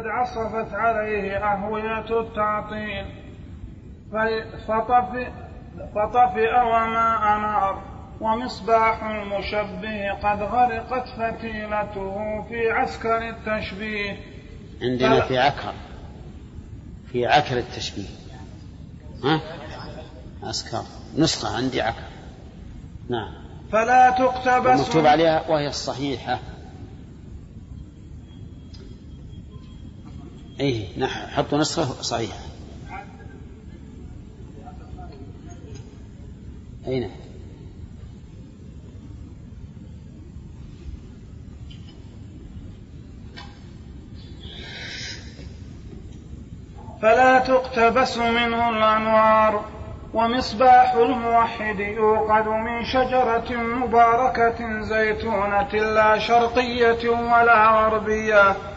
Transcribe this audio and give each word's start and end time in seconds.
قد 0.00 0.06
عصفت 0.06 0.74
عليه 0.74 1.36
أهوية 1.36 2.20
التعطيل. 2.20 3.06
فطفئ, 4.68 5.28
فطفئ 5.94 6.60
وما 6.60 7.36
أنار 7.36 7.82
ومصباح 8.20 9.04
المشبه 9.04 10.12
قد 10.12 10.42
غرقت 10.42 11.08
فتيلته 11.08 12.44
في 12.48 12.70
عسكر 12.70 13.28
التشبيه. 13.28 14.16
عندنا 14.82 15.20
في 15.20 15.38
عكر 15.38 15.74
في 17.12 17.26
عكر 17.26 17.58
التشبيه. 17.58 18.08
ها؟ 19.24 19.40
عسكر 20.42 20.82
نسخة 21.18 21.56
عندي 21.56 21.82
عكر. 21.82 22.08
نعم. 23.08 23.32
فلا 23.72 24.10
تقتبس 24.10 24.80
مكتوب 24.80 25.06
عليها 25.06 25.48
وهي 25.48 25.68
الصحيحة. 25.68 26.38
نحن 30.60 31.06
حطوا 31.06 31.58
نسخة 31.58 32.02
صحيحة. 32.02 32.38
أين 36.86 37.00
نعم. 37.00 37.10
فلا 47.02 47.38
تقتبس 47.38 48.18
منه 48.18 48.70
الأنوار 48.70 49.64
ومصباح 50.14 50.92
الموحد 50.92 51.80
يوقد 51.80 52.48
من 52.48 52.84
شجرة 52.84 53.56
مباركة 53.56 54.82
زيتونة 54.82 55.72
لا 55.72 56.18
شرقية 56.18 57.08
ولا 57.08 57.70
غربية. 57.70 58.69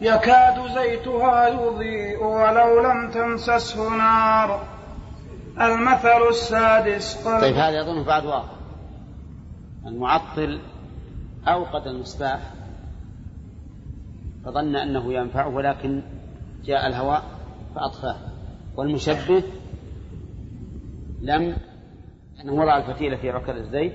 يكاد 0.00 0.72
زيتها 0.74 1.48
يضيء 1.48 2.24
ولو 2.24 2.80
لم 2.80 3.10
تمسسه 3.10 3.88
نار. 3.96 4.66
المثل 5.60 6.28
السادس 6.30 7.26
قال 7.28 7.40
طيب 7.40 7.54
هذا 7.54 7.80
يظن 7.80 8.02
بعد 8.02 8.24
واضح 8.26 8.50
المعطل 9.86 10.60
أوقد 11.48 11.86
المصباح 11.86 12.40
فظن 14.44 14.76
أنه 14.76 15.12
ينفعه 15.12 15.48
ولكن 15.48 16.02
جاء 16.64 16.86
الهواء 16.86 17.22
فأطفاه. 17.74 18.16
والمشبه 18.76 19.42
لم 21.20 21.56
أنه 22.40 22.52
وضع 22.52 22.76
الفتيلة 22.76 23.16
في 23.16 23.30
عكر 23.30 23.56
الزيت 23.56 23.92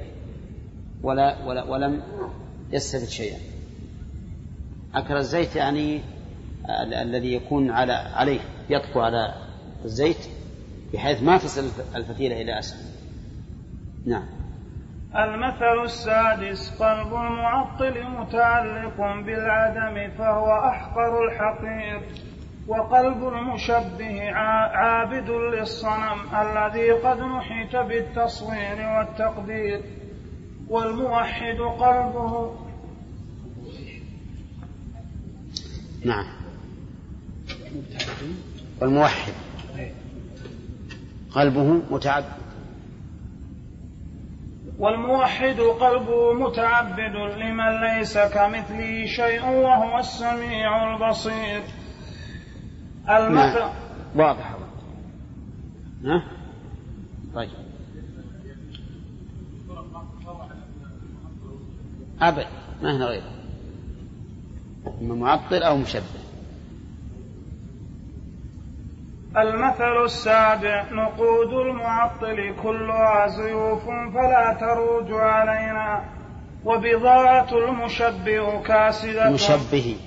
ولا, 1.04 1.46
ولا 1.46 1.64
ولم 1.64 2.02
يستفد 2.72 3.08
شيئا. 3.08 3.55
عكر 4.96 5.18
الزيت 5.18 5.56
يعني 5.56 6.02
الذي 7.02 7.34
يكون 7.34 7.72
على 7.72 7.94
عليه 7.94 8.40
يطفو 8.70 9.00
على 9.00 9.34
الزيت 9.86 10.30
بحيث 10.94 11.24
ما 11.24 11.38
تصل 11.38 11.84
الفتيلة 11.96 12.42
إلى 12.42 12.60
أسفل. 12.60 12.86
نعم. 14.06 14.26
المثل 15.16 15.84
السادس 15.84 16.82
قلب 16.84 17.14
المعطل 17.14 18.04
متعلق 18.04 18.98
بالعدم 18.98 20.18
فهو 20.18 20.70
أحقر 20.70 21.24
الحقير 21.24 22.02
وقلب 22.68 23.28
المشبه 23.28 24.32
عابد 24.32 25.30
للصنم 25.30 26.20
الذي 26.42 26.92
قد 26.92 27.20
نحت 27.20 27.76
بالتصوير 27.76 28.90
والتقدير 28.98 29.82
والموحد 30.70 31.60
قلبه 31.80 32.65
نعم. 36.06 36.26
والموحد. 38.82 39.34
قلبه 41.32 41.82
متعبد. 41.92 42.26
والموحد 44.80 45.60
قلبه 45.60 46.34
متعبد 46.34 47.16
لمن 47.38 47.82
ليس 47.82 48.18
كمثله 48.18 49.06
شيء 49.06 49.46
وهو 49.46 50.00
السميع 50.00 50.94
البصير. 50.94 51.62
المثل 53.10 53.60
نعم. 53.60 53.74
واضح. 54.16 54.56
ها؟ 56.06 56.24
طيب. 57.36 57.50
أبد. 62.22 62.46
ما 62.82 62.98
هنا 62.98 63.06
غيره. 63.06 63.35
إما 65.02 65.16
معطل 65.16 65.64
أو 65.64 65.78
مشبه. 65.78 66.04
المثل 69.38 70.04
السابع 70.06 70.86
نقود 70.92 71.54
المعطل 71.54 72.56
كلها 72.64 73.28
زيوف 73.28 73.84
فلا 73.86 74.58
تروج 74.60 75.12
علينا. 75.12 76.04
وبضاعة 76.66 77.48
المشبه 77.52 78.62
كاسدة. 78.62 79.30
مشبه. 79.30 79.98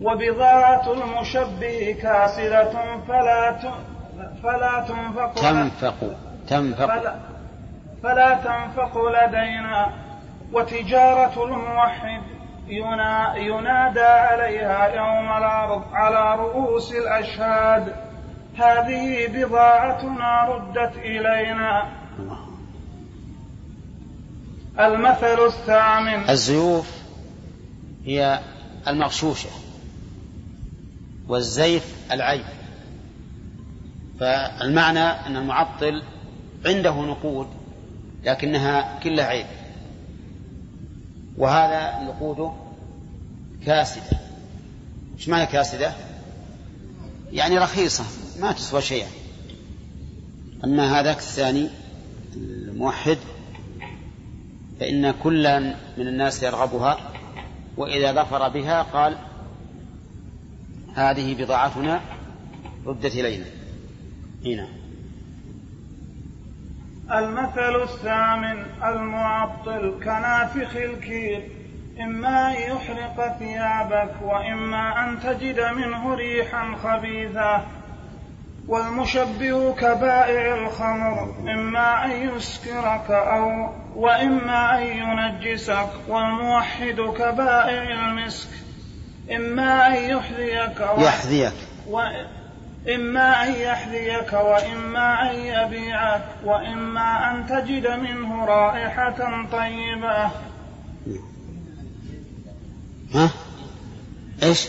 وبضاعة 0.00 0.92
المشبه 0.92 1.96
كاسرة 2.02 3.02
فلا 3.08 3.58
فلا 4.42 4.84
تنفق 4.88 5.34
تنفق 5.34 5.94
تنفق. 6.48 6.86
فلا, 6.86 7.16
فلا 8.02 8.34
تنفق 8.34 8.98
لدينا. 8.98 9.92
وتجارة 10.52 11.44
الموحد 11.44 12.22
ينادى 12.68 14.00
عليها 14.00 14.86
يوم 14.86 15.26
العرض 15.38 15.82
على 15.92 16.42
رؤوس 16.42 16.92
الأشهاد. 16.92 17.94
هذه 18.56 19.26
بضاعتنا 19.26 20.44
ردت 20.44 20.96
إلينا. 20.96 21.88
المثل 24.80 25.46
الثامن. 25.46 26.30
الزيوف 26.30 27.02
هي 28.04 28.40
المغشوشة 28.88 29.50
والزيف 31.28 32.12
العيب 32.12 32.44
فالمعنى 34.20 35.00
أن 35.00 35.36
المعطل 35.36 36.02
عنده 36.66 36.94
نقود 36.94 37.46
لكنها 38.24 38.98
كلها 39.02 39.26
عيب 39.26 39.46
وهذا 41.38 42.04
نقوده 42.04 42.52
كاسدة. 43.66 44.18
إيش 45.18 45.28
معنى 45.28 45.46
كاسدة؟ 45.46 45.92
يعني 47.32 47.58
رخيصة 47.58 48.04
ما 48.40 48.52
تسوى 48.52 48.80
شيئا. 48.82 49.08
أما 50.64 51.00
هذاك 51.00 51.18
الثاني 51.18 51.68
الموحد 52.36 53.18
فإن 54.80 55.10
كلا 55.10 55.58
من 55.98 56.08
الناس 56.08 56.42
يرغبها 56.42 56.98
وإذا 57.76 58.12
ظفر 58.12 58.48
بها 58.48 58.82
قال 58.82 59.18
هذه 60.94 61.34
بضاعتنا 61.34 62.00
ردت 62.86 63.14
إلينا. 63.14 63.46
هنا. 64.44 64.81
المثل 67.10 67.82
الثامن 67.82 68.66
المعطل 68.84 69.94
كنافخ 70.04 70.76
الكير. 70.76 71.42
إما 72.00 72.48
أن 72.48 72.52
يحرق 72.52 73.36
ثيابك 73.38 74.14
وإما 74.22 75.04
أن 75.04 75.20
تجد 75.20 75.60
منه 75.60 76.14
ريحا 76.14 76.76
خبيثة 76.82 77.62
والمشبه 78.68 79.74
كبائع 79.74 80.54
الخمر 80.54 81.34
إما 81.40 82.04
أن 82.04 82.10
يسكرك 82.10 83.10
أو 83.10 83.72
وإما 83.96 84.78
أن 84.78 84.82
ينجسك. 84.82 85.88
والموحد 86.08 87.00
كبائع 87.18 87.82
المسك 87.82 88.48
إما 89.36 89.86
أن 89.86 89.94
يحذيك. 89.94 90.80
يحذيك. 90.98 91.52
إما 92.88 93.44
أن 93.44 93.54
يحذيك 93.54 94.32
وإما 94.32 95.30
أن 95.30 95.36
يبيعك 95.36 96.24
وإما 96.44 97.30
أن 97.30 97.46
تجد 97.46 97.86
منه 97.86 98.44
رائحة 98.44 99.46
طيبة. 99.52 100.30
ها؟ 103.14 103.30
إيش؟ 104.42 104.68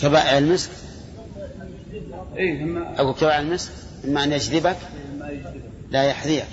كبائع 0.00 0.38
المسك؟ 0.38 0.70
إيه 2.36 2.84
أو 2.98 3.14
كبائع 3.14 3.40
المسك؟ 3.40 3.72
إما 4.04 4.24
أن 4.24 4.32
يجذبك. 4.32 4.76
لا 5.90 6.04
يحذيك. 6.04 6.46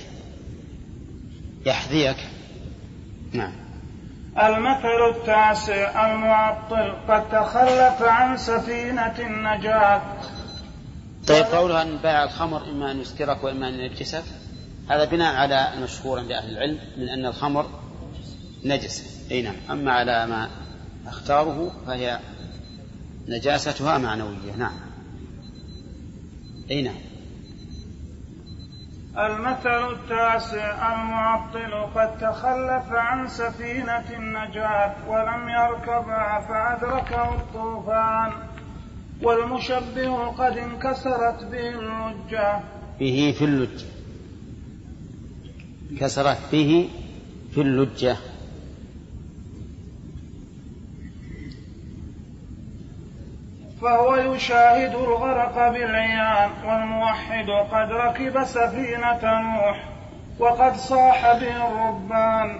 يحذيك. 1.65 2.17
نعم. 3.33 3.62
المثل 4.37 5.09
التاسع 5.15 6.13
المعطل 6.13 6.93
قد 7.07 7.29
تخلف 7.29 8.01
عن 8.01 8.37
سفينة 8.37 9.15
النجاة. 9.19 10.01
طيب 11.27 11.45
قولها 11.45 11.81
أن 11.81 11.97
بائع 11.97 12.23
الخمر 12.23 12.69
إما 12.69 12.91
أن 12.91 13.01
يسكرك 13.01 13.43
وإما 13.43 13.69
أن 13.69 13.73
ينجسك 13.73 14.23
هذا 14.89 15.05
بناء 15.05 15.35
على 15.35 15.73
المشهور 15.73 16.19
عند 16.19 16.31
أهل 16.31 16.49
العلم 16.51 16.79
من 16.97 17.09
أن 17.09 17.25
الخمر 17.25 17.65
نجس. 18.65 19.27
أي 19.31 19.41
نعم. 19.41 19.55
أما 19.71 19.91
على 19.91 20.27
ما 20.27 20.49
أختاره 21.07 21.71
فهي 21.87 22.19
نجاستها 23.27 23.97
معنوية. 23.97 24.55
نعم. 24.57 24.73
أي 26.71 26.81
نعم. 26.81 27.12
المثل 29.17 29.91
التاسع 29.91 30.93
المعطل 30.93 31.73
قد 31.95 32.17
تخلف 32.17 32.91
عن 32.91 33.27
سفينة 33.27 34.05
النجاة 34.17 34.95
ولم 35.07 35.49
يركبها 35.49 36.39
فأدركه 36.47 37.35
الطوفان 37.35 38.31
والمشبه 39.21 40.25
قد 40.27 40.57
انكسرت 40.57 41.43
به 41.51 41.69
اللجة 41.69 42.59
به 42.99 43.35
في 43.37 43.45
اللجة. 43.45 43.85
كسرت 45.99 46.37
به 46.51 46.89
في 47.53 47.61
اللجة. 47.61 48.17
فهو 53.83 54.15
يشاهد 54.15 54.95
الغرق 54.95 55.69
بالعيان 55.69 56.49
والموحد 56.65 57.49
قد 57.71 57.91
ركب 57.91 58.43
سفينة 58.43 59.19
نوح 59.23 59.83
وقد 60.39 60.75
صاح 60.75 61.33
به 61.33 61.67
الربان. 61.67 62.59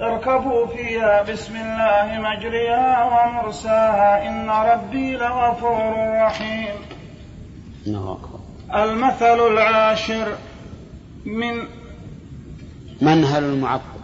اركبوا 0.00 0.66
فيها 0.66 1.22
بسم 1.22 1.56
الله 1.56 2.20
مجريها 2.20 3.04
ومرساها. 3.04 4.28
إن 4.28 4.50
ربي 4.50 5.16
لغفور 5.16 5.94
رحيم. 6.24 6.74
المثل 8.74 9.52
العاشر 9.52 10.36
من 11.24 11.54
منهل 13.00 13.44
المعطل 13.44 14.01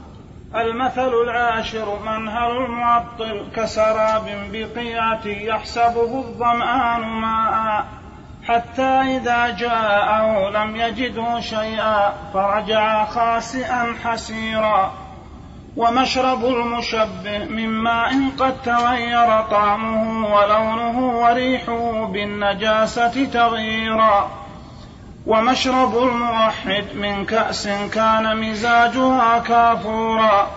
المثل 0.55 1.15
العاشر 1.15 1.99
منهل 2.07 2.51
المعطل 2.51 3.47
كسراب 3.57 4.51
بقيعة 4.53 5.27
يحسبه 5.27 6.19
الظمآن 6.19 7.01
ماء 7.01 7.85
حتى 8.49 8.83
إذا 8.83 9.57
جاءه 9.57 10.51
لم 10.51 10.77
يجده 10.77 11.41
شيئا 11.41 12.13
فرجع 12.35 13.05
خاسئا 13.05 13.95
حسيرا. 14.05 14.93
ومشرب 15.77 16.45
المشبه 16.45 17.39
من 17.39 17.69
ماء 17.69 18.13
قد 18.39 18.63
تغير 18.63 19.41
طعمه 19.41 20.35
ولونه 20.35 20.99
وريحه 20.99 22.05
بالنجاسة 22.05 23.25
تغييرا. 23.25 24.31
ومشرب 25.29 25.99
الموحد 25.99 26.85
من 26.95 27.27
كأس 27.27 27.69
كان 27.69 28.37
مزاجها 28.41 29.39
كافورا. 29.39 30.51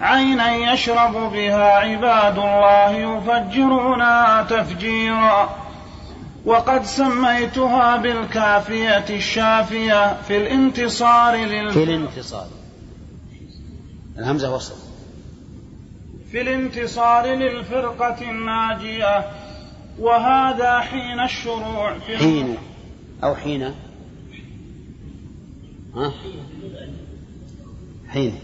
عينا 0.00 0.72
يشرب 0.72 1.32
بها 1.32 1.72
عباد 1.72 2.38
الله 2.38 2.90
يفجرونها 2.90 4.42
تفجيرا. 4.42 5.56
وقد 6.44 6.84
سميتها 6.84 7.96
بالكافية 7.96 9.04
الشافية 9.10 10.22
في 10.22 10.36
الانتصار 10.36 11.36
لل 11.36 11.70
في 11.70 11.84
الانتصار. 11.84 12.46
الهمزة 14.18 14.54
وصل. 14.54 14.74
في 16.32 16.40
الانتصار 16.40 17.26
للفرقة 17.26 18.30
الناجية. 18.30 19.24
وهذا 19.98 20.80
حين 20.80 21.20
الشروع 21.20 21.98
في 22.06 22.18
حين 22.18 22.58
أو 23.24 23.34
حين 23.34 23.74
ها؟ 25.98 26.12
حين. 28.08 28.38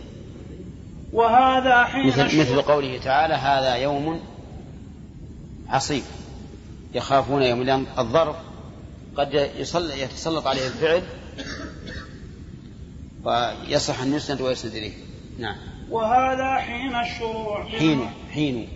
وهذا 1.13 1.85
حين 1.85 2.07
مثل, 2.07 2.25
مثل 2.25 2.63
قوله 2.63 2.99
تعالى 2.99 3.35
هذا 3.35 3.75
يوم 3.75 4.21
عصيب. 5.69 6.03
يخافون 6.95 7.43
يوم 7.43 7.63
لأن 7.63 7.87
الظرف 7.99 8.37
قد 9.17 9.35
يتسلط 9.97 10.47
عليه 10.47 10.67
الفعل 10.67 11.03
ويصح 13.25 14.03
أن 14.03 14.15
يسند 14.15 14.41
ويسند 14.41 14.75
إليه. 14.75 14.93
نعم. 15.39 15.57
وهذا 15.91 16.55
حين 16.55 16.97
الشروع 16.97 17.65
في 17.65 17.79
حين 17.79 18.11
حين. 18.33 18.69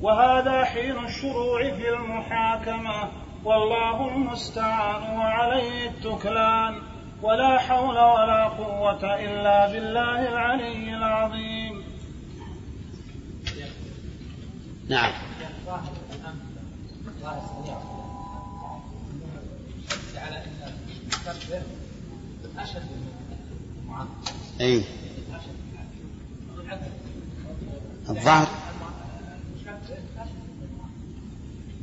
وهذا 0.00 0.64
حين 0.64 1.04
الشروع 1.04 1.76
في 1.76 1.88
المحاكمة. 1.88 3.10
والله 3.44 4.08
المستعان 4.08 5.16
وعليه 5.16 5.88
التكلان. 5.88 6.95
ولا 7.26 7.58
حول 7.58 7.98
ولا 7.98 8.44
قوة 8.44 9.14
إلا 9.14 9.72
بالله 9.72 10.28
العلي 10.28 10.96
العظيم. 10.96 11.82
نعم. 14.88 15.12
أي. 24.60 24.82
الظاهر. 28.08 28.48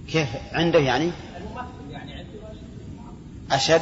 كيف 0.07 0.29
عنده 0.53 0.79
يعني؟ 0.79 1.11
أشد. 3.51 3.81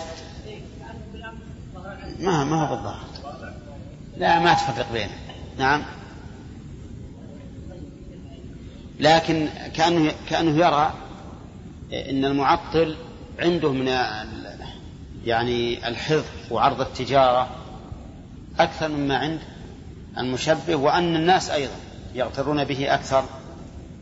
ما 2.22 2.44
ما 2.44 2.62
هو 2.62 2.76
بالظاهر 2.76 3.12
لا 4.18 4.40
ما 4.40 4.54
تفرق 4.54 4.92
بينه. 4.94 5.18
نعم. 5.58 5.84
لكن 9.00 9.50
كأنه 9.74 10.12
كأنه 10.30 10.66
يرى 10.66 10.94
أن 11.94 12.26
المعطل 12.26 12.96
عنده 13.40 13.72
من 13.72 13.88
يعني 15.26 15.88
الحفظ 15.88 16.26
وعرض 16.52 16.82
التجارة 16.82 17.50
أكثر 18.60 18.88
مما 18.88 19.18
عند 19.18 19.40
المشبه 20.18 20.76
وأن 20.76 21.16
الناس 21.16 21.50
أيضا 21.50 21.76
يغترون 22.16 22.64
به 22.64 22.94
أكثر 22.94 23.24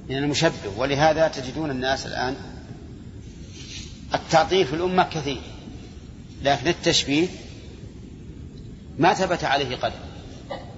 من 0.10 0.18
المشبه. 0.18 0.78
ولهذا 0.78 1.28
تجدون 1.28 1.72
الناس 1.72 2.06
الآن 2.06 2.36
التعطيل 4.14 4.66
في 4.66 4.74
الأمة 4.76 5.04
كثير 5.04 5.42
لكن 6.44 6.68
التشبيه 6.68 7.28
ما 9.00 9.14
ثبت 9.14 9.44
عليه 9.44 9.76
قدم 9.76 10.00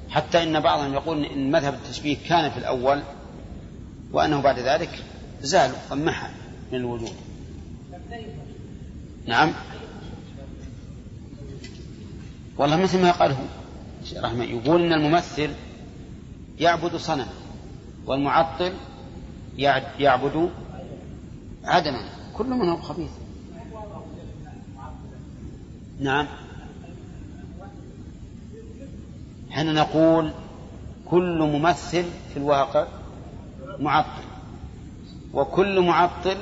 حتى 0.10 0.44
إن 0.44 0.60
بعضهم 0.60 0.94
يقول 0.94 1.26
إن 1.26 1.52
مذهب 1.52 1.74
التشبيه 1.74 2.18
كان 2.30 2.52
في 2.52 2.58
الأول 2.58 3.02
وأنه 4.12 4.42
بعد 4.42 4.60
ذلك 4.60 5.04
زال 5.42 5.72
ومحى 5.92 6.28
من 6.72 6.80
الوجود. 6.80 7.14
نعم. 9.26 9.54
والله 12.58 12.76
مثل 12.76 13.02
ما 13.02 13.12
قال 13.12 13.32
هو 13.32 13.44
رحمه 14.18 14.44
يقول 14.44 14.82
إن 14.82 14.94
الممثل 14.94 15.50
يعبد 16.60 16.96
صنم 16.96 17.28
والمعطل 18.06 18.74
يعبد 20.00 20.50
عدما 21.64 22.06
كل 22.34 22.48
منهم 22.50 22.82
خبيث. 22.82 23.12
نعم. 26.00 26.28
حين 29.52 29.74
نقول 29.74 30.32
كل 31.06 31.40
ممثل 31.40 32.06
في 32.34 32.38
الواقع 32.38 32.88
معطل 33.80 34.24
وكل 35.34 35.82
معطل 35.82 36.38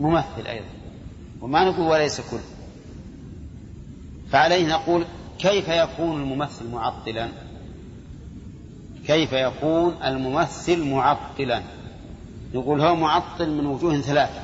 ممثل 0.00 0.46
أيضا 0.46 0.66
وما 1.40 1.64
نقول 1.64 1.86
وليس 1.86 2.20
كل. 2.20 2.40
فعليه 4.30 4.68
نقول 4.68 5.04
كيف 5.38 5.68
يكون 5.68 6.20
الممثل 6.22 6.70
معطلا؟ 6.70 7.28
كيف 9.06 9.32
يكون 9.32 9.96
الممثل 10.04 10.84
معطلا؟ 10.84 11.62
نقول 12.54 12.80
هو 12.80 12.96
معطل 12.96 13.50
من 13.50 13.66
وجوه 13.66 14.00
ثلاثة. 14.00 14.40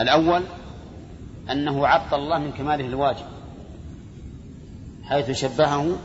الأول 0.00 0.42
أنه 1.50 1.86
عطل 1.86 2.18
الله 2.18 2.38
من 2.38 2.52
كماله 2.52 2.86
الواجب. 2.86 3.33
حيث 5.08 5.30
شبهه 5.30 5.98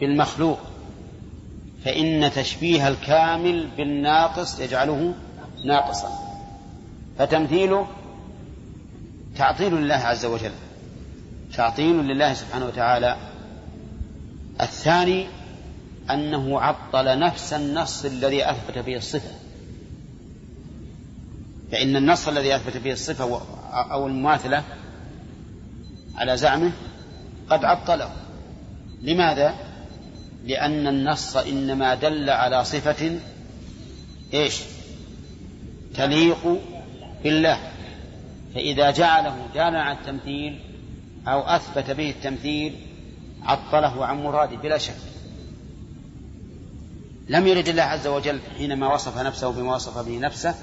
بالمخلوق 0.00 0.58
فإن 1.84 2.30
تشبيه 2.32 2.88
الكامل 2.88 3.68
بالناقص 3.76 4.60
يجعله 4.60 5.14
ناقصا. 5.64 6.08
فتمثيله 7.18 7.86
تعطيل 9.36 9.74
لله 9.74 9.94
عز 9.94 10.24
وجل 10.24 10.52
تعطيل 11.54 11.96
لله 11.96 12.34
سبحانه 12.34 12.66
وتعالى. 12.66 13.16
الثاني 14.60 15.26
أنه 16.10 16.60
عطل 16.60 17.18
نفس 17.18 17.52
النص 17.52 18.04
الذي 18.04 18.50
أثبت 18.50 18.78
به 18.78 18.96
الصفة. 18.96 19.30
فإن 21.72 21.96
النص 21.96 22.28
الذي 22.28 22.56
أثبت 22.56 22.76
به 22.76 22.92
الصفة 22.92 23.40
أو 23.72 24.06
المماثلة 24.06 24.62
على 26.16 26.36
زعمه 26.36 26.72
قد 27.50 27.64
عطله 27.64 28.10
لماذا؟ 29.02 29.54
لأن 30.44 30.86
النص 30.86 31.36
إنما 31.36 31.94
دل 31.94 32.30
على 32.30 32.64
صفة 32.64 33.18
إيش؟ 34.34 34.60
تليق 35.94 36.60
بالله 37.24 37.58
فإذا 38.54 38.90
جعله 38.90 39.36
على 39.78 39.98
التمثيل 39.98 40.60
أو 41.28 41.40
أثبت 41.40 41.90
به 41.90 42.10
التمثيل 42.10 42.76
عطله 43.42 44.06
عن 44.06 44.22
مراده 44.22 44.56
بلا 44.56 44.78
شك 44.78 44.94
لم 47.28 47.46
يرد 47.46 47.68
الله 47.68 47.82
عز 47.82 48.06
وجل 48.06 48.40
حينما 48.58 48.94
وصف 48.94 49.18
نفسه 49.18 49.52
بما 49.52 49.74
وصف 49.74 49.98
به 49.98 50.18
نفسه 50.18 50.54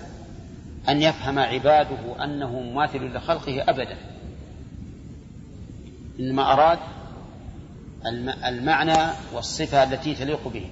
أن 0.90 1.02
يفهم 1.02 1.40
عباده 1.40 2.24
أنه 2.24 2.60
مماثل 2.60 3.18
لخلقه 3.18 3.70
أبدا 3.70 3.98
إنما 6.20 6.54
أراد 6.54 6.80
المعنى 8.46 9.14
والصفة 9.34 9.84
التي 9.84 10.16
تليق 10.16 10.48
به. 10.48 10.66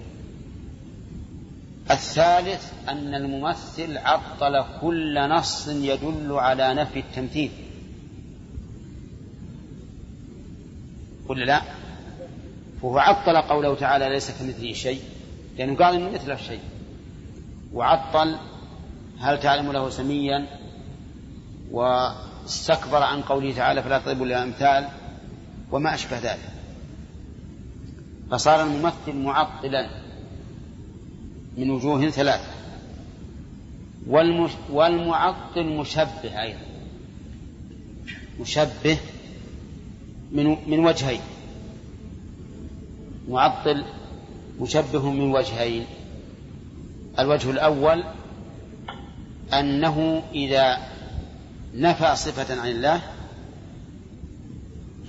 الثالث 1.91 2.73
أن 2.89 3.15
الممثل 3.15 3.97
عطل 3.97 4.65
كل 4.81 5.29
نص 5.29 5.67
يدل 5.67 6.31
على 6.31 6.73
نفي 6.73 6.99
التمثيل. 6.99 7.51
قل 11.29 11.39
لا 11.39 11.61
فهو 12.81 12.97
عطل 12.97 13.37
قوله 13.37 13.75
تعالى 13.75 14.09
ليس 14.09 14.31
كمثله 14.31 14.73
شيء 14.73 15.01
لأنه 15.57 15.75
قال 15.75 15.95
إنه 15.95 16.09
مثله 16.09 16.33
الشيء 16.33 16.59
وعطل 17.73 18.37
هل 19.19 19.39
تعلم 19.39 19.71
له 19.71 19.89
سميا؟ 19.89 20.47
واستكبر 21.71 23.03
عن 23.03 23.21
قوله 23.21 23.53
تعالى 23.53 23.83
فلا 23.83 23.99
تضربوا 23.99 24.25
الأمثال. 24.25 24.87
وما 25.73 25.93
أشبه 25.93 26.19
ذلك. 26.19 26.49
فصار 28.31 28.63
الممثل 28.63 29.15
معطلا 29.15 29.89
من 31.57 31.69
وجوه 31.69 32.09
ثلاثة. 32.09 32.51
والمعطل 34.69 35.65
مشبه 35.65 36.41
أيضا. 36.41 36.59
مشبه 38.39 38.97
من 40.31 40.57
من 40.67 40.85
وجهين. 40.85 41.21
معطل 43.29 43.85
مشبه 44.59 45.09
من 45.11 45.31
وجهين. 45.31 45.85
الوجه 47.19 47.51
الأول 47.51 48.03
أنه 49.53 50.23
إذا 50.33 50.77
نفى 51.73 52.15
صفة 52.15 52.61
عن 52.61 52.69
الله 52.69 53.01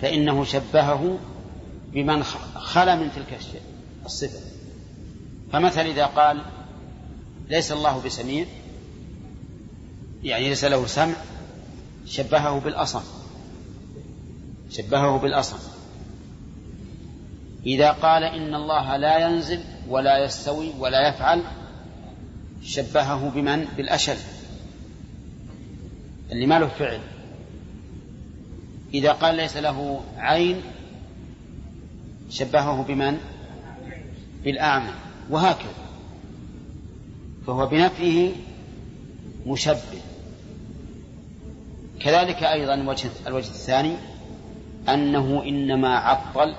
فإنه 0.00 0.44
شبهه 0.44 1.18
بمن 1.92 2.22
خلا 2.54 2.96
من 2.96 3.08
تلك 3.16 3.38
الصفة. 4.06 4.40
فمثل 5.52 5.80
إذا 5.80 6.06
قال 6.06 6.42
ليس 7.48 7.72
الله 7.72 8.02
بسميع 8.06 8.46
يعني 10.22 10.48
ليس 10.48 10.64
له 10.64 10.86
سمع 10.86 11.14
شبهه 12.06 12.60
بالأصم. 12.60 13.02
شبهه 14.70 15.18
بالأصم. 15.18 15.56
إذا 17.66 17.90
قال 17.90 18.22
إن 18.22 18.54
الله 18.54 18.96
لا 18.96 19.18
ينزل 19.18 19.60
ولا 19.88 20.24
يستوي 20.24 20.70
ولا 20.78 21.08
يفعل 21.08 21.42
شبهه 22.62 23.30
بمن؟ 23.34 23.64
بالأشل. 23.76 24.16
اللي 26.32 26.46
ما 26.46 26.58
له 26.58 26.66
فعل. 26.68 27.00
إذا 28.94 29.12
قال 29.12 29.34
ليس 29.34 29.56
له 29.56 30.00
عين 30.18 30.62
شبهه 32.30 32.82
بمن؟ 32.82 33.18
بالأعمى. 34.44 34.90
وهكذا. 35.30 35.74
فهو 37.46 37.66
بنفيه 37.66 38.32
مشبه. 39.46 40.00
كذلك 42.00 42.42
أيضا 42.42 42.74
الوجه, 42.74 43.10
الوجه 43.26 43.48
الثاني 43.48 43.94
أنه 44.88 45.42
إنما 45.42 45.96
عطل 45.98 46.54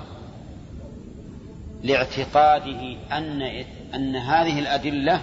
لاعتقاده 1.84 2.98
أن 3.12 3.42
أن 3.96 4.15
هذه 4.15 4.60
الأدلة 4.60 5.22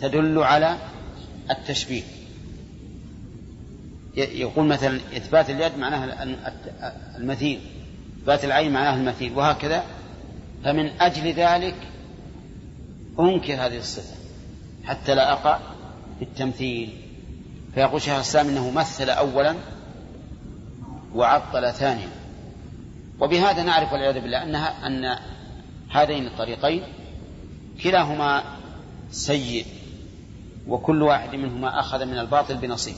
تدل 0.00 0.38
على 0.38 0.78
التشبيه. 1.50 2.02
يقول 4.16 4.66
مثلا 4.66 4.96
إثبات 5.16 5.50
اليد 5.50 5.78
معناها 5.78 6.24
المثيل 7.16 7.60
إثبات 8.20 8.44
العين 8.44 8.72
معناها 8.72 8.96
المثيل 8.96 9.32
وهكذا. 9.36 9.84
فمن 10.64 10.86
أجل 11.00 11.32
ذلك 11.32 11.74
أنكر 13.20 13.54
هذه 13.54 13.78
الصفة 13.78 14.14
حتى 14.84 15.14
لا 15.14 15.32
أقع 15.32 15.58
في 16.18 16.24
التمثيل 16.24 16.90
فيقول 17.74 18.02
شيخ 18.02 18.14
الإسلام 18.14 18.48
أنه 18.48 18.70
مثل 18.70 19.10
أولا 19.10 19.54
وعطل 21.14 21.72
ثانيا. 21.72 22.08
وبهذا 23.20 23.62
نعرف 23.62 23.92
والعياذ 23.92 24.20
بالله 24.20 24.42
أنها 24.42 24.86
أن 24.86 25.18
هذين 25.90 26.26
الطريقين 26.26 26.82
كلاهما 27.82 28.42
سيء 29.10 29.66
وكل 30.68 31.02
واحد 31.02 31.34
منهما 31.34 31.80
أخذ 31.80 32.04
من 32.04 32.18
الباطل 32.18 32.56
بنصيب. 32.56 32.94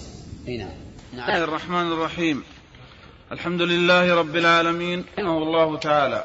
نعم. 0.49 0.69
بسم 1.13 1.21
الله 1.21 1.45
الرحمن 1.45 1.93
الرحيم. 1.93 2.45
الحمد 3.33 3.63
لله 3.63 4.15
رب 4.15 4.37
العالمين 4.37 5.05
رحمه 5.19 5.39
الله 5.39 5.77
تعالى. 5.77 6.25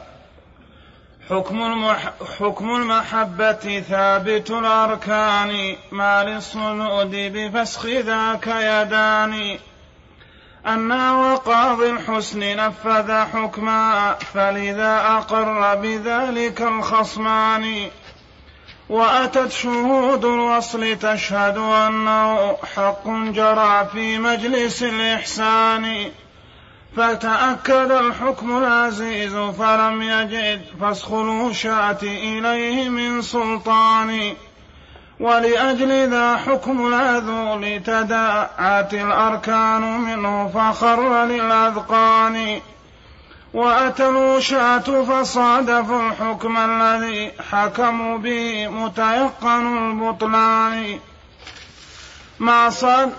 حكم 1.29 1.62
المح... 1.62 2.13
حكم 2.39 2.75
المحبة 2.75 3.84
ثابت 3.89 4.51
الأركان 4.51 5.75
ما 5.91 6.24
للصنود 6.24 7.12
بفسخ 7.12 7.86
ذاك 7.86 8.48
يدان. 8.48 9.58
أنا 10.65 11.34
وقاضي 11.34 11.89
الحسن 11.89 12.56
نفذ 12.56 13.12
حكما 13.12 14.13
فلذا 14.13 14.98
أقر 15.17 15.75
بذلك 15.75 16.62
الخصمان. 16.62 17.89
وأتت 18.89 19.51
شهود 19.51 20.25
الوصل 20.25 20.96
تشهد 20.96 21.58
أنه 21.58 22.58
حق 22.75 23.08
جرى 23.08 23.88
في 23.94 24.17
مجلس 24.17 24.84
الإحسان. 24.84 26.12
فتأكد 26.98 27.91
الحكم 27.91 28.58
العزيز 28.58 29.36
فلم 29.36 30.01
يجد 30.01 30.62
فسخ 30.82 31.13
الوشاة 31.13 31.98
إليه 32.03 32.89
من 32.89 33.22
سلطان. 33.22 34.34
ولأجل 35.20 36.10
ذا 36.10 36.36
حكم 36.36 36.88
العذول 36.88 37.84
تداعت 37.84 38.94
الأركان 38.94 40.00
منه 40.00 40.48
فخر 40.48 41.25
للأذقان. 41.25 42.62
وأتى 43.58 44.10
الوشاة 44.10 44.80
فصادفوا 45.04 46.10
الحكم 46.10 46.58
الذي 46.58 47.32
حكموا 47.52 48.18
به 48.18 48.68
متيقن 48.68 49.78
البطلان. 49.78 51.00
ما 52.40 52.70
صاد 52.70 53.14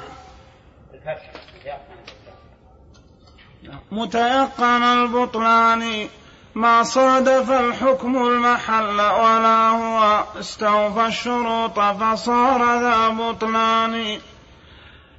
متيقن 3.92 4.82
البطلان. 4.82 6.08
ما 6.54 6.82
صادف 6.82 7.50
الحكم 7.50 8.16
المحل 8.16 9.00
ولا 9.00 9.68
هو 9.68 10.24
استوفى 10.40 11.06
الشروط 11.06 11.80
فصار 11.80 12.80
ذا 12.80 13.08
بطلان. 13.08 14.20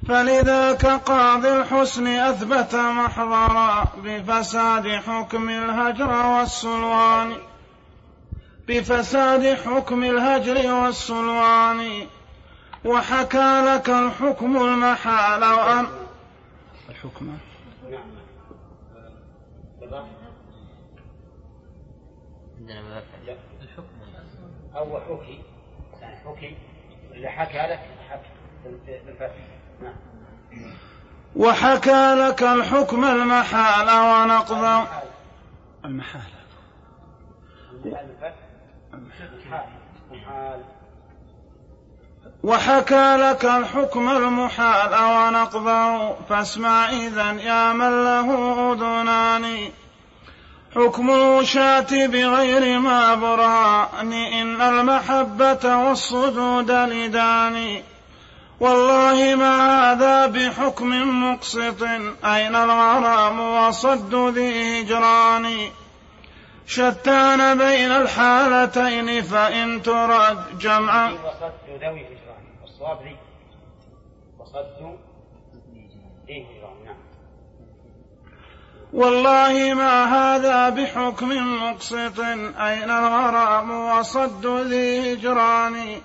فلذاك 0.08 0.86
قاضي 0.86 1.48
الحسن 1.48 2.06
أثبت 2.06 2.74
محضرا 2.74 3.84
بفساد 3.96 4.88
حكم 4.88 5.50
الهجر 5.50 6.26
والسلوان. 6.26 7.36
بفساد 8.68 9.54
حكم 9.54 10.04
الهجر 10.04 10.72
والسلوان. 10.74 12.06
وحكى 12.84 13.62
لك 13.66 13.90
الحكم 13.90 14.56
المحال 14.56 15.44
وأن 15.44 15.86
الحكم. 16.88 17.38
عندنا 22.58 23.02
الحكم 23.62 23.84
أو 24.76 25.00
حكي 25.00 25.42
حكي 26.24 26.56
اللي 27.12 27.28
حكى 27.28 27.58
لك 27.58 27.80
حكى. 28.10 28.28
بالفتح 28.64 29.59
وحكى 31.36 32.14
لك 32.14 32.42
الحكم 32.42 33.04
المحال 33.04 33.90
ونقض. 33.90 34.86
المحال. 35.84 36.22
وحكى 42.42 43.16
لك 43.16 43.44
الحكم 43.44 44.10
المحال 44.10 44.94
ونقضه 44.94 46.14
فاسمع 46.28 46.88
إذا 46.88 47.32
يا 47.32 47.72
من 47.72 48.04
له 48.04 48.28
أذنان. 48.72 49.70
حكم 50.74 51.10
الوشاة 51.10 52.06
بغير 52.06 52.78
ما 52.78 53.14
برهان 53.14 54.12
إن 54.12 54.62
المحبة 54.62 55.76
والصدود 55.76 56.70
لدان 56.70 57.82
والله 58.60 59.34
ما 59.34 59.92
هذا 59.92 60.26
بحكم 60.26 60.90
مقسط. 61.24 61.82
أين 62.24 62.56
الغرام 62.56 63.40
وصد 63.40 64.14
ذي 64.14 64.82
هجران؟ 64.82 65.70
شتان 66.66 67.58
بين 67.58 67.90
الحالتين 67.90 69.22
فإن 69.22 69.82
ترد 69.82 70.58
جمعا. 70.58 71.10
وصد 71.10 71.52
ذوي 71.68 72.04
هجران. 72.04 72.44
والصواب 72.62 73.02
ذي. 73.02 73.16
وصد 74.38 74.98
ذي 76.26 76.46
هجران. 76.46 76.84
نعم. 76.84 76.96
والله 78.92 79.74
ما 79.74 80.04
هذا 80.04 80.68
بحكم 80.68 81.28
مقسط. 81.62 82.20
أين 82.60 82.90
الغرام 82.90 83.70
وصد 83.70 84.46
ذي 84.46 85.14
هجران؟ 85.14 86.00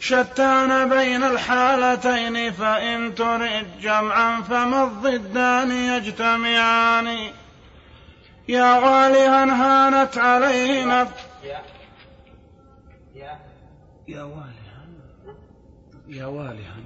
شتان 0.00 0.88
بين 0.88 1.24
الحالتين 1.24 2.52
فإن 2.52 3.14
ترد 3.14 3.80
جمعا 3.80 4.42
فما 4.42 4.84
الضدان 4.84 5.70
يجتمعان. 5.70 7.32
يا 8.48 8.78
غالها 8.78 9.44
هانت 9.44 10.18
عليه 10.18 10.84
نفس 10.84 11.12
يا 11.44 11.62
يا 13.16 13.38
يا 14.08 14.22
والها 14.22 14.86
يا 16.08 16.26
والها. 16.26 16.76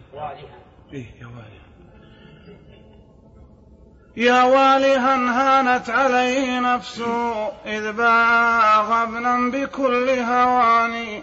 إيه 0.92 1.06
يا 1.20 1.26
والها. 1.26 1.62
يا 4.16 4.42
والها 4.42 5.14
هانت 5.16 5.90
عليه 5.90 6.60
نفسه 6.60 7.46
إذ 7.66 7.92
باع 7.92 8.80
غبنا 8.80 9.50
بكل 9.50 10.08
هوان. 10.08 11.22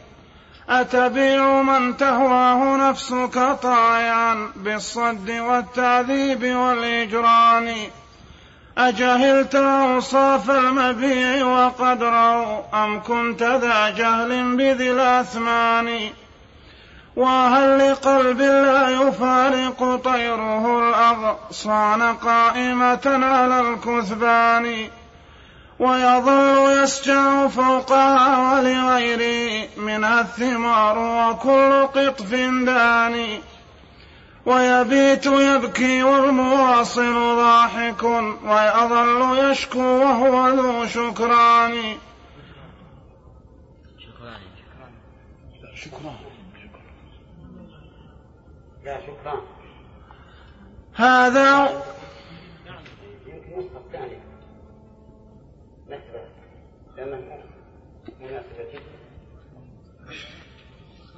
أتبيع 0.69 1.61
من 1.61 1.97
تهواه 1.97 2.89
نفسك 2.89 3.57
طايعا 3.61 4.51
بالصد 4.55 5.29
والتعذيب 5.29 6.55
والإجران. 6.55 7.75
أجهلت 8.77 9.55
أوصاف 9.55 10.49
المبيع 10.49 11.45
وقدره 11.45 12.63
أم 12.73 13.01
كنت 13.03 13.43
ذا 13.43 13.89
جهل 13.89 14.57
بذي 14.57 14.91
الأثمان؟ 14.91 16.09
وهل 17.15 17.91
لقلب 17.91 18.41
لا 18.41 18.89
يفارق 18.89 20.01
طيره 20.03 20.89
الأغصان 20.89 22.01
قائمة 22.01 22.99
على 23.05 23.61
الكثبان؟ 23.61 24.89
ويظل 25.79 26.83
يسجع 26.83 27.47
فوقها 27.47 28.53
ولغيره 28.53 29.69
منها 29.77 30.21
الثمار 30.21 30.97
وكل 30.97 31.87
قطف 31.87 32.33
داني. 32.65 33.39
ويبيت 34.45 35.25
يبكي 35.25 36.03
والمواصل 36.03 37.35
ضاحك 37.35 38.03
ويظل 38.43 39.51
يشكو 39.51 39.79
وهو 39.79 40.47
ذو 40.47 40.85
شكران. 40.85 41.97
شكران 43.99 44.41
شكران 45.75 46.15
لا 48.85 48.97
شكران. 49.01 49.41
هذا 50.95 51.81
لأنه 56.99 57.43
مناسبة. 58.19 58.71
جدا 58.73 58.99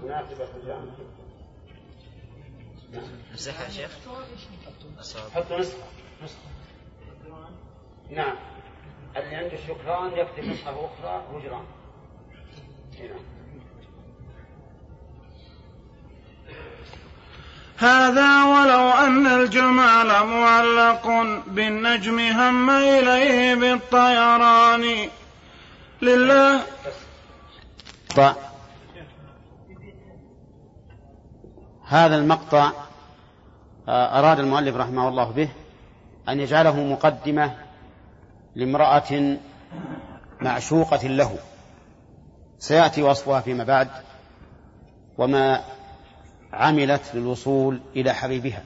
مناسبة 0.03 0.47
الجامعة. 0.55 0.97
نمسحها 3.31 3.65
يا 3.65 3.69
شيخ. 3.69 3.91
حطوا 5.35 5.59
نسخة. 5.59 5.83
نسخة. 6.23 6.37
نعم. 8.11 8.35
اللي 9.15 9.35
عنده 9.35 9.53
الشكران 9.53 10.11
يكتب 10.17 10.43
نسخة 10.43 10.85
أخرى 10.85 11.25
هجران 11.33 11.65
نعم. 12.99 13.19
هذا 17.77 18.43
ولو 18.43 18.89
أن 18.89 19.27
الجمال 19.27 20.25
معلق 20.27 21.07
بالنجم 21.47 22.19
هم 22.19 22.69
إليه 22.69 23.55
بالطيران. 23.55 25.09
لله. 26.01 26.61
هذا 31.87 32.15
المقطع 32.15 32.71
آه، 33.87 34.19
أراد 34.19 34.39
المؤلف 34.39 34.75
رحمه 34.75 35.07
الله 35.07 35.31
به 35.31 35.49
أن 36.29 36.39
يجعله 36.39 36.83
مقدمة 36.83 37.55
لامرأة 38.55 39.37
معشوقة 40.41 41.07
له. 41.07 41.37
سيأتي 42.59 43.03
وصفها 43.03 43.41
فيما 43.41 43.63
بعد 43.63 43.87
وما 45.17 45.63
عملت 46.53 47.01
للوصول 47.13 47.81
إلى 47.95 48.13
حبيبها. 48.13 48.63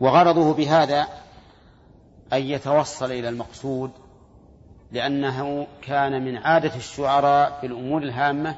وغرضه 0.00 0.54
بهذا 0.54 1.08
أن 2.32 2.42
يتوصل 2.42 3.12
إلى 3.12 3.28
المقصود 3.28 3.90
لأنه 4.92 5.66
كان 5.82 6.24
من 6.24 6.36
عادة 6.36 6.76
الشعراء 6.76 7.60
في 7.60 7.66
الأمور 7.66 8.02
الهامة 8.02 8.54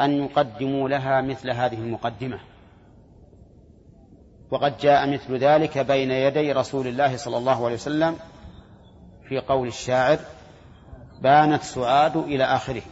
أن 0.00 0.10
يقدموا 0.12 0.88
لها 0.88 1.20
مثل 1.20 1.50
هذه 1.50 1.74
المقدمة. 1.74 2.40
وقد 4.50 4.78
جاء 4.78 5.10
مثل 5.10 5.36
ذلك 5.36 5.78
بين 5.78 6.10
يدي 6.10 6.52
رسول 6.52 6.86
الله 6.86 7.16
صلى 7.16 7.36
الله 7.36 7.64
عليه 7.64 7.74
وسلم 7.74 8.16
في 9.28 9.38
قول 9.38 9.68
الشاعر 9.68 10.18
بانت 11.22 11.62
سعاد 11.62 12.16
إلى 12.16 12.44
آخره 12.44 12.82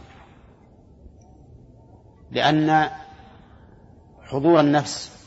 لأن 2.31 2.89
حضور 4.21 4.59
النفس 4.59 5.19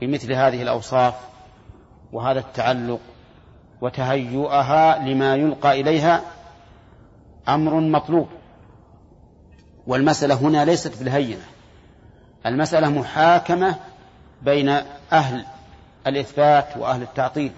بمثل 0.00 0.32
هذه 0.32 0.62
الأوصاف 0.62 1.14
وهذا 2.12 2.40
التعلق 2.40 3.00
وتهيؤها 3.84 4.98
لما 4.98 5.36
يلقى 5.36 5.80
إليها 5.80 6.22
أمر 7.48 7.80
مطلوب. 7.80 8.28
والمسألة 9.86 10.34
هنا 10.34 10.64
ليست 10.64 10.98
بالهينة 10.98 11.44
المسألة 12.46 12.88
محاكمة 12.88 13.74
بين 14.42 14.68
أهل 15.12 15.44
الإثبات 16.06 16.76
وأهل 16.76 17.02
التعطيل. 17.02 17.52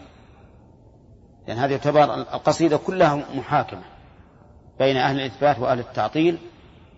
لأن 1.48 1.58
هذه 1.58 1.76
تعتبر 1.76 2.14
القصيدة 2.14 2.76
كلها 2.76 3.24
محاكمة 3.34 3.82
بين 4.78 4.96
أهل 4.96 5.20
الإثبات 5.20 5.58
وأهل 5.58 5.78
التعطيل. 5.78 6.38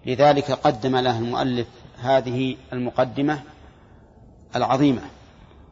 لذلك 0.07 0.51
قدم 0.51 0.97
له 0.97 1.19
المؤلف 1.19 1.67
هذه 2.03 2.57
المقدمة 2.73 3.41
العظيمة. 4.57 5.03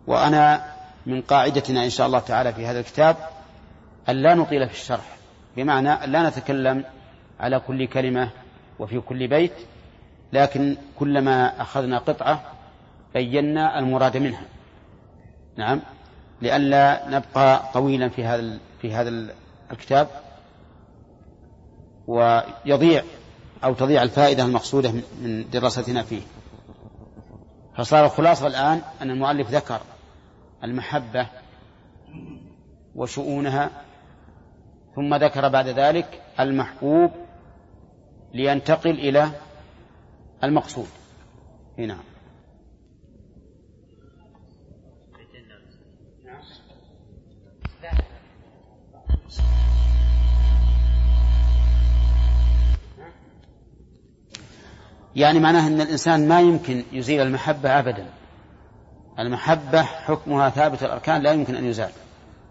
وأنا 0.07 0.65
من 1.07 1.23
قاعدتنا 1.23 1.85
إن 1.85 1.91
شاء 1.91 2.07
الله 2.07 2.19
تعالى 2.19 2.53
في 2.53 2.67
هذا 2.67 2.81
الكتاب 2.81 3.17
أن 4.09 4.17
لا 4.17 4.35
نطيل 4.35 4.69
في 4.69 4.75
الشرح 4.75 5.17
بمعنى 5.57 5.91
أن 5.91 6.13
لا 6.13 6.29
نتكلم 6.29 6.85
على 7.41 7.61
كل 7.61 7.87
كلمة 7.87 8.31
وفي 8.79 9.01
كل 9.01 9.29
بيت 9.29 9.53
لكن 10.33 10.77
كلما 10.99 11.63
أخذنا 11.63 11.99
قطعة 11.99 12.43
بينا 13.15 13.79
المراد 13.79 14.17
منها. 14.17 14.43
نعم؟ 15.57 15.81
لئلا 16.43 17.09
نبقى 17.09 17.63
طويلا 17.75 18.09
في 18.09 18.25
هذا 18.25 18.59
في 18.83 18.95
هذا 18.95 19.33
الكتاب. 19.71 20.09
ويضيع 22.07 23.03
أو 23.65 23.75
تضيع 23.75 24.03
الفائدة 24.03 24.43
المقصودة 24.43 24.93
من 25.23 25.51
دراستنا 25.53 26.03
فيه. 26.03 26.23
فصار 27.77 28.05
الخلاصة 28.05 28.47
الآن 28.47 28.81
أن 29.03 29.11
المؤلف 29.11 29.51
ذكر 29.51 29.81
المحبة 30.65 31.27
وشؤونها 32.95 33.71
ثم 34.97 35.15
ذكر 35.15 35.49
بعد 35.49 35.69
ذلك 35.69 36.23
المحبوب 36.41 37.11
لينتقل 38.35 38.91
إلى 38.91 39.31
المقصود. 40.45 40.89
هنا. 41.79 41.99
يعني 55.17 55.41
معناه 55.41 55.69
أن 55.69 55.81
الإنسان 55.81 56.29
ما 56.29 56.41
يمكن 56.41 56.85
يزيل 56.93 57.23
المحبة 57.23 57.79
أبدا. 57.79 58.07
المحبة 59.19 59.83
حكمها 59.83 60.51
ثابت 60.51 60.83
الأركان 60.83 61.23
لا 61.23 61.33
يمكن 61.33 61.55
أن 61.55 61.65
يزال. 61.65 61.91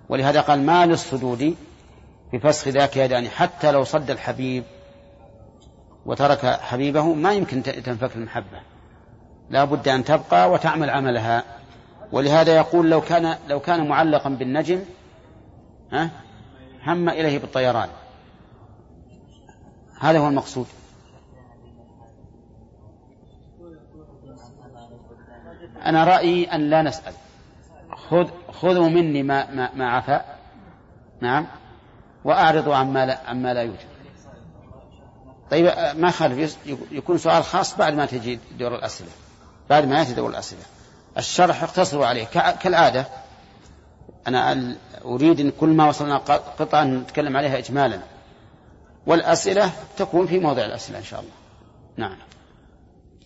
ولهذا 0.10 0.42
قال 0.42 0.62
ما 0.62 0.86
للصدود 0.86 1.56
بفسخ 2.34 2.68
ذاك 2.68 2.98
يدان 2.98 3.28
حتى 3.28 3.72
لو 3.72 3.84
صد 3.84 4.12
الحبيب 4.12 4.64
وترك 6.06 6.46
حبيبه 6.46 7.14
ما 7.14 7.34
يمكن 7.34 7.64
تنفك 7.64 8.16
المحبة. 8.16 8.62
لا 9.50 9.64
بد 9.64 9.88
أن 9.88 10.04
تبقى 10.04 10.52
وتعمل 10.52 10.90
عملها. 10.90 11.44
ولهذا 12.12 12.56
يقول 12.56 12.90
لو 12.90 13.02
كان 13.02 13.38
لو 13.48 13.60
كان 13.60 13.88
معلقا 13.88 14.30
بالنجم 14.30 14.80
ها 15.92 16.10
هم 16.86 17.10
إليه 17.10 17.40
بالطيران. 17.40 17.90
هذا 20.00 20.20
هو 20.20 20.28
المقصود. 20.28 20.68
أنا 25.86 26.04
رأيي 26.04 26.46
أن 26.46 26.70
لا 26.70 26.82
نسأل. 26.82 27.14
خذ 28.10 28.30
خذوا 28.52 28.90
مني 28.90 29.24
ما 29.24 29.52
ما, 29.52 29.70
ما 29.76 29.90
عفا. 29.90 30.26
نعم. 31.22 31.48
وأعرضوا 32.26 32.76
عما 32.76 33.06
لا 33.06 33.20
عما 33.28 33.54
لا 33.54 33.62
يوجد. 33.62 33.88
طيب 35.52 35.74
ما 35.96 36.12
خالف؟ 36.12 36.58
يكون 36.92 37.18
سؤال 37.18 37.44
خاص 37.44 37.78
بعد 37.78 37.94
ما 37.94 38.06
تجي 38.06 38.40
دور 38.60 38.76
الأسئلة. 38.76 39.10
بعد 39.70 39.88
ما 39.88 40.00
يأتي 40.00 40.14
دور 40.14 40.30
الأسئلة. 40.30 40.62
الشرح 41.18 41.64
اقتصروا 41.64 42.06
عليه. 42.06 42.26
كالعادة 42.64 43.06
أنا 44.28 44.76
أريد 45.06 45.40
أن 45.40 45.52
كل 45.52 45.70
ما 45.70 45.88
وصلنا 45.88 46.18
قطعة 46.60 46.84
نتكلم 46.84 47.38
عليها 47.38 47.58
إجمالا. 47.58 48.00
والأسئلة 49.06 49.72
تكون 49.98 50.28
في 50.28 50.40
موضع 50.40 50.66
الأسئلة 50.66 50.98
إن 50.98 51.04
شاء 51.04 51.20
الله. 51.20 51.32
نعم. 51.98 52.18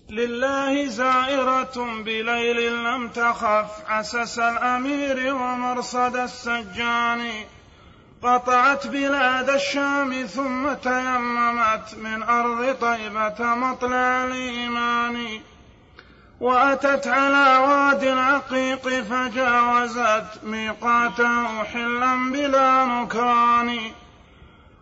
لله 0.10 0.88
زائرة 0.88 2.04
بليل 2.04 2.84
لم 2.84 3.10
تخف 3.10 3.84
عسس 3.88 4.40
الأمير 4.40 5.36
ومرصد 5.36 6.16
السجان 6.16 7.32
قطعت 8.24 8.88
بلاد 8.88 9.50
الشام 9.50 10.26
ثم 10.26 10.74
تيممت 10.74 11.96
من 12.04 12.24
أرض 12.24 12.76
طيبة 12.82 13.56
مطلع 13.56 14.24
الإيمان. 14.26 15.40
وأتت 16.40 17.08
على 17.08 17.58
وادي 17.58 18.14
العقيق 18.14 18.90
فجاوزت 18.90 20.44
ميقاته 20.44 21.64
حلا 21.64 22.32
بلا 22.32 22.86
نكران 22.86 23.80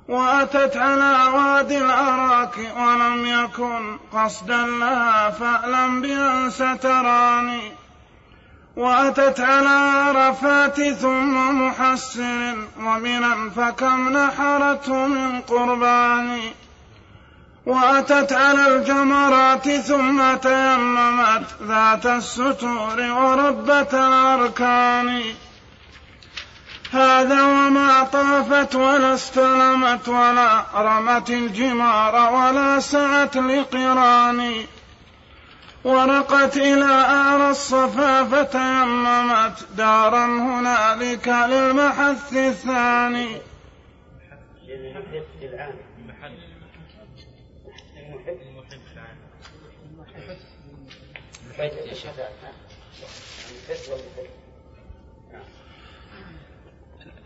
وأتت 0.08 0.78
على 0.78 1.38
وادي 1.38 1.78
الأراك 1.78 2.58
ولم 2.78 3.26
يكن 3.26 3.98
قصدا 4.14 4.66
لها 4.66 5.30
فألم 5.30 6.02
بأن 6.02 6.50
ستراني. 6.50 7.72
وأتت 8.78 9.40
على 9.40 9.70
عرفات 9.70 10.82
ثم 10.82 11.62
محسر 11.62 12.56
ومنا 12.80 13.50
فكم 13.56 14.18
نحرته 14.18 15.08
من 15.08 15.42
قربان. 15.42 16.40
وأتت 17.66 18.34
على 18.34 18.68
الجمرات 18.68 19.70
ثم 19.70 20.36
تيممت 20.36 21.46
ذات 21.68 22.06
الستور 22.06 23.02
وربة 23.02 24.08
الأركان. 24.08 25.22
هذا 26.92 27.44
وما 27.44 28.04
طافت 28.04 28.76
ولا 28.76 29.14
استلمت 29.14 30.08
ولا 30.08 30.64
رمت 30.76 31.30
الجمار 31.30 32.16
ولا 32.34 32.80
سعت 32.80 33.38
لقران 33.38 34.66
ورقت 35.88 36.58
إلى 36.58 36.84
أعلى 36.84 37.50
الصفا 37.50 38.24
فتيممت. 38.24 39.68
دارا 39.78 40.26
هنالك 40.26 41.28
للمحث 41.28 42.34
الثاني. 42.34 43.42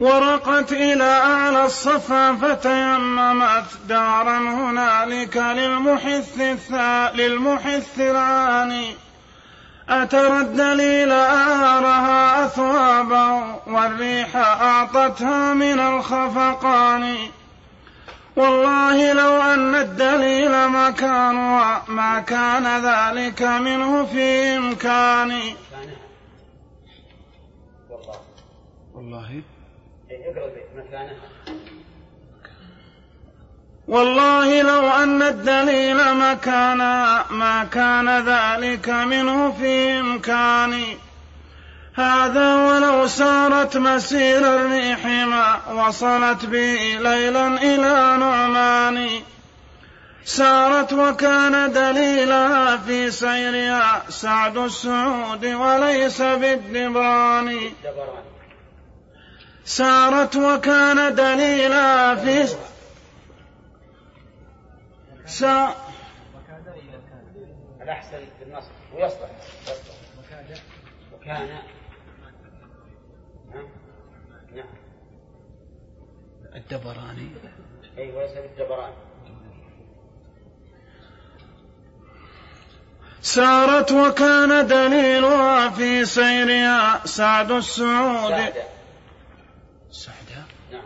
ورقت 0.01 0.71
إلى 0.71 1.03
أعلى 1.03 1.65
الصفا 1.65 2.35
فتيممت 2.35 3.65
دارا 3.87 4.37
هنالك 4.37 5.37
للمحث 5.37 6.41
للمحث 7.15 7.99
العاني. 7.99 8.95
أترى 9.89 10.37
الدليل 10.37 11.11
آرها 11.11 12.45
أثوابه 12.45 13.55
والريح 13.67 14.35
أعطتها 14.35 15.53
من 15.53 15.79
الخفقان. 15.79 17.15
والله 18.35 19.13
لو 19.13 19.41
أن 19.41 19.75
الدليل 19.75 20.67
مكان 20.67 21.35
ما 21.87 22.19
كان 22.19 22.65
ذلك 22.85 23.41
منه 23.41 24.05
في 24.05 24.57
إمكاني 24.57 25.55
والله. 28.93 29.41
والله 33.87 34.61
لو 34.61 34.89
أن 34.89 35.21
الدليل 35.21 36.13
مكانا 36.13 37.25
ما 37.29 37.63
كان 37.63 38.09
ذلك 38.09 38.89
منه 38.89 39.51
في 39.51 39.99
إمكاني 39.99 40.97
هذا 41.95 42.55
ولو 42.55 43.07
سارت 43.07 43.77
مسير 43.77 44.55
الريح 44.55 45.05
ما 45.05 45.73
وصلت 45.73 46.45
بي 46.45 46.97
ليلا 46.97 47.47
إلى 47.47 48.17
نعمان. 48.19 49.09
سارت 50.25 50.93
وكان 50.93 51.73
دليلها 51.73 52.77
في 52.77 53.11
سيرها 53.11 54.03
سعد 54.09 54.57
السعود 54.57 55.45
وليس 55.45 56.21
بالدبران 56.21 57.59
سارت 59.71 60.35
وكان 60.35 61.15
دليلها 61.15 62.15
في 62.15 62.55
سا 65.25 65.75
الأحسن 67.81 68.17
ويصلح. 68.95 69.29
وكان 71.13 71.47
نعم. 74.55 74.65
الدبراني. 76.55 77.29
أي 77.97 78.11
وليس 78.11 78.31
بالدبراني. 78.31 78.95
سارت 83.21 83.91
وكان 83.91 84.67
دليلها 84.67 85.69
في 85.69 86.05
سيرها 86.05 87.05
سعد 87.05 87.51
السعود 87.51 88.29
سعد. 88.29 88.53
نعم. 90.71 90.81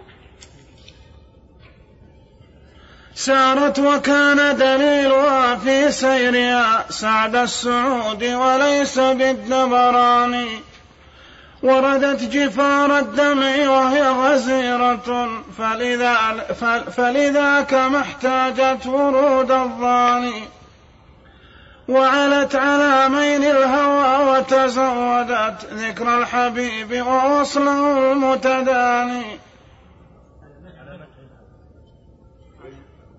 سارت 3.16 3.80
وكان 3.80 4.58
دليلها 4.58 5.56
في 5.56 5.92
سيرها 5.92 6.86
سعد 6.90 7.36
السعود 7.36 8.24
وليس 8.24 9.00
بالدبران. 9.00 10.48
وردت 11.64 12.22
جفار 12.24 13.00
الدمع 13.00 13.70
وهي 13.70 14.10
غزيرة 14.10 15.30
فلذا 15.58 16.16
فلذاك 16.98 17.74
ما 17.74 18.00
احتاجت 18.00 18.86
ورود 18.86 19.52
الظاني 19.52 20.44
وعلت 21.88 22.56
على 22.56 23.10
مين 23.10 23.44
الهوى 23.44 24.38
وتزودت 24.38 25.66
ذكر 25.74 26.18
الحبيب 26.18 27.06
ووصله 27.08 28.12
المتداني. 28.12 29.40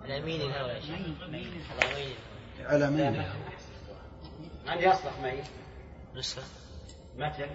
على 0.05 0.21
مين 0.21 0.41
الهوى 0.41 0.81
على 2.67 2.91
مين؟ 2.91 3.09
الهوى 3.09 3.25
عندي 4.69 4.85
يصلح 4.85 5.13
معي. 5.23 5.43
نسخة. 6.17 6.43
متن 7.19 7.49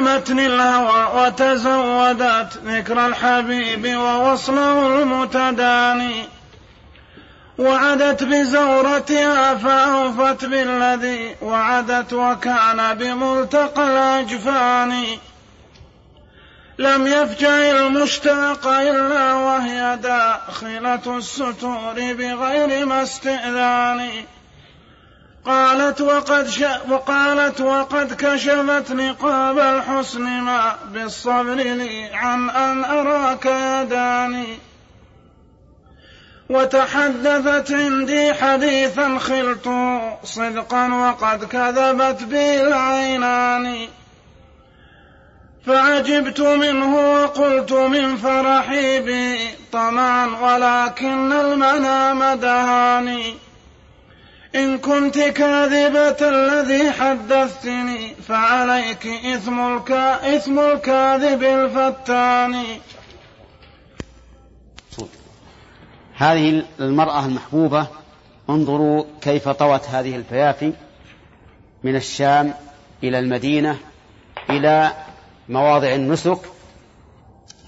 متن 0.00 0.38
الهوى 0.38 1.26
وتزودت 1.26 2.56
ذكر 2.56 3.06
الحبيب 3.06 3.96
ووصله 3.96 5.02
المتداني. 5.02 6.39
وعدت 7.60 8.24
بزورتها 8.24 9.54
فأوفت 9.54 10.44
بالذي 10.44 11.36
وعدت 11.42 12.12
وكان 12.12 12.94
بملتقى 12.94 13.86
الأجفان. 13.86 15.04
لم 16.78 17.06
يفجع 17.06 17.48
المشتاق 17.48 18.66
إلا 18.66 19.34
وهي 19.34 19.98
داخلة 20.02 21.16
الستور 21.18 21.94
بغير 21.94 22.86
ما 22.86 23.02
استئذان. 23.02 24.10
قالت 25.44 26.00
وقد 26.00 26.48
ش... 26.48 26.64
وقالت 26.88 27.60
وقد 27.60 28.12
كشفت 28.12 28.92
نقاب 28.92 29.58
الحسن 29.58 30.22
ما 30.22 30.76
بالصبر 30.92 31.54
لي 31.54 32.04
عن 32.12 32.50
أن 32.50 32.84
أراك 32.84 33.46
يداني 33.46 34.69
وتحدثت 36.50 37.72
عندي 37.72 38.34
حديثا 38.34 39.18
خلت 39.18 39.68
صدقا 40.24 40.88
وقد 40.94 41.44
كذبت 41.44 42.22
بي 42.22 42.62
العينان 42.62 43.86
فعجبت 45.66 46.40
منه 46.40 46.96
وقلت 46.96 47.72
من 47.72 48.16
فرحي 48.16 49.00
بي 49.00 49.38
طمعا 49.72 50.26
ولكن 50.26 51.32
المنام 51.32 52.40
دهاني. 52.40 53.34
إن 54.54 54.78
كنت 54.78 55.18
كاذبة 55.18 56.28
الذي 56.28 56.92
حدثتني 56.92 58.14
فعليك 58.28 59.06
إثم, 59.06 59.78
إثم 60.34 60.58
الكاذب 60.58 61.42
الفتان 61.42 62.64
هذه 66.20 66.64
المرأة 66.80 67.26
المحبوبة 67.26 67.86
انظروا 68.50 69.04
كيف 69.20 69.48
طوت 69.48 69.88
هذه 69.88 70.16
الفيافي 70.16 70.72
من 71.82 71.96
الشام 71.96 72.54
إلى 73.02 73.18
المدينة 73.18 73.78
إلى 74.50 74.92
مواضع 75.48 75.94
النسك 75.94 76.38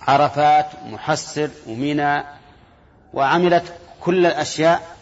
عرفات 0.00 0.66
محسر 0.86 1.50
ومنى 1.66 2.24
وعملت 3.14 3.74
كل 4.00 4.26
الأشياء 4.26 4.96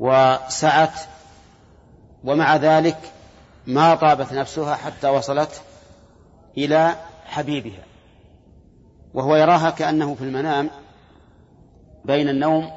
وسعت 0.00 1.00
ومع 2.24 2.56
ذلك 2.56 2.98
ما 3.66 3.94
طابت 3.94 4.32
نفسها 4.32 4.74
حتى 4.74 5.08
وصلت 5.08 5.62
إلى 6.58 6.96
حبيبها 7.26 7.84
وهو 9.14 9.36
يراها 9.36 9.70
كأنه 9.70 10.14
في 10.14 10.24
المنام 10.24 10.70
بين 12.04 12.28
النوم 12.28 12.70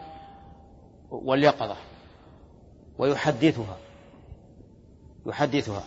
واليقظة 1.12 1.76
ويحدثها 2.98 3.78
يحدثها. 5.26 5.84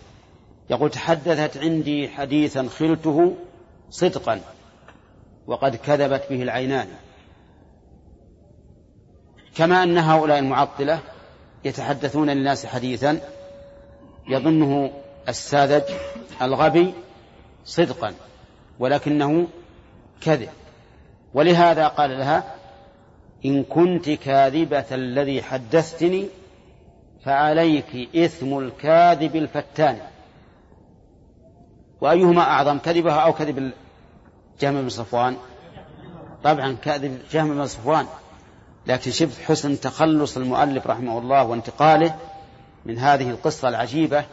يقول 0.70 0.90
تحدثت 0.90 1.56
عندي 1.56 2.08
حديثا 2.08 2.68
خلته 2.68 3.36
صدقا 3.90 4.40
وقد 5.46 5.76
كذبت 5.76 6.26
به 6.30 6.42
العينان. 6.42 6.88
كما 9.56 9.82
أن 9.82 9.98
هؤلاء 9.98 10.38
المعطلة 10.38 11.00
يتحدثون 11.64 12.30
للناس 12.30 12.66
حديثا 12.66 13.20
يظنه 14.28 14.90
الساذج 15.28 15.82
الغبي 16.42 16.94
صدقا 17.64 18.14
ولكنه 18.78 19.46
كذب. 20.20 20.48
ولهذا 21.34 21.88
قال 21.88 22.10
لها 22.10 22.59
إن 23.44 23.64
كنت 23.64 24.10
كاذبة 24.10 24.84
الذي 24.92 25.42
حدثتني 25.42 26.26
فعليك 27.24 28.16
إثم 28.16 28.58
الكاذب 28.58 29.36
الفتان. 29.36 29.98
وأيهما 32.00 32.40
أعظم 32.40 32.78
كذبها 32.78 33.20
أو 33.20 33.32
كذب 33.32 33.72
جهم 34.60 34.82
بن 34.82 34.88
صفوان؟ 34.88 35.36
طبعا 36.44 36.76
كذب 36.82 37.18
جهم 37.32 37.54
بن 37.54 37.66
صفوان. 37.66 38.06
لكن 38.86 39.10
شوف 39.10 39.42
حسن 39.42 39.80
تخلص 39.80 40.36
المؤلف 40.36 40.86
رحمه 40.86 41.18
الله 41.18 41.44
وانتقاله 41.44 42.16
من 42.86 42.98
هذه 42.98 43.30
القصة 43.30 43.68
العجيبة 43.68 44.24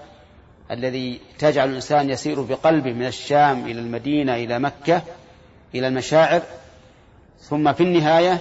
الذي 0.71 1.19
تجعل 1.39 1.69
الإنسان 1.69 2.09
يسير 2.09 2.41
بقلبه 2.41 2.93
من 2.93 3.05
الشام 3.05 3.65
إلى 3.65 3.79
المدينة 3.79 4.35
إلى 4.35 4.59
مكة 4.59 5.01
إلى 5.75 5.87
المشاعر. 5.87 6.41
ثم 7.39 7.73
في 7.73 7.83
النهاية 7.83 8.39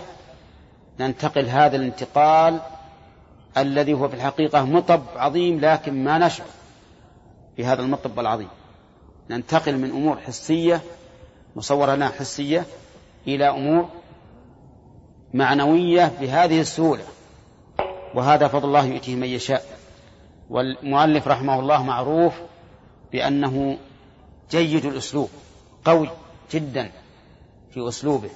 ننتقل 1.00 1.46
هذا 1.46 1.76
الانتقال 1.76 2.61
الذي 3.56 3.94
هو 3.94 4.09
في 4.09 4.14
الحقيقة 4.14 4.64
مطب 4.64 5.02
عظيم 5.16 5.61
لكن 5.61 6.04
ما 6.04 6.18
نشعر 6.18 6.46
بهذا 7.59 7.82
المطب 7.82 8.20
العظيم. 8.20 8.48
ننتقل 9.30 9.78
من 9.78 9.90
أمور 9.90 10.16
حسية 10.16 10.80
مصورة 11.56 11.94
لنا 11.94 12.09
حسية 12.09 12.64
إلى 13.26 13.50
أمور 13.50 13.88
معنوية 15.35 16.12
بهذه 16.20 16.61
السهولة. 16.61 17.04
وهذا 18.14 18.48
فضل 18.48 18.68
الله 18.68 18.85
يؤتيه 18.85 19.14
من 19.14 19.26
يشاء. 19.26 19.64
والمؤلف 20.50 21.28
رحمه 21.28 21.61
الله 21.61 21.82
معروف 21.82 22.35
بأنه 23.12 23.78
جيد 24.50 24.85
الأسلوب 24.85 25.28
قوي 25.85 26.09
جدا 26.52 26.90
في 27.70 27.88
أسلوبه. 27.88 28.30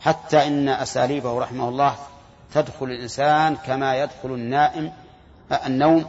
حتى 0.00 0.46
إن 0.46 0.68
أساليبه 0.68 1.38
رحمه 1.38 1.68
الله 1.68 1.96
تدخل 2.54 2.86
الإنسان 2.86 3.56
كما 3.56 4.02
يدخل 4.02 4.28
النائم 4.28 4.92
النوم 5.66 6.06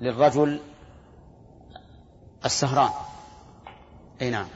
للرجل 0.00 0.60
السهران. 2.44 2.90
أي 4.22 4.30
نعم. 4.30 4.46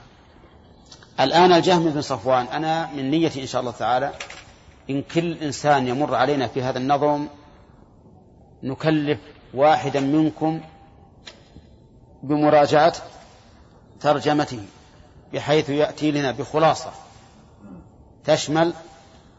الآن 1.20 1.52
الجهم 1.52 1.90
بن 1.90 2.00
صفوان 2.00 2.46
أنا 2.46 2.86
من 2.86 3.10
نيتي 3.10 3.42
إن 3.42 3.46
شاء 3.46 3.60
الله 3.60 3.72
تعالى 3.72 4.12
إن 4.90 5.02
كل 5.02 5.32
إنسان 5.32 5.88
يمر 5.88 6.14
علينا 6.14 6.46
في 6.46 6.62
هذا 6.62 6.78
النظم 6.78 7.26
نكلف 8.62 9.18
واحدا 9.54 10.00
منكم 10.00 10.60
بمراجعة 12.22 12.94
ترجمته 14.00 14.62
بحيث 15.32 15.70
يأتي 15.70 16.10
لنا 16.10 16.32
بخلاصة. 16.32 16.92
تشمل 18.28 18.74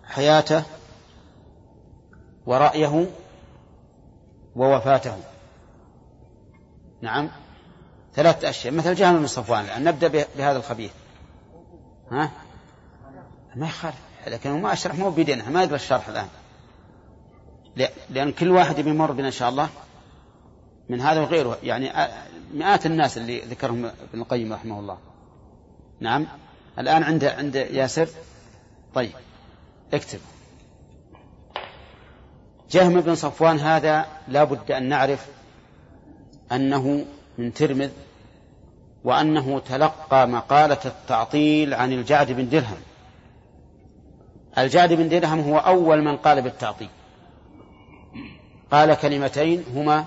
حياته 0.03 0.63
ورأيه 2.45 3.07
ووفاته. 4.55 5.17
نعم. 7.01 7.29
ثلاثة 8.13 8.49
أشياء. 8.49 8.73
مثل 8.73 8.95
جهل 8.95 9.17
بن 9.17 9.27
صفوان. 9.27 9.65
الآن 9.65 9.83
نبدأ 9.83 10.07
بهذا 10.07 10.57
الخبيث. 10.57 10.91
ها؟ 12.11 12.31
ما 13.55 13.67
يخالف. 13.67 13.95
لكن 14.27 14.61
ما 14.61 14.73
أشرح 14.73 14.95
مو 14.95 15.09
بيدينها 15.09 15.49
ما 15.49 15.63
يدري 15.63 15.75
الشرح 15.75 16.07
الآن. 16.07 16.27
لأن 18.09 18.31
كل 18.31 18.51
واحد 18.51 18.79
يمر 18.79 19.11
بنا 19.11 19.27
إن 19.27 19.31
شاء 19.31 19.49
الله. 19.49 19.69
من 20.89 21.01
هذا 21.01 21.21
وغيره. 21.21 21.57
يعني 21.63 21.91
مئات 22.53 22.85
الناس 22.85 23.17
اللي 23.17 23.39
ذكرهم 23.39 23.85
ابن 23.85 24.21
القيم 24.21 24.53
رحمه 24.53 24.79
الله. 24.79 24.97
نعم. 25.99 26.27
الآن 26.79 27.03
عند 27.03 27.23
عند 27.23 27.55
ياسر. 27.55 28.09
طيب 28.93 29.11
اكتب. 29.93 30.19
جهم 32.71 33.01
بن 33.01 33.15
صفوان 33.15 33.59
هذا 33.59 34.05
لا 34.27 34.43
بد 34.43 34.71
أن 34.71 34.89
نعرف 34.89 35.25
أنه 36.51 37.05
من 37.37 37.53
ترمذ 37.53 37.89
وأنه 39.03 39.59
تلقى 39.59 40.27
مقالة 40.27 40.77
التعطيل 40.85 41.73
عن 41.73 41.93
الجعد 41.93 42.31
بن 42.31 42.49
درهم. 42.49 42.77
الجعد 44.57 44.93
بن 44.93 45.09
درهم 45.09 45.39
هو 45.39 45.57
أول 45.57 46.01
من 46.01 46.17
قال 46.17 46.41
بالتعطيل. 46.41 46.89
قال 48.71 48.93
كلمتين 48.93 49.63
هما 49.75 50.05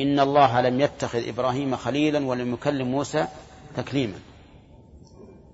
إن 0.00 0.20
الله 0.20 0.60
لم 0.60 0.80
يتخذ 0.80 1.28
إبراهيم 1.28 1.76
خليلا 1.76 2.26
ولم 2.26 2.54
يكلم 2.54 2.88
موسى 2.88 3.26
تكليما. 3.76 4.18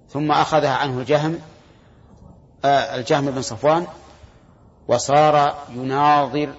ثم 0.09 0.33
أخذها 0.33 0.75
عنه 0.75 1.01
آه 1.01 1.35
الجهم 2.64 3.31
بن 3.31 3.42
صفوان 3.42 3.87
وصار 4.88 5.64
يناظر 5.75 6.55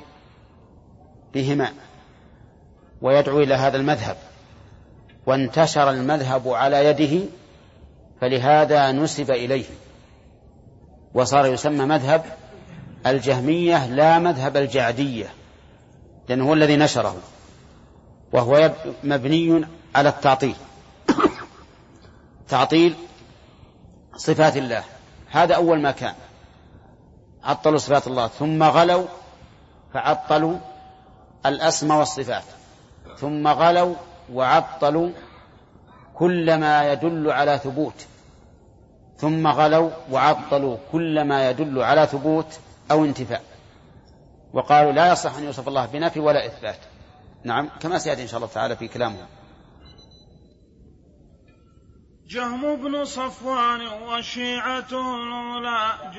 بهما 1.34 1.74
ويدعو 3.02 3.40
إلى 3.40 3.54
هذا 3.54 3.78
المذهب. 3.78 4.18
وانتشر 5.26 5.90
المذهب 5.90 6.48
على 6.48 6.86
يده 6.86 7.26
فلهذا 8.22 8.92
نسب 8.92 9.32
إليه. 9.32 9.66
وصار 11.14 11.46
يسمى 11.46 11.86
مذهب 11.86 12.26
الجهمية 13.08 13.88
لا 13.88 14.20
مذهب 14.20 14.58
الجعدية 14.58 15.34
لأنه 16.30 16.50
هو 16.50 16.54
الذي 16.54 16.76
نشره 16.76 17.16
وهو 18.32 18.72
مبني 19.04 19.66
على 19.96 20.10
التعطيل. 20.10 20.56
تعطيل 22.50 22.96
صفات 24.16 24.58
الله. 24.58 24.84
هذا 25.32 25.56
أول 25.56 25.82
ما 25.82 25.92
كان. 25.92 26.14
عطلوا 27.44 27.78
صفات 27.78 28.08
الله. 28.08 28.28
ثم 28.28 28.64
غلوا 28.64 29.06
فعطلوا 29.94 30.58
الأسماء 31.46 32.00
والصفات. 32.00 32.44
ثم 33.18 33.48
غلوا 33.48 33.96
وعطلوا 34.34 35.10
كل 36.16 36.58
ما 36.58 36.92
يدل 36.92 37.32
على 37.32 37.58
ثبوت. 37.58 38.06
ثم 39.18 39.48
غلوا 39.48 39.90
وعطلوا 40.12 40.78
كل 40.92 41.24
ما 41.24 41.50
يدل 41.50 41.84
على 41.84 42.08
ثبوت 42.08 42.60
أو 42.92 43.06
انتفاء. 43.06 43.42
وقالوا 44.54 44.92
لا 44.92 45.12
يصح 45.12 45.36
أن 45.36 45.44
يوصف 45.44 45.68
الله 45.68 45.86
بنفي 45.86 46.20
ولا 46.20 46.46
إثبات. 46.46 46.80
نعم 47.44 47.70
كما 47.80 47.98
سيأتي 47.98 48.22
إن 48.22 48.28
شاء 48.28 48.38
الله 48.38 48.50
تعالى 48.54 48.76
في 48.76 48.88
كلامه. 48.88 49.28
جهم 52.30 52.76
بن 52.76 53.06
صفوان 53.06 53.82
وشيعته 53.82 55.16
الأولى. 55.24 56.12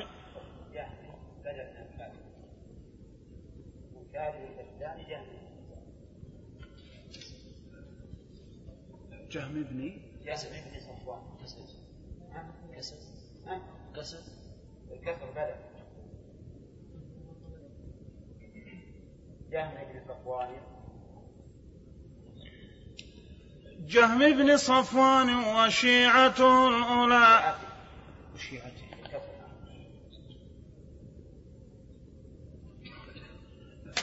جهم 9.31 9.63
بن 9.63 9.91
جهم 10.25 10.49
بن 10.51 10.79
صفوان. 10.79 11.21
كسر 12.75 12.97
كسر 13.95 14.19
جهم 19.51 19.71
بن 19.73 19.99
صفوان. 20.07 20.80
جهم 23.87 24.19
بن 24.19 24.57
صفوان 24.57 25.35
وشيعته 25.35 26.67
الأولى. 26.67 27.55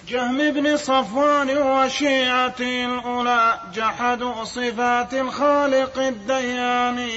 جهم 0.08 0.50
بن 0.50 0.76
صفوان 0.76 1.58
وشيعته 1.58 2.84
الأولى 2.84 3.60
جحدوا 3.74 4.44
صفات 4.44 5.14
الخالق 5.14 5.98
الديان 5.98 7.10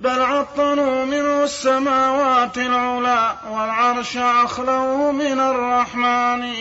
بل 0.00 0.20
عطلوا 0.22 1.04
منه 1.04 1.44
السماوات 1.44 2.58
العلى 2.58 3.36
والعرش 3.50 4.16
أخلوه 4.16 5.12
من 5.12 5.40
الرحمن. 5.40 6.54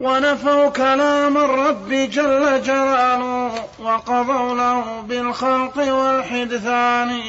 ونفوا 0.00 0.68
كلام 0.68 1.36
الرب 1.36 1.88
جل 1.88 2.62
جلاله 2.62 3.50
وقضوا 3.78 4.54
له 4.54 5.04
بالخلق 5.08 5.78
والحدثان. 5.78 7.20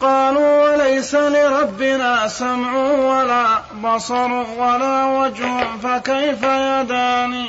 قالوا 0.00 0.72
وليس 0.72 1.14
لربنا 1.14 2.28
سمع 2.28 2.76
ولا 2.76 3.46
بصر 3.84 4.32
ولا 4.58 5.04
وجه 5.04 5.64
فكيف 5.82 6.42
يدان؟ 6.42 7.46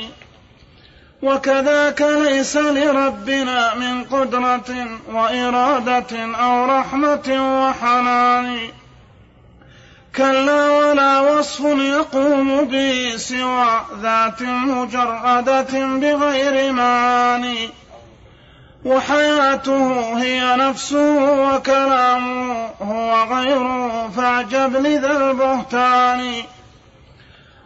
وكذاك 1.21 2.01
ليس 2.01 2.57
لربنا 2.57 3.75
من 3.75 4.03
قدرة 4.03 4.87
وإرادة 5.13 6.35
أو 6.35 6.65
رحمة 6.65 7.27
وحنان. 7.65 8.57
كلا 10.15 10.69
ولا 10.69 11.19
وصف 11.19 11.59
يقوم 11.65 12.63
به 12.63 13.13
سوى 13.17 13.81
ذات 14.01 14.41
مجردة 14.41 15.85
بغير 15.97 16.71
معاني 16.71 17.69
وحياته 18.85 20.13
هي 20.21 20.55
نفسه 20.55 21.55
وكلامه 21.55 22.69
هو 22.81 23.23
غيره 23.23 24.09
فاعجب 24.17 24.75
لذا 24.75 25.11
البهتان. 25.17 26.43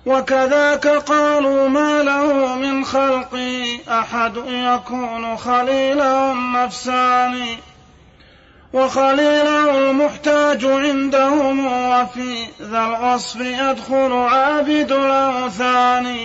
وكذاك 0.06 0.88
قالوا 0.88 1.70
ما 1.70 2.04
له 2.04 2.56
من 2.56 2.86
خلق 2.86 3.40
أحد 3.90 4.38
يكون 4.48 5.38
خليله 5.38 6.32
النفسان 6.32 7.58
وخليله 8.74 9.80
المحتاج 9.80 10.66
عندهم 10.66 11.68
وفي 11.68 12.46
ذا 12.62 12.80
الوصف 12.80 13.36
يدخل 13.36 14.14
عابد 14.14 14.92
الأوثان. 14.92 16.18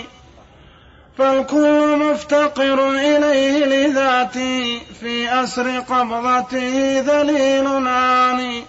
فالكل 1.17 1.97
مفتقر 1.97 2.89
إليه 2.89 3.65
لذاته 3.65 4.81
في 4.99 5.43
أسر 5.43 5.79
قبضته 5.79 7.03
ذليل 7.07 7.87
عاني 7.87 8.63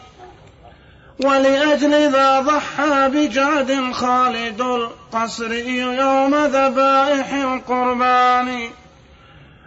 ولأجل 1.24 2.10
ذا 2.12 2.40
ضحى 2.40 3.08
بجعد 3.08 3.92
خالد 3.92 4.60
القصري 4.60 5.76
يوم 5.78 6.34
ذبائح 6.34 7.32
القربان. 7.32 8.68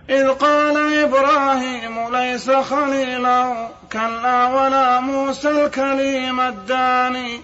إذ 0.09 0.29
قال 0.29 1.03
إبراهيم 1.03 2.15
ليس 2.15 2.51
خليلا 2.51 3.67
كلا 3.93 4.47
ولا 4.47 4.99
موسى 4.99 5.65
الكليم 5.65 6.41
الداني. 6.41 7.41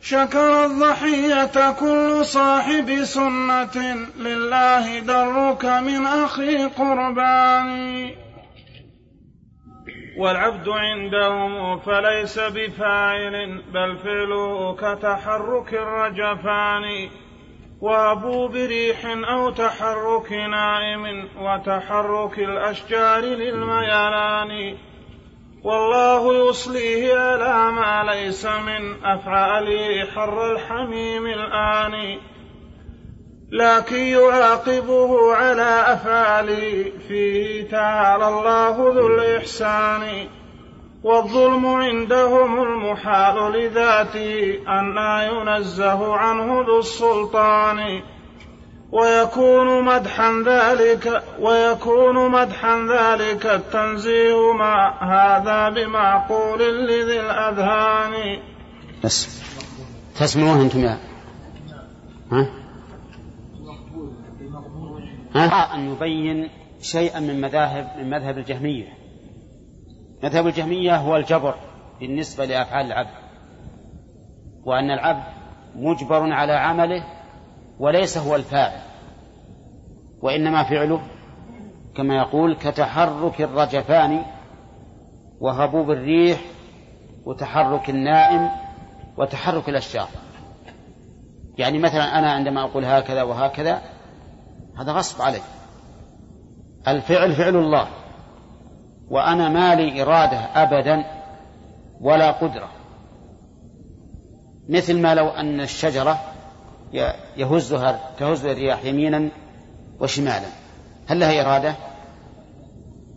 شكر 0.00 0.64
الضحية 0.64 1.70
كل 1.70 2.24
صاحب 2.24 3.04
سنة. 3.04 4.06
لله 4.18 4.98
درك 4.98 5.64
من 5.64 6.06
أخي 6.06 6.64
قربان 6.64 8.10
والعبد 10.18 10.68
عندهم 10.68 11.78
فليس 11.78 12.38
بفاعل 12.38 13.62
بل 13.74 13.98
فعله 13.98 14.76
كتحرك 14.76 15.74
الرجفان. 15.74 17.08
وأبو 17.80 18.48
بريح 18.48 18.98
أو 19.06 19.50
تحرك 19.50 20.32
نائم 20.32 21.28
وتحرك 21.38 22.38
الأشجار 22.38 23.20
للميلان. 23.20 24.76
والله 25.64 26.48
يصليه 26.48 27.14
على 27.18 27.72
ما 27.72 28.12
ليس 28.12 28.46
من 28.46 29.04
أفعاله 29.04 30.06
حر 30.14 30.52
الحميم 30.52 31.26
الآن 31.26 32.18
لكن 33.52 33.96
يعاقبه 33.96 35.34
على 35.34 35.84
أفعاله 35.86 36.92
فيه 37.08 37.68
تعالى 37.70 38.28
الله 38.28 38.76
ذو 38.94 39.06
الإحسان 39.06 40.28
والظلم 41.02 41.66
عندهم 41.66 42.62
المحال 42.62 43.52
لذاته 43.52 44.58
أن 44.68 44.98
ينزه 45.22 46.14
عنه 46.16 46.64
ذو 46.66 46.78
السلطان. 46.78 48.02
ويكون 48.92 49.84
مدحا 49.84 50.32
ذلك 50.46 51.22
ويكون 51.40 52.30
مدحا 52.30 52.76
ذلك 52.76 53.46
التنزيه 53.46 54.52
مع 54.52 55.02
هذا 55.02 55.68
بمعقول 55.68 56.86
لذي 56.88 57.20
الأذهان 57.20 58.38
بس 59.04 59.42
تسمعون 60.16 60.60
أنتم 60.60 60.80
يا 60.80 60.98
ها؟ 62.32 62.46
ها؟ 65.34 65.74
أن 65.74 65.92
يبين 65.92 66.50
شيئا 66.80 67.20
من 67.20 67.40
مذاهب 67.40 67.98
من 67.98 68.10
مذهب 68.10 68.38
الجهمية 68.38 68.88
مذهب 70.22 70.46
الجهمية 70.46 70.96
هو 70.96 71.16
الجبر 71.16 71.54
بالنسبة 72.00 72.44
لأفعال 72.44 72.86
العبد 72.86 73.22
وأن 74.64 74.90
العبد 74.90 75.24
مجبر 75.74 76.32
على 76.32 76.52
عمله 76.52 77.21
وليس 77.78 78.18
هو 78.18 78.36
الفاعل 78.36 78.80
وإنما 80.22 80.62
فعله 80.62 81.00
كما 81.94 82.16
يقول 82.16 82.56
كتحرك 82.56 83.40
الرجفان 83.40 84.22
وهبوب 85.40 85.90
الريح 85.90 86.40
وتحرك 87.24 87.90
النائم 87.90 88.50
وتحرك 89.16 89.68
الأشجار. 89.68 90.08
يعني 91.58 91.78
مثلا 91.78 92.18
أنا 92.18 92.32
عندما 92.32 92.64
أقول 92.64 92.84
هكذا 92.84 93.22
وهكذا 93.22 93.82
هذا 94.78 94.92
غصب 94.92 95.22
علي. 95.22 95.40
الفعل 96.88 97.32
فعل 97.32 97.56
الله 97.56 97.88
وأنا 99.10 99.48
ما 99.48 99.74
لي 99.74 100.02
إرادة 100.02 100.38
أبدا 100.38 101.04
ولا 102.00 102.30
قدرة. 102.30 102.68
مثل 104.68 105.00
ما 105.00 105.14
لو 105.14 105.28
أن 105.28 105.60
الشجرة 105.60 106.31
يهزها 107.36 108.00
تهز 108.18 108.46
الرياح 108.46 108.84
يمينا 108.84 109.30
وشمالا. 110.00 110.48
هل 111.06 111.20
لها 111.20 111.40
إرادة؟ 111.40 111.74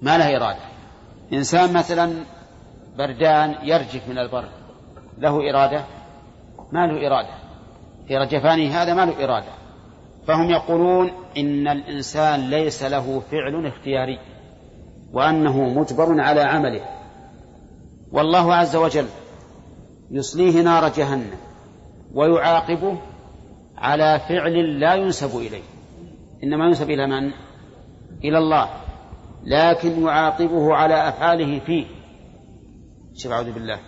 ما 0.02 0.18
لها 0.18 0.38
إرادة. 0.38 0.66
إنسان 1.34 1.74
مثلا 1.74 2.14
بردان 2.97 3.56
يرجف 3.64 4.10
من 4.10 4.18
البرد 4.18 4.50
له 5.18 5.50
إرادة؟ 5.50 5.84
ما 6.72 6.88
له 6.88 7.08
إرادة. 7.08 7.36
في 8.08 8.18
رجفانه 8.18 8.82
هذا 8.82 8.93
ما 8.93 9.06
له 9.06 9.24
إرادة. 9.24 9.52
فهم 10.28 10.50
يقولون 10.50 11.12
إن 11.38 11.68
الإنسان 11.68 12.50
ليس 12.50 12.84
له 12.84 13.22
فعل 13.32 13.66
اختياري 13.66 14.20
وأنه 15.14 15.64
مجبر 15.64 16.22
على 16.22 16.41
عمله. 16.41 16.82
والله 18.12 18.54
عز 18.54 18.76
وجل 18.76 19.08
يصليه 20.12 20.62
نار 20.62 20.89
جهنم 20.89 21.38
ويعاقبه 22.14 22.97
على 23.78 24.20
فعل 24.20 24.80
لا 24.80 24.96
ينسب 24.96 25.38
إليه. 25.38 25.64
إنما 26.44 26.66
ينسب 26.66 26.90
إلى 26.90 27.08
من؟ 27.08 27.32
إلى 28.24 28.38
الله. 28.38 28.70
لكن 29.44 30.04
يعاقبه 30.04 30.74
على 30.74 31.10
أفعاله 31.10 31.60
فيه. 31.60 31.86
شوف 33.16 33.32
أعوذ 33.32 33.52
بالله. 33.52 33.80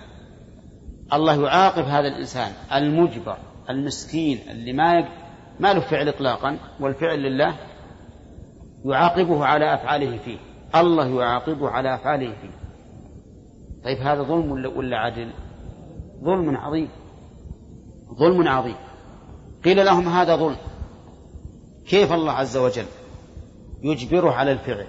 الله 1.14 1.44
يعاقب 1.44 1.84
هذا 1.84 2.08
الإنسان 2.08 2.52
المجبر 2.74 3.38
المسكين 3.70 4.40
اللي 4.52 4.74
ما 4.74 5.08
ما 5.60 5.74
له 5.74 5.80
فعل 5.80 6.10
إطلاقا 6.10 6.58
والفعل 6.80 7.20
لله 7.20 7.56
يعاقبه 8.86 9.46
على 9.46 9.74
أفعاله 9.74 10.18
فيه. 10.18 10.38
الله 10.76 11.22
يعاقبه 11.22 11.70
على 11.70 11.96
أفعاله 11.96 12.34
فيه. 12.42 12.50
طيب 13.84 13.98
هذا 13.98 14.24
ظلم 14.24 14.52
ولا 14.52 14.98
عدل؟ 14.98 15.32
ظلم 16.24 16.58
عظيم. 16.58 16.90
ظلم 18.20 18.48
عظيم. 18.48 18.76
قيل 19.66 19.86
لهم 19.86 20.08
هذا 20.08 20.36
ظلم. 20.36 20.58
كيف 21.88 22.14
الله 22.14 22.32
عز 22.32 22.58
وجل 22.58 22.86
يجبره 23.84 24.32
على 24.32 24.52
الفعل؟ 24.52 24.88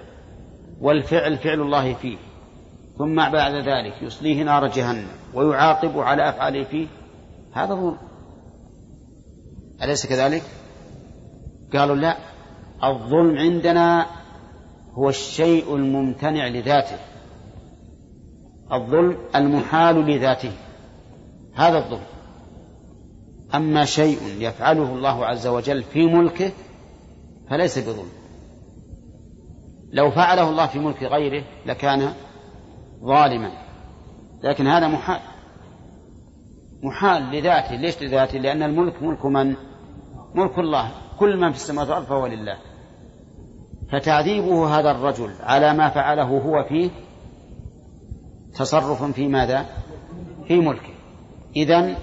والفعل 0.81 1.37
فعل 1.37 1.61
الله 1.61 1.93
فيه. 1.93 2.17
ثم 2.97 3.15
بعد 3.15 3.53
ذلك 3.53 4.01
يصليه 4.01 4.43
نار 4.43 4.67
جهنم 4.67 5.07
ويعاقب 5.33 5.99
على 5.99 6.29
أفعاله 6.29 6.63
فيه. 6.63 6.87
هذا 7.53 7.73
ظلم. 7.75 7.97
أليس 9.83 10.07
كذلك؟ 10.07 10.43
قالوا 11.73 11.95
لا. 11.95 12.17
الظلم 12.83 13.37
عندنا 13.37 14.05
هو 14.93 15.09
الشيء 15.09 15.75
الممتنع 15.75 16.47
لذاته. 16.47 16.97
الظلم 18.73 19.17
المحال 19.35 19.95
لذاته. 19.95 20.51
هذا 21.55 21.77
الظلم. 21.77 22.18
أما 23.55 23.85
شيء 23.85 24.19
يفعله 24.39 24.93
الله 24.95 25.25
عز 25.25 25.47
وجل 25.47 25.83
في 25.83 26.05
ملكه 26.05 26.51
فليس 27.49 27.79
بظلم. 27.79 28.09
لو 29.93 30.11
فعله 30.11 30.49
الله 30.49 30.67
في 30.67 30.79
ملك 30.79 31.03
غيره 31.03 31.43
لكان 31.65 32.13
ظالما. 33.03 33.51
لكن 34.43 34.67
هذا 34.67 34.87
محال. 34.87 35.19
محال 36.83 37.23
لذاته. 37.23 37.75
ليش 37.75 38.01
لذاته؟ 38.01 38.37
لأن 38.37 38.63
الملك 38.63 39.03
ملك 39.03 39.25
من؟ 39.25 39.55
ملك 40.35 40.59
الله. 40.59 40.91
كل 41.19 41.37
من 41.37 41.51
في 41.51 41.57
السماوات 41.57 41.89
والأرض 41.89 42.05
فهو 42.05 42.27
لله. 42.27 42.57
فتعذيبه 43.91 44.79
هذا 44.79 44.91
الرجل 44.91 45.31
على 45.39 45.73
ما 45.73 45.89
فعله 45.89 46.23
هو 46.23 46.63
فيه 46.63 46.89
تصرف 48.55 49.03
في 49.03 49.27
ماذا؟ 49.27 49.65
في 50.47 50.59
ملكه. 50.59 50.93
إذن 51.55 51.95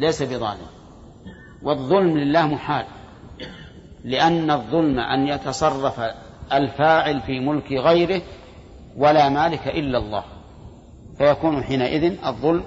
ليس 0.00 0.22
بظالم 0.22 0.66
والظلم 1.62 2.18
لله 2.18 2.46
محال. 2.46 2.86
لأن 4.04 4.50
الظلم 4.50 4.98
أن 4.98 5.28
يتصرف 5.28 6.00
الفاعل 6.52 7.20
في 7.20 7.40
ملك 7.40 7.72
غيره 7.72 8.22
ولا 8.96 9.28
مالك 9.28 9.68
إلا 9.68 9.98
الله. 9.98 10.24
فيكون 11.18 11.62
حينئذ 11.62 12.26
الظلم 12.26 12.64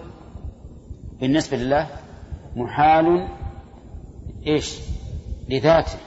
بالنسبة 1.19 1.57
لله 1.57 1.87
محال. 2.55 3.27
إيش؟ 4.47 4.79
لذاته. 5.49 5.99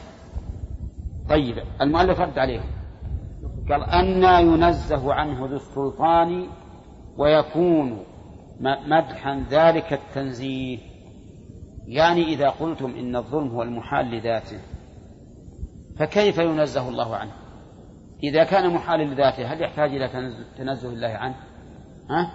طيب 1.29 1.57
المؤلف 1.81 2.21
رد 2.21 2.39
عليه. 2.39 2.61
قال 3.71 3.85
أنا 3.85 4.41
ينزه 4.41 5.15
عنه 5.15 5.47
ذو 5.47 5.57
السلطان 5.57 6.49
ويكون 7.17 8.05
مدحا 8.87 9.45
ذلك 9.51 9.93
التنزيه. 9.93 10.96
يعني 11.87 12.25
إذا 12.25 12.49
قلتم 12.49 12.91
إن 12.91 13.17
الظلم 13.17 13.49
هو 13.49 13.63
المحال 13.63 14.11
لذاته 14.11 14.61
فكيف 15.99 16.39
ينزه 16.39 16.89
الله 16.89 17.17
عنه؟ 17.17 17.33
إذا 18.23 18.45
كان 18.45 18.75
محال 18.75 19.01
لذاته 19.01 19.53
هل 19.53 19.63
يحتاج 19.63 19.91
إلى 19.91 20.09
تنزه 20.59 20.89
الله 20.89 21.09
عنه؟ 21.09 21.35
ها؟ 22.11 22.33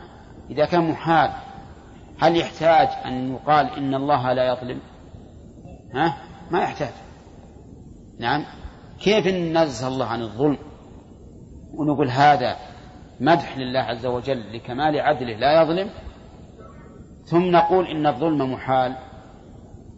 إذا 0.50 0.66
كان 0.66 0.90
محال 0.90 1.32
هل 2.20 2.38
يحتاج 2.38 2.88
أن 3.06 3.34
يقال 3.34 3.66
إن 3.66 3.96
الله 3.96 4.34
لا 4.34 4.54
يظلم؟ 4.54 4.80
ها؟ 5.94 6.18
ما 6.52 6.60
يحتاج. 6.60 6.94
نعم. 8.20 8.46
كيف 9.00 9.28
ننزه 9.28 9.88
الله 9.88 10.06
عن 10.06 10.22
الظلم؟ 10.22 10.58
ونقول 11.74 12.10
هذا 12.10 12.56
مدح 13.20 13.58
لله 13.58 13.80
عز 13.80 14.06
وجل 14.06 14.54
لكمال 14.54 15.00
عدله 15.00 15.34
لا 15.34 15.62
يظلم؟ 15.62 15.90
ثم 17.26 17.52
نقول 17.52 17.88
إن 17.88 18.08
الظلم 18.08 18.54
محال. 18.54 18.96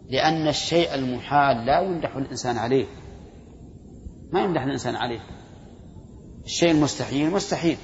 لأن 0.08 0.48
الشيء 0.48 0.94
المحال 0.94 1.66
لا 1.66 1.80
يمدح 1.80 2.16
الإنسان 2.16 2.58
عليه. 2.58 2.86
ما 4.32 4.40
يمدح 4.40 4.62
الإنسان 4.62 4.96
عليه. 4.96 5.20
الشيء 6.44 6.70
المستحيل 6.70 7.30
مستحيل. 7.30 7.76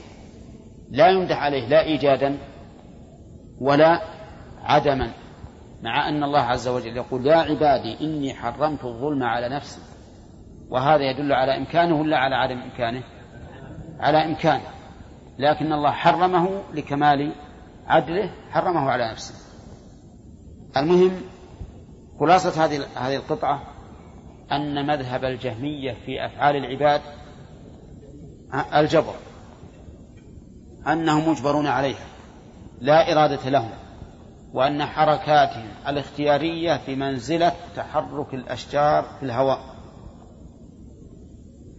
لا 0.90 1.08
يمدح 1.08 1.42
عليه 1.42 1.68
لا 1.68 1.82
إيجادا 1.82 2.38
ولا 3.60 4.00
عدما. 4.62 5.10
مع 5.82 6.08
أن 6.08 6.24
الله 6.24 6.40
عز 6.40 6.68
وجل 6.68 6.96
يقول 6.96 7.26
يا 7.26 7.36
عبادي 7.36 8.00
إني 8.00 8.34
حرمت 8.34 8.84
الظلم 8.84 9.22
على 9.22 9.48
نفسي. 9.48 9.80
وهذا 10.70 11.10
يدل 11.10 11.32
على 11.32 11.56
إمكانه 11.56 12.00
ولا 12.00 12.16
على 12.16 12.34
عدم 12.34 12.58
إمكانه؟ 12.58 13.02
على 14.00 14.24
إمكانه. 14.24 14.70
لكن 15.38 15.72
الله 15.72 15.90
حرمه 15.90 16.62
لكمال 16.74 17.32
عدله 17.86 18.30
حرمه 18.50 18.90
على 18.90 19.10
نفسه. 19.10 19.34
المهم 20.76 21.12
خلاصة 22.20 22.64
هذه 22.64 22.86
هذه 22.96 23.16
القطعة 23.16 23.62
أن 24.52 24.86
مذهب 24.86 25.24
الجهمية 25.24 25.96
في 26.06 26.26
أفعال 26.26 26.56
العباد 26.56 27.00
الجبر 28.74 29.14
أنهم 30.86 31.28
مجبرون 31.28 31.66
عليها 31.66 32.06
لا 32.80 33.12
إرادة 33.12 33.50
لهم 33.50 33.70
وأن 34.52 34.84
حركاتهم 34.84 35.68
الاختيارية 35.88 36.76
في 36.76 36.94
منزلة 36.96 37.52
تحرك 37.76 38.34
الأشجار 38.34 39.02
في 39.02 39.22
الهواء. 39.22 39.60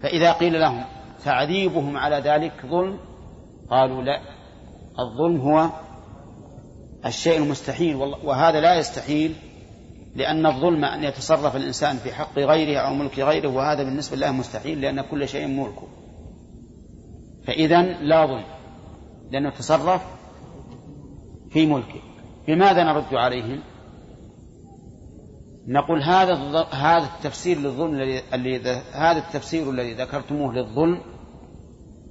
فإذا 0.01 0.31
قيل 0.31 0.59
لهم 0.59 0.83
تعذيبهم 1.25 1.97
على 1.97 2.15
ذلك 2.15 2.65
ظلم 2.65 2.99
قالوا 3.69 4.03
لا 4.03 4.21
الظلم 4.99 5.41
هو 5.41 5.69
الشيء 7.05 7.37
المستحيل 7.37 7.95
وهذا 8.23 8.59
لا 8.59 8.75
يستحيل 8.75 9.35
لأن 10.15 10.45
الظلم 10.45 10.85
أن 10.85 11.03
يتصرف 11.03 11.55
الإنسان 11.55 11.97
في 11.97 12.13
حق 12.13 12.39
غيره 12.39 12.79
أو 12.79 12.93
ملك 12.93 13.19
غيره 13.19 13.47
وهذا 13.47 13.83
بالنسبة 13.83 14.17
له 14.17 14.31
مستحيل 14.31 14.81
لأن 14.81 15.01
كل 15.01 15.27
شيء 15.27 15.47
ملكه 15.47 15.87
فإذا 17.47 17.81
لا 17.81 18.25
ظلم 18.25 18.45
لأنه 19.31 19.49
تصرف 19.49 20.01
في 21.49 21.65
ملكه 21.65 22.01
بماذا 22.47 22.83
نرد 22.83 23.13
عليهم؟ 23.13 23.59
نقول 25.67 26.03
هذا 26.03 26.33
هذا 26.71 27.05
التفسير 27.17 27.57
للظلم 27.57 28.21
الذي 28.33 28.59
هذا 28.93 29.17
التفسير 29.17 29.69
الذي 29.69 29.93
ذكرتموه 29.93 30.53
للظلم 30.53 31.01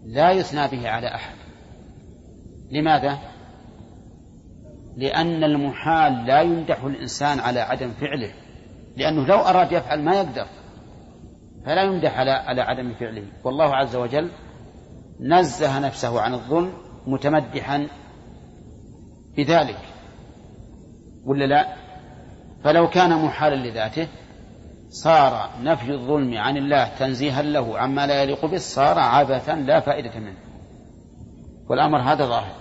لا 0.06 0.30
يثنى 0.30 0.68
به 0.68 0.88
على 0.88 1.14
أحد 1.14 1.36
لماذا؟ 2.70 3.18
لأن 4.96 5.44
المحال 5.44 6.26
لا 6.26 6.40
يمدح 6.40 6.84
الإنسان 6.84 7.40
على 7.40 7.60
عدم 7.60 7.90
فعله. 7.90 8.32
لأنه 8.96 9.26
لو 9.26 9.36
أراد 9.36 9.72
يفعل 9.72 10.02
ما 10.02 10.14
يقدر 10.14 10.46
فلا 11.66 11.82
يمدح 11.82 12.18
على 12.18 12.30
على 12.30 12.60
عدم 12.62 12.94
فعله. 12.94 13.24
والله 13.44 13.76
عز 13.76 13.96
وجل 13.96 14.30
نزه 15.20 15.78
نفسه 15.78 16.20
عن 16.20 16.34
الظلم 16.34 16.72
متمدحا 17.06 17.88
بذلك. 19.36 19.78
ولا 21.24 21.44
لا؟ 21.44 21.76
فلو 22.64 22.88
كان 22.88 23.24
محالا 23.24 23.68
لذاته 23.68 24.08
صار 24.88 25.50
نفي 25.62 25.90
الظلم 25.90 26.38
عن 26.38 26.56
الله 26.56 26.88
تنزيها 26.98 27.42
له 27.42 27.78
عما 27.78 28.06
لا 28.06 28.22
يليق 28.22 28.46
به 28.46 28.56
صار 28.56 28.98
عبثا 28.98 29.52
لا 29.52 29.80
فائدة 29.80 30.20
منه. 30.20 30.38
والأمر 31.68 31.98
هذا 31.98 32.24
ظاهر. 32.26 32.59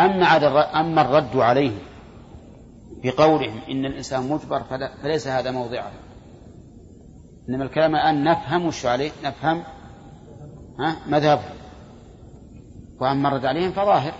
أما 0.00 0.80
أما 0.80 1.02
الرد 1.02 1.36
عليه 1.36 1.72
بقولهم 3.04 3.60
إن 3.70 3.84
الإنسان 3.84 4.22
مجبر 4.22 4.62
فليس 5.02 5.28
هذا 5.28 5.50
موضعه. 5.50 5.90
إنما 7.48 7.64
الكلام 7.64 7.96
الآن 7.96 8.24
نفهم 8.24 8.66
وش 8.66 8.86
عليه؟ 8.86 9.10
نفهم 9.24 9.62
ها 10.78 10.96
مذهبهم 11.06 11.54
وأما 13.00 13.28
الرد 13.28 13.44
عليهم 13.44 13.72
فظاهر. 13.72 14.12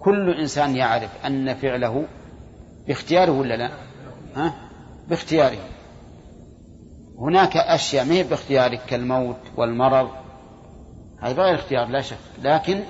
كل 0.00 0.30
إنسان 0.40 0.76
يعرف 0.76 1.26
أن 1.26 1.54
فعله 1.54 2.04
باختياره 2.86 3.32
ولا 3.32 3.54
لا؟ 3.54 3.70
ها؟ 4.36 4.54
باختياره. 5.08 5.58
هناك 7.18 7.56
أشياء 7.56 8.04
ما 8.04 8.14
هي 8.14 8.22
باختيارك؟ 8.22 8.80
كالموت 8.86 9.40
والمرض. 9.56 10.08
هذا 11.20 11.42
غير 11.42 11.54
اختيار 11.54 11.88
لا 11.88 12.00
شك. 12.00 12.16
لكن 12.42 12.80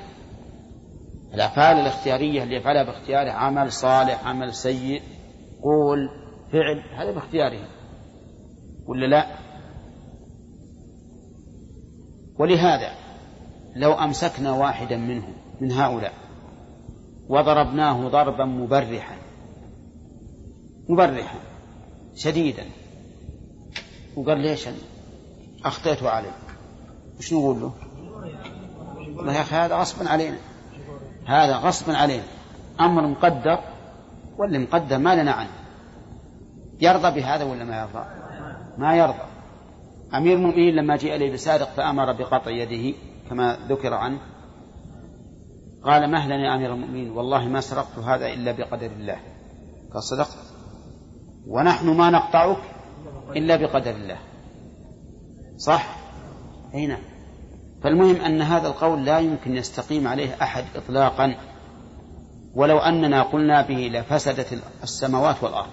الأفعال 1.35 1.77
الاختيارية 1.77 2.43
اللي 2.43 2.57
يفعلها 2.57 2.83
باختياره 2.83 3.31
عمل 3.31 3.73
صالح 3.73 4.27
عمل 4.27 4.55
سيء 4.55 5.03
قول 5.63 6.09
فعل 6.53 6.83
هذا 6.97 7.11
باختياره. 7.11 7.69
ولا 8.87 9.07
لا. 9.07 9.27
ولهذا 12.39 12.95
لو 13.77 13.93
أمسكنا 13.93 14.53
واحدا 14.53 14.97
منهم 14.97 15.35
من 15.61 15.73
هؤلاء 15.73 16.13
وضربناه 17.29 18.09
ضربا 18.09 18.45
مبرحا 18.45 19.17
مبرحا 20.89 21.39
شديدا 22.15 22.65
وقال 24.17 24.39
ليش 24.39 24.69
أخطيت 25.65 26.03
عليك. 26.03 26.33
وش 27.19 27.33
نقول 27.33 27.61
له؟ 27.61 27.73
يا 29.33 29.41
أخي 29.41 29.57
هذا 29.57 29.77
غصبا 29.77 30.09
علينا. 30.09 30.39
هذا 31.27 31.57
غصبا 31.57 31.97
علينا 31.97 32.25
أمر 32.81 33.07
مقدر 33.07 33.59
واللي 34.39 34.59
مقدر 34.59 34.99
ما 34.99 35.23
لنا 35.23 35.33
عنه. 35.33 35.51
يرضى 36.81 37.21
بهذا 37.21 37.45
ولا 37.45 37.65
ما 37.65 37.81
يرضى؟ 37.81 38.05
ما 38.79 38.97
يرضى. 38.97 39.25
أمير 40.15 40.37
المؤمنين 40.37 40.75
لما 40.75 40.97
جاء 40.97 41.17
إليه 41.17 41.33
بسارق 41.33 41.69
فأمر 41.69 42.13
بقطع 42.13 42.51
يده 42.51 42.97
كما 43.31 43.59
ذكر 43.69 43.95
عنه. 43.95 44.19
قال 45.85 46.11
مهلا 46.11 46.35
يا 46.35 46.55
أمير 46.55 46.75
المؤمنين؟ 46.75 47.11
والله 47.11 47.49
ما 47.49 47.61
سرقت 47.61 47.99
هذا 47.99 48.33
إلا 48.33 48.53
بقدر 48.53 48.87
الله. 48.87 49.17
قال 49.95 50.03
صدقت. 50.03 50.39
ونحن 51.47 51.97
ما 51.97 52.11
نقطعك 52.11 52.63
إلا 53.37 53.57
بقدر 53.57 53.91
الله. 53.91 54.19
صح؟ 55.57 55.97
أي 56.75 56.87
نعم. 56.87 57.14
فالمهم 57.85 58.17
أن 58.17 58.43
هذا 58.43 58.69
القول 58.69 59.05
لا 59.05 59.19
يمكن 59.19 59.57
يستقيم 59.57 60.09
عليه 60.09 60.37
أحد 60.43 60.65
إطلاقا 60.77 61.37
ولو 62.55 62.79
أننا 62.79 63.23
قلنا 63.23 63.63
به 63.63 63.75
لفسدت 63.75 64.59
السماوات 64.83 65.43
والأرض. 65.43 65.71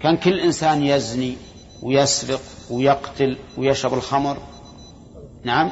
كان 0.00 0.16
كل 0.16 0.40
إنسان 0.40 0.82
يزني 0.82 1.36
ويسرق 1.82 2.40
ويقتل 2.70 3.36
ويشرب 3.56 3.94
الخمر. 3.94 4.36
نعم؟ 5.44 5.70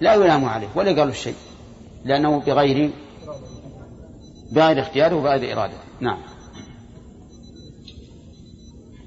لا 0.00 0.14
يلام 0.14 0.44
عليه 0.44 0.68
ولا 0.74 1.00
قالوا 1.00 1.14
شيء 1.14 1.36
لأنه 2.04 2.40
بغير 2.40 2.90
بغير 4.52 4.80
اختياره 4.80 5.14
وبغير 5.16 5.52
إرادته. 5.52 5.78
نعم. 6.00 6.18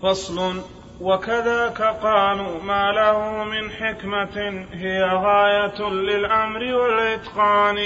فصل 0.03 0.61
وكذاك 1.01 1.81
قالوا 1.81 2.63
ما 2.63 2.91
له 2.91 3.43
من 3.43 3.71
حكمة 3.71 4.65
هي 4.71 5.03
غاية 5.03 5.89
للأمر 5.89 6.73
والإتقان 6.73 7.77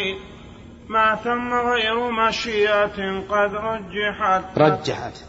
ما 0.89 1.15
ثم 1.15 1.53
غير 1.53 2.11
مشيئة 2.11 3.19
قد 3.29 3.55
رجحت. 3.55 4.57
رجحت. 4.57 5.23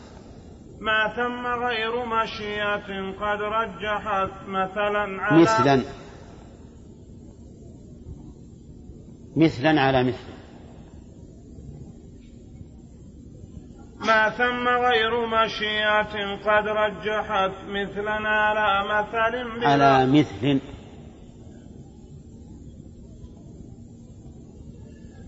ما 0.81 1.13
ثم 1.17 1.47
غير 1.47 2.05
مشيئة 2.05 3.13
قد 3.21 3.43
رجحت. 3.43 4.31
مثلا 4.49 5.23
على 5.23 5.43
مثلا. 5.43 5.83
مثلا 9.37 9.81
على 9.81 10.05
مثل. 10.05 10.40
ما 14.07 14.31
ثم 14.31 14.69
غير 14.69 15.27
مشيئة 15.27 16.37
قد 16.45 16.69
رجحت 16.69 17.51
مثلا 17.69 18.29
على 18.29 18.89
مثل 18.89 19.65
على 19.67 20.07
مثل. 20.07 20.61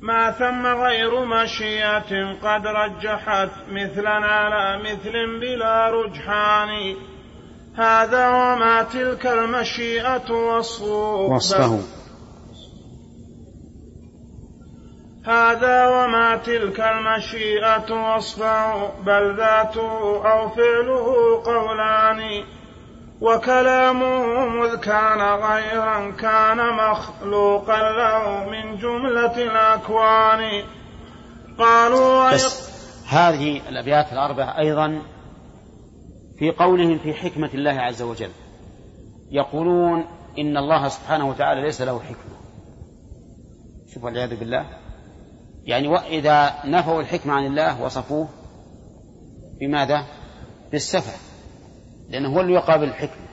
ما 0.03 0.31
ثم 0.31 0.66
غير 0.66 1.25
مشيئة 1.25 2.33
قد 2.43 2.66
رجحت 2.66 3.51
مثلا 3.68 4.11
على 4.11 4.83
مثل 4.83 5.41
بلا 5.41 5.91
رجحان. 5.91 6.97
هذا 7.77 8.29
وما 8.29 8.83
تلك 8.83 9.27
المشيئة 9.27 10.31
وصفه 10.31 11.16
وصفه. 11.16 12.02
هذا 15.27 15.89
وما 15.89 16.37
تلك 16.37 16.81
المشيئة 16.81 18.14
وصفه 18.16 18.89
بل 19.03 19.37
ذاته 19.37 20.16
أو 20.33 20.49
فعله 20.49 21.43
قولان. 21.45 22.45
وكلامه 23.20 24.47
مذ 24.47 24.77
كان 24.77 25.20
غيرا 25.20 26.11
كان 26.11 26.57
مخلوقا 26.57 27.79
له 27.93 28.49
من 28.51 28.77
جملة 28.77 29.37
الأكوان. 29.37 30.64
قالوا 31.59 32.33
بس 32.33 32.73
هذه 33.09 33.68
الأبيات 33.68 34.12
الأربعة 34.12 34.59
أيضا 34.59 35.03
في 36.39 36.51
قولهم 36.51 36.99
في 36.99 37.14
حكمة 37.14 37.51
الله 37.55 37.81
عز 37.81 38.03
وجل. 38.03 38.31
يقولون 39.31 40.05
إن 40.39 40.57
الله 40.57 40.89
سبحانه 40.89 41.29
وتعالى 41.29 41.62
ليس 41.62 41.83
له 41.83 42.01
حكمة. 42.01 42.37
شوف 43.95 44.05
والعياذ 44.05 44.37
بالله. 44.37 44.82
يعني 45.65 45.89
وإذا 45.89 46.53
نفوا 46.65 47.01
الحكمة 47.01 47.33
عن 47.33 47.47
الله 47.47 47.83
وصفوه 47.83 48.29
بماذا؟ 49.61 50.05
بالسفة 50.73 51.13
لأنه 52.09 52.29
هو 52.29 52.41
اللي 52.41 52.53
يقابل 52.53 52.85
الحكمة 52.85 53.27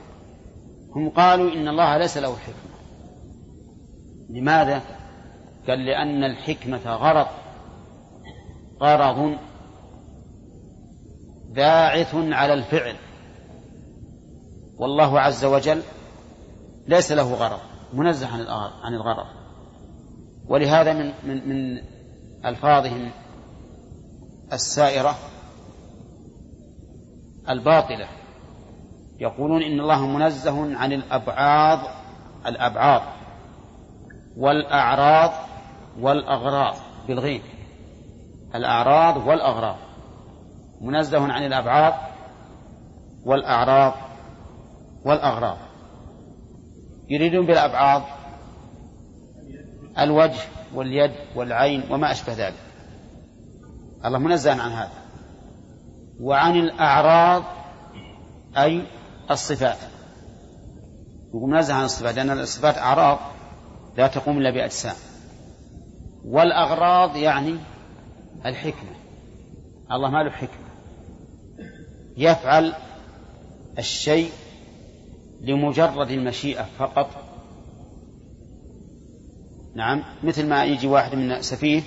هم 0.96 1.10
قالوا 1.10 1.52
إن 1.52 1.68
الله 1.68 1.98
ليس 1.98 2.16
له 2.16 2.36
حكمة 2.36 2.70
لماذا؟ 4.30 4.82
قال 5.68 5.86
لأن 5.86 6.24
الحكمة 6.24 6.94
غرض 6.94 7.26
غرض 8.82 9.36
باعث 11.50 12.14
على 12.14 12.54
الفعل 12.54 12.96
والله 14.78 15.20
عز 15.20 15.44
وجل 15.44 15.82
ليس 16.86 17.12
له 17.12 17.34
غرض 17.34 17.60
منزه 17.92 18.28
عن 18.82 18.94
الغرض 18.94 19.26
ولهذا 20.48 20.92
من 20.92 21.12
من 21.24 21.48
من 21.48 21.82
ألفاظهم 22.46 23.10
السائرة 24.52 25.14
الباطلة. 27.48 28.08
يقولون 29.20 29.62
إن 29.62 29.80
الله 29.80 30.06
منزه 30.06 30.76
عن 30.76 30.92
الأبعاض 30.92 31.78
الأبعاض 32.46 33.02
والأعراض 34.36 35.30
والأغراض 36.00 36.74
بالغين. 37.08 37.42
الأعراض 38.54 39.26
والأغراض. 39.26 39.76
منزه 40.80 41.32
عن 41.32 41.46
الأبعاض 41.46 41.94
والأعراض 43.24 43.94
والأغراض. 45.04 45.58
يريدون 47.08 47.46
بالأبعاض 47.46 48.02
الوجه. 49.98 50.59
واليد 50.74 51.12
والعين 51.34 51.82
وما 51.90 52.12
أشبه 52.12 52.32
ذلك. 52.32 52.62
الله 54.04 54.18
منزه 54.18 54.62
عن 54.62 54.70
هذا. 54.70 54.92
وعن 56.20 56.56
الأعراض 56.56 57.42
أي 58.56 58.82
الصفات. 59.30 59.78
يقول 61.28 61.50
منزه 61.50 61.74
عن 61.74 61.84
الصفات 61.84 62.16
لأن 62.16 62.30
الصفات 62.30 62.78
أعراض 62.78 63.18
لا 63.96 64.06
تقوم 64.06 64.38
إلا 64.38 64.50
بأجسام. 64.50 64.96
والأغراض 66.24 67.16
يعني 67.16 67.56
الحكمة. 68.46 68.90
الله 69.92 70.10
ما 70.10 70.22
له 70.22 70.30
حكمة. 70.30 70.70
يفعل 72.16 72.72
الشيء 73.78 74.30
لمجرد 75.40 76.10
المشيئة 76.10 76.66
فقط. 76.78 77.19
نعم. 79.74 80.02
مثل 80.22 80.46
ما 80.46 80.64
يجي 80.64 80.86
واحد 80.86 81.14
من 81.14 81.42
سفيه 81.42 81.82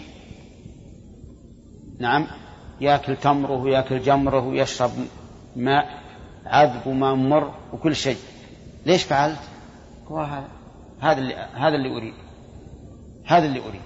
نعم 1.99 2.27
ياكل 2.81 3.17
تمره 3.17 3.61
وياكل 3.61 3.99
جمره 3.99 4.47
ويشرب 4.47 4.91
ماء 5.55 6.03
عذب 6.45 6.87
وماء 6.87 7.15
مر 7.15 7.53
وكل 7.73 7.95
شيء. 7.95 8.17
ليش 8.85 9.03
فعلت؟ 9.03 9.39
هذا 10.09 10.47
هذا 10.99 11.17
اللي 11.17 11.35
هذا 11.35 11.75
اللي 11.75 11.97
أريد. 11.97 12.13
هذا 13.25 13.45
اللي 13.45 13.59
أريد. 13.59 13.81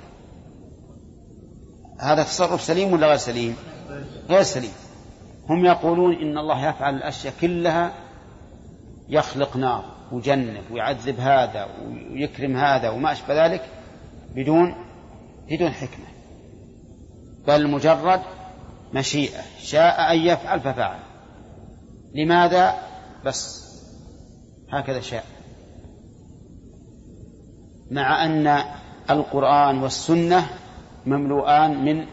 هذا 2.00 2.24
تصرف 2.24 2.62
سليم 2.62 2.94
ولا 2.94 3.08
غير 3.08 3.18
سليم؟ 3.18 3.56
غير 4.30 4.44
سليم. 4.44 4.72
هم 5.50 5.66
يقولون 5.66 6.14
إن 6.14 6.38
الله 6.38 6.70
يفعل 6.70 6.96
الأشياء 6.96 7.34
كلها 7.42 7.94
يخلق 9.10 9.58
نار 9.58 9.86
وجنة 10.12 10.62
ويعذب 10.72 11.20
هذا 11.20 11.68
ويكرم 12.12 12.58
هذا 12.58 12.90
وما 12.90 13.12
أشبه 13.12 13.46
ذلك. 13.46 13.77
بدون 14.36 14.76
بدون 15.52 15.72
حكمة. 15.72 16.06
بل 17.48 17.72
مجرد 17.72 18.22
مشيئة. 18.94 19.42
شاء 19.60 20.12
أن 20.14 20.18
يفعل 20.18 20.60
ففعل. 20.60 21.00
لماذا؟ 22.14 22.76
بس. 23.26 23.68
هكذا 24.70 25.02
شاء. 25.02 25.26
مع 27.92 28.26
أن 28.26 28.64
القرآن 29.10 29.84
والسنة 29.84 30.48
مملوءان 31.06 31.86
من 31.86 32.06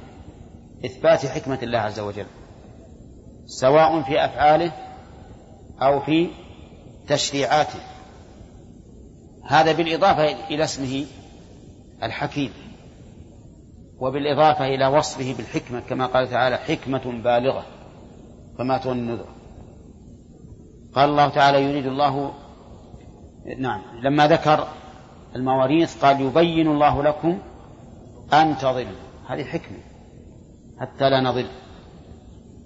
إثبات 0.84 1.26
حكمة 1.26 1.58
الله 1.62 1.78
عز 1.78 2.00
وجل. 2.00 2.26
سواء 3.46 4.02
في 4.02 4.24
أفعاله 4.24 4.72
أو 5.82 6.00
في 6.00 6.30
تشريعاته. 7.08 7.80
هذا 9.46 9.72
بالإضافة 9.72 10.46
إلى 10.48 10.64
اسمه 10.64 11.06
الحكيم. 12.04 12.50
وبالإضافة 13.98 14.66
إلى 14.66 14.86
وصفه 14.86 15.36
بالحكمة 15.36 15.80
كما 15.80 16.06
قال 16.06 16.30
تعالى 16.30 16.56
حكمة 16.56 17.22
بالغة 17.22 17.66
فما 18.58 18.78
تغني 18.78 19.00
النذر. 19.00 19.26
قال 20.94 21.10
الله 21.10 21.28
تعالى 21.28 21.62
يريد 21.62 21.86
الله 21.86 22.32
نعم 23.58 23.82
لما 24.02 24.26
ذكر 24.26 24.68
المواريث 25.36 26.04
قال 26.04 26.20
يبين 26.20 26.66
الله 26.66 27.02
لكم 27.02 27.38
أن 28.32 28.56
تضلوا. 28.56 29.04
هذه 29.28 29.44
حكمة 29.44 29.78
حتى 30.80 31.10
لا 31.10 31.20
نضل. 31.20 31.46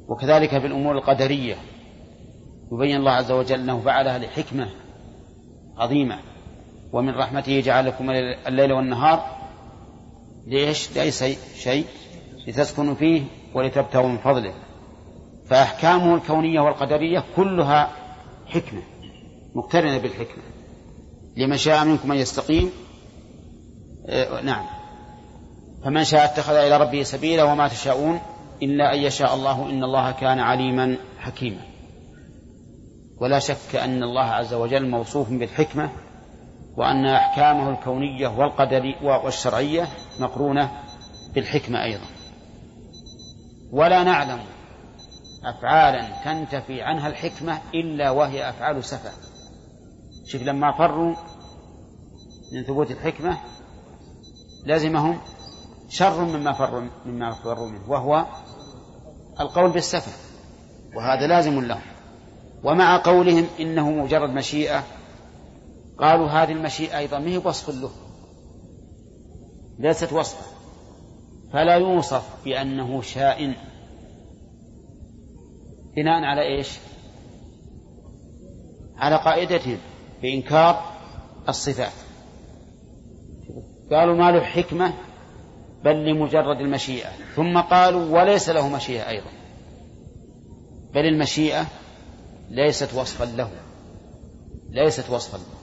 وكذلك 0.08 0.50
في 0.50 0.66
الأمور 0.66 0.98
القدرية 0.98 1.56
يبين 2.72 2.96
الله 2.96 3.12
عز 3.12 3.32
وجل 3.32 3.60
أنه 3.60 3.80
فعلها 3.80 4.18
لحكمة 4.18 4.68
عظيمة. 5.76 6.18
ومن 6.92 7.14
رحمته 7.14 7.60
جعل 7.60 7.86
لكم 7.86 8.10
الليل 8.46 8.72
والنهار 8.72 9.38
ليش؟ 10.46 10.96
ليس 10.96 11.24
شيء 11.58 11.84
لتسكنوا 12.46 12.94
فيه 12.94 13.22
ولتبتغوا 13.54 14.08
من 14.08 14.18
فضله. 14.18 14.54
فأحكامه 15.46 16.14
الكونية 16.14 16.60
والقدرية 16.60 17.24
كلها 17.36 17.90
حكمة 18.46 18.82
مقترنة 19.54 19.98
بالحكمة. 19.98 20.42
لمن 21.36 21.56
شاء 21.56 21.84
منكم 21.84 22.12
أن 22.12 22.18
يستقيم 22.18 22.70
آه 24.06 24.40
نعم. 24.40 24.64
فمن 25.84 26.04
شاء 26.04 26.24
اتخذ 26.24 26.54
إلى 26.54 26.76
ربه 26.76 27.02
سبيلا 27.02 27.42
وما 27.42 27.68
تشاءون 27.68 28.20
إلا 28.62 28.94
أن 28.94 28.98
يشاء 28.98 29.34
الله 29.34 29.70
إن 29.70 29.84
الله 29.84 30.10
كان 30.10 30.38
عليما 30.38 30.96
حكيما. 31.18 31.60
ولا 33.20 33.38
شك 33.38 33.76
أن 33.76 34.02
الله 34.02 34.24
عز 34.24 34.54
وجل 34.54 34.88
موصوف 34.88 35.30
بالحكمة 35.30 35.90
وأن 36.78 37.06
أحكامه 37.06 37.70
الكونية 37.70 38.28
والقدرية 38.28 39.24
والشرعية 39.24 39.88
مقرونة 40.20 40.70
بالحكمة 41.34 41.84
أيضا. 41.84 42.06
ولا 43.72 44.02
نعلم 44.02 44.40
أفعالا 45.44 46.08
تنتفي 46.24 46.82
عنها 46.82 47.08
الحكمة 47.08 47.58
إلا 47.74 48.10
وهي 48.10 48.48
أفعال 48.48 48.84
سفة. 48.84 49.10
شوف 50.26 50.42
لما 50.42 50.72
فروا 50.72 51.14
من 52.52 52.62
ثبوت 52.62 52.90
الحكمة 52.90 53.38
لازمهم 54.66 55.18
شر 55.88 56.24
مما 56.24 56.52
فروا 56.52 56.82
مما 57.06 57.34
فروا 57.34 57.68
منه 57.68 57.90
وهو 57.90 58.26
القول 59.40 59.70
بالسفة 59.70 60.12
وهذا 60.96 61.26
لازم 61.26 61.60
لهم. 61.60 61.82
ومع 62.64 63.02
قولهم 63.02 63.46
إنه 63.60 63.90
مجرد 63.90 64.30
مشيئة 64.30 64.84
قالوا 66.00 66.28
هذه 66.28 66.52
المشيئة 66.52 66.98
أيضا 66.98 67.18
ما 67.18 67.30
هي 67.30 67.38
وصف 67.38 67.70
له؟ 67.70 67.90
ليست 69.78 70.12
وصفا 70.12 70.46
فلا 71.52 71.74
يوصف 71.74 72.44
بأنه 72.44 73.02
شاء 73.02 73.54
بناء 75.96 76.24
على 76.24 76.56
إيش؟ 76.56 76.78
على 78.96 79.16
قاعدتهم 79.16 79.78
بإنكار 80.22 80.92
الصفات. 81.48 81.92
قالوا 83.90 84.16
ما 84.16 84.30
له 84.30 84.40
حكمة 84.40 84.92
بل 85.84 86.04
لمجرد 86.04 86.60
المشيئة. 86.60 87.10
ثم 87.36 87.58
قالوا 87.60 88.20
وليس 88.20 88.48
له 88.48 88.68
مشيئة 88.68 89.08
أيضا. 89.08 89.30
بل 90.94 91.06
المشيئة 91.06 91.66
ليست 92.50 92.94
وصفا 92.94 93.24
له. 93.24 93.50
ليست 94.70 95.10
وصفا 95.10 95.36
له. 95.36 95.57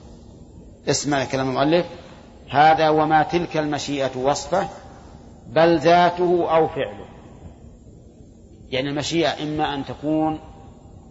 اسمع 0.90 1.26
كلام 1.26 1.50
المؤلف. 1.50 1.86
هذا 2.50 2.90
وما 2.90 3.24
تلك 3.24 3.58
المشيئة 3.58 4.18
وصفة 4.18 4.68
بل 5.48 5.80
ذاته 5.80 6.56
أو 6.56 6.68
فعله. 6.68 7.06
يعني 8.70 8.90
المشيئة 8.90 9.44
إما 9.44 9.74
أن 9.74 9.86
تكون 9.86 10.40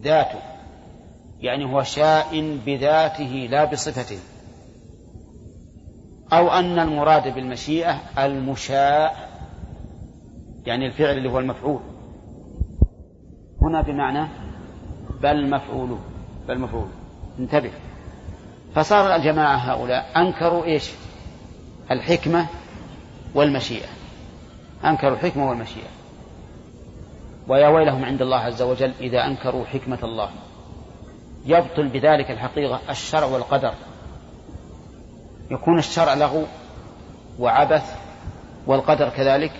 ذاته 0.01 0.39
يعني 1.39 1.65
هو 1.65 1.83
شاء 1.83 2.57
بذاته 2.65 3.47
لا 3.51 3.65
بصفته. 3.65 4.19
أو 6.33 6.49
أن 6.49 6.79
المراد 6.79 7.35
بالمشيئة 7.35 7.99
المشاء 8.25 9.29
يعني 10.65 10.85
الفعل 10.87 11.17
اللي 11.17 11.29
هو 11.29 11.39
المفعول. 11.39 11.79
هنا 13.61 13.81
بمعنى 13.81 14.27
بل 15.21 15.49
مفعول 15.49 15.97
بل 16.47 16.59
مفعول. 16.59 16.87
انتبه. 17.39 17.71
فصار 18.75 19.15
الجماعة 19.15 19.55
هؤلاء 19.55 20.11
أنكروا 20.17 20.65
إيش؟ 20.65 20.91
الحكمة 21.91 22.47
والمشيئة. 23.35 23.87
أنكروا 24.85 25.13
الحكمة 25.13 25.49
والمشيئة. 25.49 25.87
ويا 27.47 27.67
ويلهم 27.67 28.05
عند 28.05 28.21
الله 28.21 28.37
عز 28.37 28.61
وجل 28.61 28.93
إذا 29.01 29.25
أنكروا 29.25 29.65
حكمة 29.65 29.99
الله. 30.03 30.29
يبطل 31.45 31.87
بذلك 31.87 32.31
الحقيقة 32.31 32.79
الشرع 32.89 33.25
والقدر. 33.25 33.73
يكون 35.51 35.79
الشرع 35.79 36.13
لغو 36.13 36.43
وعبث 37.39 37.95
والقدر 38.67 39.09
كذلك 39.09 39.51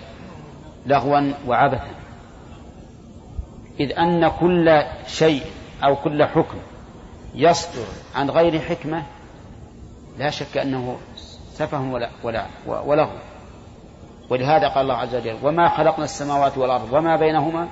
لغوا 0.86 1.32
وعبثا. 1.46 1.94
إذ 3.80 3.98
أن 3.98 4.28
كل 4.28 4.82
شيء 5.06 5.42
أو 5.84 5.96
كل 5.96 6.24
حكم 6.24 6.58
يصدر 7.36 7.86
عن 8.14 8.30
غير 8.30 8.60
حكمة 8.60 9.02
لا 10.18 10.30
شك 10.30 10.56
أنه 10.56 10.96
سفه 11.52 11.92
ولا 12.24 12.46
ولا 12.66 13.08
ولهذا 14.30 14.68
قال 14.68 14.82
الله 14.82 14.94
عز 14.94 15.14
وجل 15.14 15.36
وما 15.42 15.68
خلقنا 15.68 16.04
السماوات 16.04 16.58
والأرض 16.58 16.92
وما 16.92 17.16
بينهما 17.16 17.68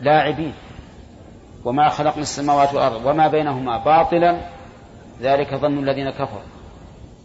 لاعبين. 0.00 0.54
وما 1.64 1.88
خلقنا 1.88 2.22
السماوات 2.22 2.74
والأرض 2.74 3.06
وما 3.06 3.28
بينهما 3.28 3.84
باطلا 3.84 4.40
ذلك 5.20 5.54
ظن 5.54 5.78
الذين 5.78 6.10
كفروا. 6.10 6.42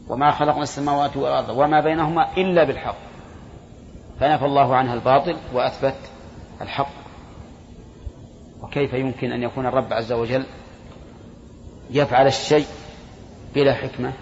وما 0.07 0.31
خلقنا 0.31 0.63
السماوات 0.63 1.17
والأرض 1.17 1.49
وما 1.49 1.81
بينهما 1.81 2.37
إلا 2.37 2.63
بالحق. 2.63 2.97
فنفى 4.19 4.45
الله 4.45 4.75
عنها 4.75 4.93
الباطل 4.93 5.35
وأثبت 5.53 5.95
الحق. 6.61 6.91
وكيف 8.61 8.93
يمكن 8.93 9.31
أن 9.31 9.43
يكون 9.43 9.65
الرب 9.65 9.93
عز 9.93 10.11
وجل 10.11 10.45
يفعل 11.89 12.27
الشيء 12.27 12.65
بلا 13.55 13.73
حكمة. 13.73 14.13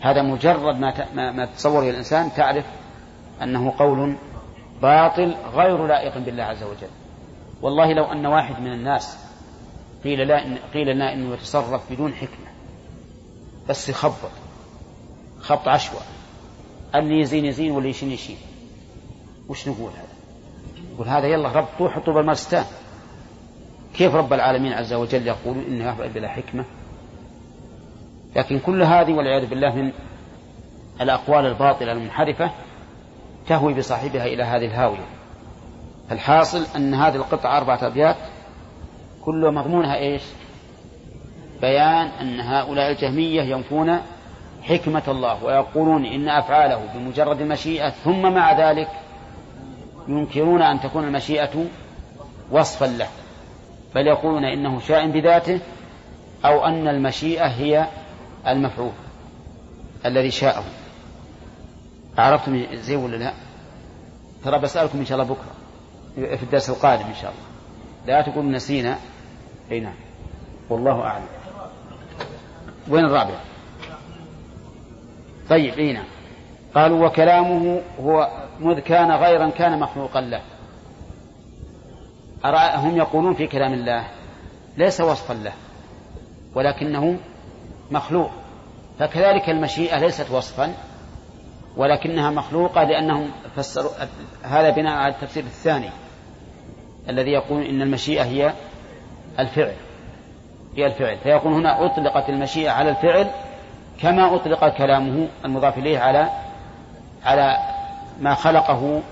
هذا 0.00 0.22
مجرد 0.22 0.76
ما 0.76 1.32
ما 1.32 1.44
تصوره 1.44 1.90
الإنسان 1.90 2.30
تعرف 2.36 2.64
أنه 3.42 3.74
قول 3.78 4.16
باطل 4.82 5.34
غير 5.54 5.86
لائق 5.86 6.18
بالله 6.18 6.42
عز 6.42 6.62
وجل. 6.62 6.90
والله 7.62 7.92
لو 7.92 8.04
أن 8.04 8.26
واحد 8.26 8.60
من 8.60 8.72
الناس 8.72 9.18
قيل 10.04 10.28
لا 10.28 10.46
إن 10.46 10.58
قيل 10.74 10.94
لنا 10.94 11.12
إنه 11.12 11.34
يتصرف 11.34 11.92
بدون 11.92 12.14
حكمة 12.14 12.50
بس 13.68 13.88
يخبط 13.88 14.30
خبط 15.40 15.68
عشوائي 15.68 16.06
اللي 16.94 17.20
يزين 17.20 17.44
يزين 17.44 17.70
واللي 17.70 17.90
يشين 17.90 18.12
يشين. 18.12 18.36
وش 19.48 19.68
نقول 19.68 19.90
هذا؟ 19.90 20.20
نقول 20.94 21.08
هذا 21.08 21.26
يلا 21.26 21.52
ربطوه 21.52 21.90
حطوا 21.90 22.14
بالمرستان 22.14 22.64
كيف 23.96 24.14
رب 24.14 24.32
العالمين 24.32 24.72
عز 24.72 24.92
وجل 24.92 25.26
يقول 25.26 25.56
انه 25.68 25.92
يفعل 25.92 26.08
بلا 26.08 26.28
حكمة؟ 26.28 26.64
لكن 28.36 28.58
كل 28.58 28.82
هذه 28.82 29.12
والعياذ 29.12 29.46
بالله 29.46 29.74
من 29.74 29.92
الأقوال 31.00 31.46
الباطلة 31.46 31.92
المنحرفة 31.92 32.50
تهوي 33.46 33.74
بصاحبها 33.74 34.26
إلى 34.26 34.42
هذه 34.42 34.64
الهاوية. 34.64 35.06
الحاصل 36.12 36.66
أن 36.76 36.94
هذه 36.94 37.16
القطعة 37.16 37.56
أربعة 37.56 37.86
أبيات 37.86 38.16
كل 39.24 39.50
مضمونها 39.54 39.96
إيش؟ 39.96 40.22
بيان 41.60 42.06
أن 42.20 42.40
هؤلاء 42.40 42.90
الجهمية 42.90 43.42
ينفون 43.42 43.98
حكمة 44.62 45.02
الله 45.08 45.44
ويقولون 45.44 46.04
إن 46.04 46.28
أفعاله 46.28 46.80
بمجرد 46.94 47.40
المشيئه 47.40 47.90
ثم 47.90 48.32
مع 48.32 48.70
ذلك 48.70 48.88
ينكرون 50.08 50.62
أن 50.62 50.80
تكون 50.80 51.04
المشيئة 51.04 51.64
وصفا 52.50 52.84
له. 52.84 53.08
بل 53.94 54.06
يقولون 54.06 54.44
إنه 54.44 54.80
شاء 54.80 55.10
بذاته 55.10 55.60
أو 56.44 56.64
أن 56.64 56.88
المشيئة 56.88 57.46
هي 57.46 57.86
المفعول 58.46 58.92
الذي 60.06 60.30
شاءه. 60.30 60.64
عرفتم 62.18 62.66
زي 62.74 62.96
ولا 62.96 63.16
لا؟ 63.16 63.32
ترى 64.44 64.58
بسألكم 64.58 64.98
إن 64.98 65.04
شاء 65.04 65.20
الله 65.20 65.34
بكرة 65.34 65.52
في 66.36 66.42
الدرس 66.42 66.70
القادم 66.70 67.04
إن 67.04 67.14
شاء 67.14 67.30
الله. 67.30 67.42
لا 68.06 68.22
تقول 68.22 68.50
نسينا. 68.50 68.98
أي 69.72 69.80
نعم. 69.80 69.94
والله 70.68 71.02
أعلم. 71.02 71.26
وين 72.88 73.04
الرابع؟ 73.04 73.34
طيب 75.50 75.74
أي 75.74 75.92
نعم. 75.92 76.04
قالوا 76.74 77.06
وكلامه 77.06 77.80
هو 78.00 78.30
مذ 78.60 78.78
كان 78.78 79.10
غيرا 79.10 79.48
كان 79.48 79.80
مخلوقا 79.80 80.20
له. 80.20 80.40
هم 82.44 82.96
يقولون 82.96 83.34
في 83.34 83.46
كلام 83.46 83.72
الله 83.72 84.04
ليس 84.76 85.00
وصفا 85.00 85.34
له 85.34 85.52
ولكنه 86.54 87.18
مخلوق. 87.90 88.30
فكذلك 88.98 89.50
المشيئة 89.50 89.98
ليست 89.98 90.30
وصفا 90.30 90.74
ولكنها 91.76 92.30
مخلوقة 92.30 92.82
لأنهم 92.84 93.30
فسروا 93.56 93.90
هذا 94.42 94.70
بناء 94.70 94.92
على 94.92 95.14
التفسير 95.14 95.42
الثاني 95.42 95.90
الذي 97.08 97.30
يقول 97.30 97.62
إن 97.62 97.82
المشيئة 97.82 98.24
هي 98.24 98.52
الفعل. 99.38 99.74
هي 100.76 100.86
الفعل. 100.86 101.18
فيقول 101.18 101.52
هنا 101.52 101.86
أطلقت 101.86 102.28
المشيئة 102.28 102.70
على 102.70 102.90
الفعل 102.90 103.30
كما 104.00 104.34
أطلق 104.36 104.76
كلامه 104.76 105.28
المضاف 105.44 105.78
إليه 105.78 105.98
على 105.98 106.30
على 107.24 107.56
ما 108.20 108.34
خلقه 108.34 109.02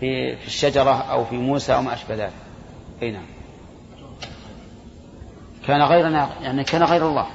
في 0.00 0.32
الشجرة 0.46 1.02
أو 1.10 1.24
في 1.24 1.36
موسى 1.36 1.74
أو 1.74 1.82
ما 1.82 1.94
أشبه 1.94 2.14
ذلك. 2.14 2.49
أي 3.02 3.10
نعم. 3.10 3.26
كان 5.66 5.82
غيرنا 5.82 6.28
يعني 6.42 6.64
كان 6.64 6.82
غير 6.82 7.08
الله. 7.08 7.26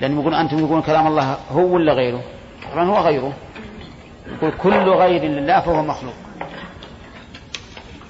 لأن 0.00 0.20
يقول 0.20 0.34
أنتم 0.34 0.58
يقولون 0.58 0.82
كلام 0.82 1.06
الله 1.06 1.38
هو 1.50 1.74
ولا 1.74 1.92
غيره؟ 1.92 2.22
طبعا 2.72 2.84
هو 2.84 2.98
غيره. 2.98 3.32
يقول 4.26 4.52
كل 4.58 4.88
غير 4.88 5.22
لله 5.22 5.60
فهو 5.60 5.82
مخلوق. 5.82 6.14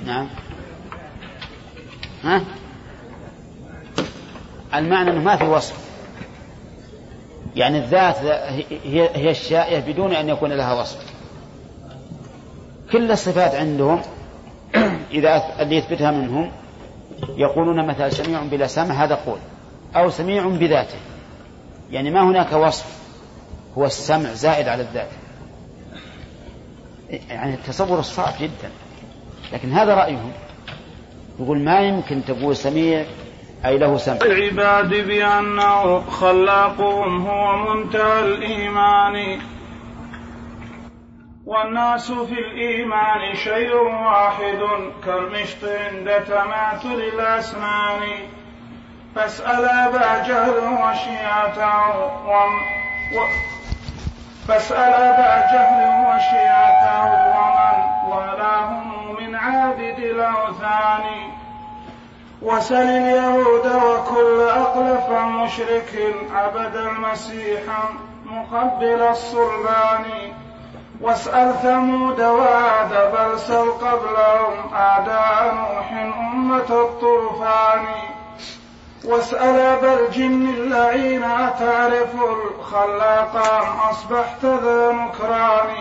نعم. 0.07 0.29
ها؟ 2.25 2.43
المعنى 4.75 5.11
أنه 5.11 5.21
ما 5.21 5.37
في 5.37 5.45
وصف. 5.45 5.93
يعني 7.57 7.79
الذات 7.79 8.19
هي 8.85 9.11
هي 9.15 9.31
الشائعة 9.31 9.93
بدون 9.93 10.13
أن 10.13 10.29
يكون 10.29 10.53
لها 10.53 10.81
وصف. 10.81 11.13
كل 12.93 13.11
الصفات 13.11 13.55
عندهم 13.55 14.03
إذا 15.11 15.43
اللي 15.61 15.77
يثبتها 15.77 16.11
منهم 16.11 16.51
يقولون 17.37 17.87
مثلا 17.87 18.09
سميع 18.09 18.43
بلا 18.43 18.67
سمع 18.67 19.05
هذا 19.05 19.15
قول. 19.15 19.39
أو 19.97 20.11
سميع 20.11 20.47
بذاته. 20.47 20.99
يعني 21.91 22.11
ما 22.11 22.23
هناك 22.25 22.53
وصف. 22.53 23.03
هو 23.79 23.85
السمع 23.85 24.33
زائد 24.33 24.69
على 24.69 24.83
الذات. 24.83 25.09
يعني 27.31 27.55
التصور 27.55 28.03
صعب 28.03 28.33
جدا. 28.41 28.71
لكن 29.53 29.73
هذا 29.73 29.95
رأيهم. 29.95 30.33
يقول 31.41 31.59
ما 31.59 31.81
يمكن 31.81 32.25
تقول 32.25 32.57
سميع 32.57 33.05
أي 33.65 33.79
له 33.79 33.97
سمع. 33.97 34.17
العباد 34.23 34.89
بأنه 34.89 36.01
خلاقهم 36.01 37.27
هو 37.27 37.75
منتهى 37.75 38.21
الإيمان. 38.21 39.41
والناس 41.53 42.13
في 42.13 42.39
الإيمان 42.39 43.35
شيء 43.35 43.75
واحد 43.75 44.61
كالمشط 45.05 45.65
عند 45.65 46.25
تماثل 46.29 47.01
الأسنان. 47.15 48.01
فاسأل 49.15 49.65
أبا 49.65 50.23
جهل 50.29 50.59
وشيعته 50.83 51.97
و... 52.27 52.33
فاسأل 54.49 54.93
أبا 54.95 55.53
جهل 55.53 55.83
وشيعته 56.07 57.05
ومن 57.37 57.79
ولاهم 58.13 59.17
من 59.21 59.35
عابد 59.35 59.99
الأوثان. 59.99 61.05
وسل 62.43 62.77
اليهود 62.77 63.67
وكل 63.67 64.41
أقلف 64.41 65.11
مشرك 65.11 66.15
عبد 66.35 66.77
المسيح 66.77 67.63
مقبل 68.25 69.03
الصلبان. 69.03 70.33
واسأل 71.03 71.55
ثمود 71.63 72.21
وعاد 72.21 72.91
بل 72.91 73.41
سل 73.41 73.71
قبلهم 73.71 74.75
أعداء 74.75 75.55
نوح 75.55 75.93
أمة 75.93 76.83
الطوفان. 76.83 77.85
واسأل 79.05 79.61
أبا 79.61 80.01
الجن 80.01 80.49
اللعين 80.49 81.25
أتعرف 81.25 82.15
الخلاق 82.15 83.37
أم 83.37 83.91
أصبحت 83.91 84.45
ذا 84.45 84.93
نكران. 84.93 85.75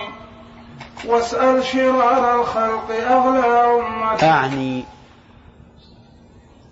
واسأل 1.05 1.63
شرار 1.63 2.41
الخلق 2.41 2.91
أغلى 2.91 3.80
أمة. 3.80 4.24
أعني 4.24 4.84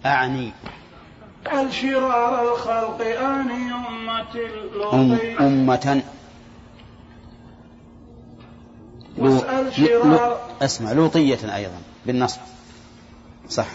أعني. 0.06 0.52
اسأل 1.48 1.74
شرار 1.74 2.52
الخلق 2.52 3.02
أعني 3.22 3.72
أمة 3.74 4.50
أم 4.94 5.20
أمة 5.40 6.02
واسأل 9.18 9.74
شرار 9.74 10.40
أسمع 10.62 10.92
لوطية 10.92 11.56
أيضا 11.56 11.82
بالنصب 12.06 12.42
صح. 13.50 13.68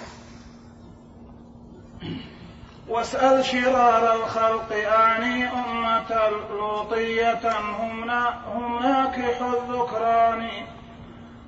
واسأل 2.88 3.44
شرار 3.44 4.16
الخلق 4.16 4.72
أعني 4.72 5.44
أمة 5.44 6.30
لوطية 6.50 7.58
هم 7.58 8.10
هم 8.54 8.82
ناكح 8.82 9.40
الذكران 9.40 10.48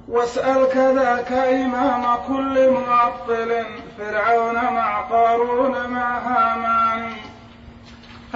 واسأل 0.09 0.69
كذاك 0.69 1.33
إمام 1.33 2.17
كل 2.29 2.71
معطل 2.71 3.65
فرعون 3.99 4.55
مع 4.55 5.01
قارون 5.01 5.91
مع 5.91 6.19
هامان. 6.19 7.13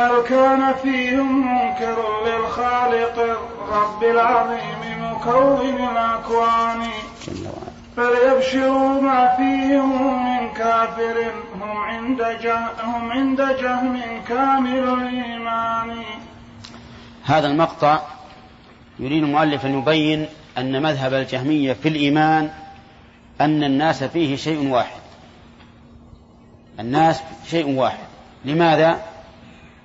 هل 0.01 0.23
كان 0.29 0.75
فيهم 0.83 1.55
منكر 1.55 1.97
للخالق 2.27 3.19
الرب 3.19 4.03
العظيم 4.03 5.13
مكون 5.13 5.91
الأكوان. 5.91 6.83
فليبشروا 7.97 9.03
ما 9.03 9.37
فيهم 9.37 10.25
من 10.25 10.53
كافر. 10.53 11.33
هم 11.61 11.77
عند 11.77 12.23
هم 12.85 13.11
عند 13.11 13.41
جهم 13.41 14.01
كامل 14.29 14.89
الإيمان. 14.89 16.03
هذا 17.25 17.47
المقطع 17.47 18.01
يريد 18.99 19.23
المؤلف 19.23 19.67
أن 19.67 19.79
يبين 19.79 20.27
أن 20.59 20.83
مذهب 20.83 21.15
الجهمية 21.15 21.73
في 21.73 21.89
الإيمان 21.89 22.51
أن 23.41 23.65
الناس 23.65 24.05
فيه 24.05 24.37
شيء 24.37 24.69
واحد. 24.69 25.01
الناس 26.81 27.23
شيء 27.47 27.79
واحد. 27.79 28.07
لماذا؟ 28.45 29.10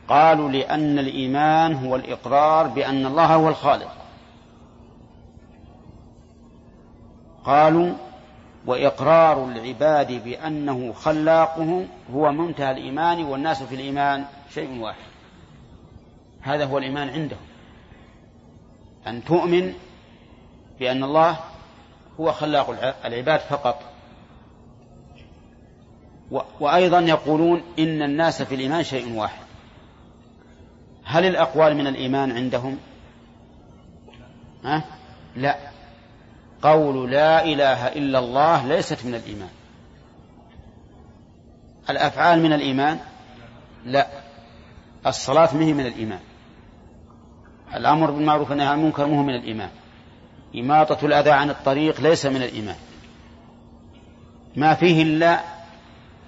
قالوا 0.10 0.50
لأن 0.50 1.00
الإيمان 1.00 1.74
هو 1.74 1.96
الإقرار 1.96 2.68
بأن 2.68 3.06
الله 3.06 3.36
هو 3.36 3.50
الخالق. 3.50 3.92
قالوا 7.46 7.94
وإقرار 8.66 9.46
العباد 9.46 10.24
بأنه 10.24 10.94
خلاقهم 10.94 11.88
هو 12.14 12.32
منتهى 12.32 12.72
الإيمان 12.72 13.24
والناس 13.24 13.64
في 13.64 13.76
الإيمان 13.76 14.26
شيء 14.54 14.80
واحد. 14.80 15.06
هذا 16.42 16.66
هو 16.66 16.78
الإيمان 16.78 17.10
عندهم. 17.10 17.40
أن 19.08 19.24
تؤمن 19.24 19.74
بأن 20.80 21.04
الله 21.04 21.40
هو 22.20 22.32
خلاق 22.32 22.96
العباد 23.06 23.40
فقط. 23.40 23.82
وأيضا 26.60 27.00
يقولون 27.00 27.62
إن 27.80 28.02
الناس 28.02 28.42
في 28.42 28.56
الإيمان 28.56 28.84
شيء 28.84 29.16
واحد. 29.16 29.45
هل 31.06 31.26
الأقوال 31.26 31.78
من 31.78 31.88
الإيمان 31.88 32.32
عندهم؟ 32.32 32.78
ها؟ 34.64 34.84
لا. 35.36 35.58
قول 36.62 37.12
لا 37.12 37.46
إله 37.46 37.88
إلا 37.88 38.20
الله 38.20 38.68
ليست 38.68 39.06
من 39.06 39.16
الإيمان. 39.16 39.50
الأفعال 41.90 42.42
من 42.42 42.54
الإيمان؟ 42.54 43.00
لا. 43.86 44.08
الصلاة 45.08 45.56
مهي 45.56 45.74
من 45.74 45.86
الإيمان. 45.86 46.20
الأمر 47.76 48.12
بالمعروف 48.12 48.50
والنهي 48.50 48.68
عن 48.68 48.80
المنكر 48.80 49.08
مهي 49.08 49.24
من 49.24 49.36
الإيمان. 49.36 49.70
إماطة 50.56 51.06
الأذى 51.06 51.32
عن 51.32 51.50
الطريق 51.50 52.02
ليس 52.02 52.26
من 52.26 52.44
الإيمان. 52.44 52.76
ما 54.56 54.74
فيه 54.74 55.04
إلا 55.04 55.40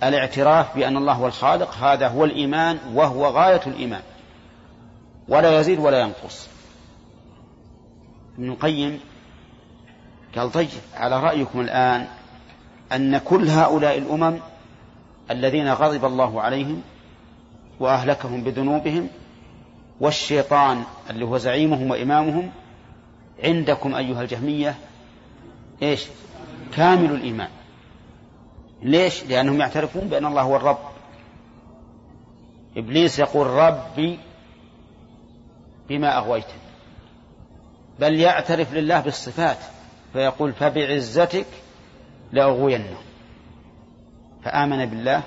الاعتراف 0.03 0.75
بأن 0.75 0.97
الله 0.97 1.13
هو 1.13 1.27
الخالق 1.27 1.75
هذا 1.75 2.07
هو 2.07 2.25
الإيمان 2.25 2.77
وهو 2.93 3.27
غاية 3.27 3.61
الإيمان. 3.67 4.01
ولا 5.27 5.59
يزيد 5.59 5.79
ولا 5.79 5.99
ينقص. 5.99 6.47
ابن 8.37 8.49
القيم 8.51 8.99
قال 10.35 10.51
طيب 10.51 10.67
على 10.95 11.19
رأيكم 11.19 11.61
الآن 11.61 12.07
أن 12.91 13.17
كل 13.17 13.49
هؤلاء 13.49 13.97
الأمم 13.97 14.39
الذين 15.31 15.73
غضب 15.73 16.05
الله 16.05 16.41
عليهم 16.41 16.81
وأهلكهم 17.79 18.43
بذنوبهم 18.43 19.07
والشيطان 19.99 20.83
اللي 21.09 21.25
هو 21.25 21.37
زعيمهم 21.37 21.91
وإمامهم 21.91 22.51
عندكم 23.43 23.95
أيها 23.95 24.21
الجهمية 24.21 24.75
إيش؟ 25.81 26.05
كامل 26.75 27.11
الإيمان. 27.11 27.49
ليش؟ 28.81 29.23
لأنهم 29.23 29.59
يعترفون 29.59 30.07
بأن 30.07 30.25
الله 30.25 30.41
هو 30.41 30.55
الرب. 30.55 30.79
إبليس 32.77 33.19
يقول 33.19 33.47
ربي 33.47 34.19
بما 35.89 36.17
أغويتني. 36.17 36.61
بل 37.99 38.15
يعترف 38.15 38.73
لله 38.73 38.99
بالصفات 38.99 39.57
فيقول 40.13 40.53
فبعزتك 40.53 41.47
لأغوينه 42.31 42.97
فآمن 44.43 44.85
بالله 44.85 45.23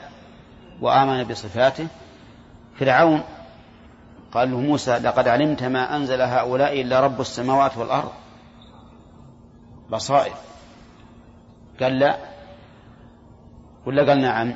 وآمن 0.81 1.25
بصفاته. 1.25 1.87
فرعون 2.79 3.23
قال 4.33 4.51
له 4.51 4.61
موسى 4.61 4.99
لقد 4.99 5.29
علمت 5.29 5.63
ما 5.63 5.97
أنزل 5.97 6.21
هؤلاء 6.23 6.81
إلا 6.81 7.01
رب 7.01 7.21
السماوات 7.21 7.79
والأرض. 7.79 8.13
بصائر. 9.91 10.35
قال 11.81 11.99
لا. 11.99 12.17
ولا 13.87 14.09
قال 14.09 14.21
نعم. 14.21 14.55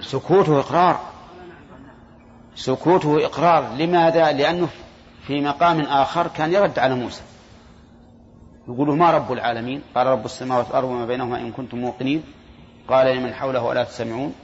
سكوته 0.00 0.60
إقرار 0.60 1.00
سكوته 2.58 3.26
إقرار. 3.26 3.74
لماذا؟ 3.76 4.32
لأنه 4.32 4.68
في 5.26 5.40
مقام 5.40 5.80
آخر 5.80 6.26
كان 6.26 6.52
يرد 6.52 6.78
على 6.78 6.94
موسى. 6.94 7.22
يقول 8.68 8.96
ما 8.96 9.10
رب 9.10 9.32
العالمين؟ 9.32 9.82
قال 9.94 10.06
رب 10.06 10.24
السماوات 10.24 10.66
والأرض 10.66 10.88
وما 10.88 11.06
بينهما 11.06 11.38
إن 11.38 11.52
كنتم 11.52 11.78
موقنين. 11.78 12.22
قال 12.88 13.16
لمن 13.16 13.34
حوله 13.34 13.72
ألا 13.72 13.84
تسمعون؟ 13.84 14.34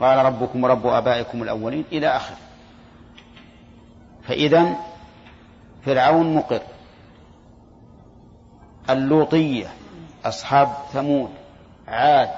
قال 0.00 0.26
ربكم 0.26 0.64
ورب 0.64 0.86
آبائكم 0.86 1.42
الأولين. 1.42 1.84
إلى 1.92 2.06
آخره. 2.06 2.36
فإذا 4.22 4.76
فرعون 5.86 6.34
مقر. 6.34 6.62
اللوطية 8.90 9.66
أصحاب 10.24 10.68
ثمود 10.92 11.30
عاد 11.88 12.30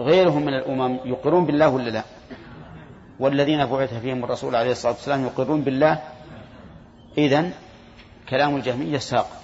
غيرهم 0.00 0.42
من 0.42 0.54
الأمم 0.54 0.98
يقرون 1.04 1.46
بالله 1.46 1.68
ولا 1.68 1.90
لا؟ 1.90 2.02
والذين 3.22 3.66
بعث 3.66 3.94
فيهم 3.94 4.24
الرسول 4.24 4.56
عليه 4.56 4.72
الصلاة 4.72 4.92
والسلام 4.92 5.24
يقرون 5.24 5.62
بالله. 5.62 5.98
إذن 7.18 7.52
كلام 8.28 8.56
الجهمية 8.56 8.98
ساقط 8.98 9.42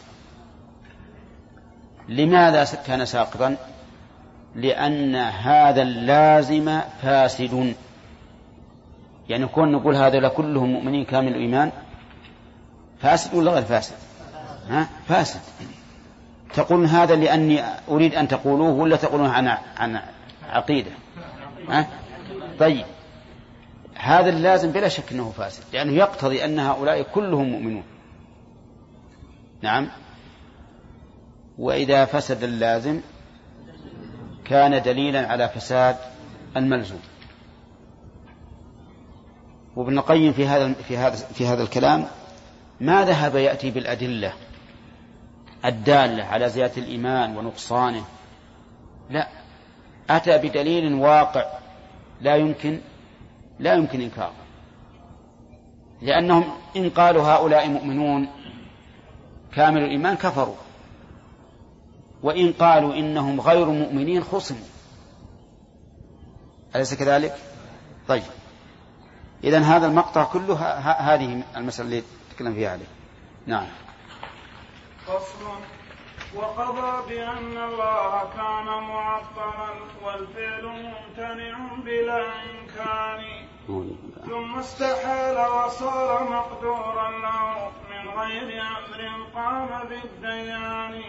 لماذا 2.08 2.64
كان 2.86 3.04
ساقطا؟ 3.04 3.56
لأن 4.54 5.14
هذا 5.16 5.82
اللازم 5.82 6.80
فاسد. 7.02 7.74
يعني 9.28 9.46
كون 9.46 9.72
نقول 9.72 9.96
هذا 9.96 10.28
كلهم 10.28 10.72
مؤمنين 10.72 11.04
كامل 11.04 11.28
الإيمان 11.28 11.72
فاسد 13.00 13.34
ولا 13.34 13.50
غير 13.52 13.62
فاسد؟ 13.62 13.96
ها؟ 14.68 14.88
فاسد. 15.08 15.40
تقولون 16.54 16.86
هذا 16.86 17.16
لأني 17.16 17.62
أريد 17.88 18.14
أن 18.14 18.28
تقولوه 18.28 18.70
ولا 18.70 18.96
تقولون 18.96 19.26
عن 19.26 19.48
عن 19.76 20.00
عقيدة؟ 20.50 20.90
ها؟ 21.68 21.86
طيب. 22.58 22.84
هذا 23.98 24.30
اللازم 24.30 24.72
بلا 24.72 24.88
شك 24.88 25.12
أنه 25.12 25.30
فاسد 25.30 25.62
لأنه 25.72 25.92
يقتضي 25.92 26.44
أن 26.44 26.58
هؤلاء 26.58 27.02
كلهم 27.02 27.48
مؤمنون. 27.48 27.82
نعم. 29.62 29.88
وإذا 31.58 32.04
فسد 32.04 32.42
اللازم 32.42 33.00
كان 34.44 34.82
دليلا 34.82 35.28
على 35.28 35.48
فساد 35.48 35.96
الملزوم. 36.56 37.00
وابن 39.76 39.98
القيم 39.98 40.32
في 40.32 40.46
هذا 40.46 40.72
في 40.72 40.96
هذا 40.96 41.16
في 41.16 41.46
هذا 41.46 41.62
الكلام 41.62 42.06
ما 42.80 43.04
ذهب 43.04 43.36
يأتي 43.36 43.70
بالأدلة 43.70 44.32
الدالة 45.64 46.24
على 46.24 46.48
زيادة 46.48 46.76
الإيمان 46.76 47.36
ونقصانه؟ 47.36 48.04
لا. 49.10 49.28
أتى 50.10 50.38
بدليل 50.38 50.94
واقع 50.94 51.44
لا 52.20 52.36
يمكن 52.36 52.80
لا 53.58 53.74
يمكن 53.74 54.00
إنكاره 54.00 54.48
لأنهم 56.02 56.44
إن 56.76 56.90
قالوا 56.90 57.22
هؤلاء 57.22 57.68
مؤمنون 57.68 58.28
كامل 59.52 59.82
الإيمان 59.82 60.16
كفروا. 60.16 60.54
وإن 62.22 62.52
قالوا 62.52 62.94
إنهم 62.94 63.40
غير 63.40 63.66
مؤمنين 63.66 64.24
خصموا. 64.24 64.66
أليس 66.76 66.94
كذلك؟ 66.94 67.34
طيب. 68.08 68.22
إذا 69.44 69.58
هذا 69.58 69.86
المقطع 69.86 70.24
كله 70.24 70.54
هذه 70.90 71.42
المسألة 71.56 71.88
اللي 71.88 72.02
تكلم 72.36 72.54
فيها 72.54 72.70
عليه. 72.70 72.86
نعم. 73.46 73.66
فصل. 75.06 75.44
وقضى 76.34 77.14
بأن 77.14 77.56
الله 77.56 78.30
كان 78.36 78.66
معطلا 78.66 79.70
والفعل 80.04 80.64
ممتنع 80.64 81.74
بلا 81.84 82.26
إمكان. 82.26 83.47
ثم 83.68 84.58
استحال 84.58 85.36
وصار 85.36 86.24
مقدورا 86.30 87.10
له 87.10 87.70
من 87.90 88.20
غير 88.20 88.62
أمر 88.62 89.00
قام 89.34 89.68
بالديان. 89.88 91.02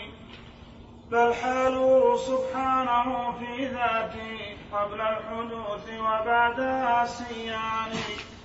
بل 1.11 1.33
حاله 1.33 2.17
سبحانه 2.17 3.31
في 3.39 3.65
ذاته 3.65 4.57
قبل 4.73 5.01
الحدوث 5.01 5.89
وبعدها 5.99 7.05
سيان 7.05 7.91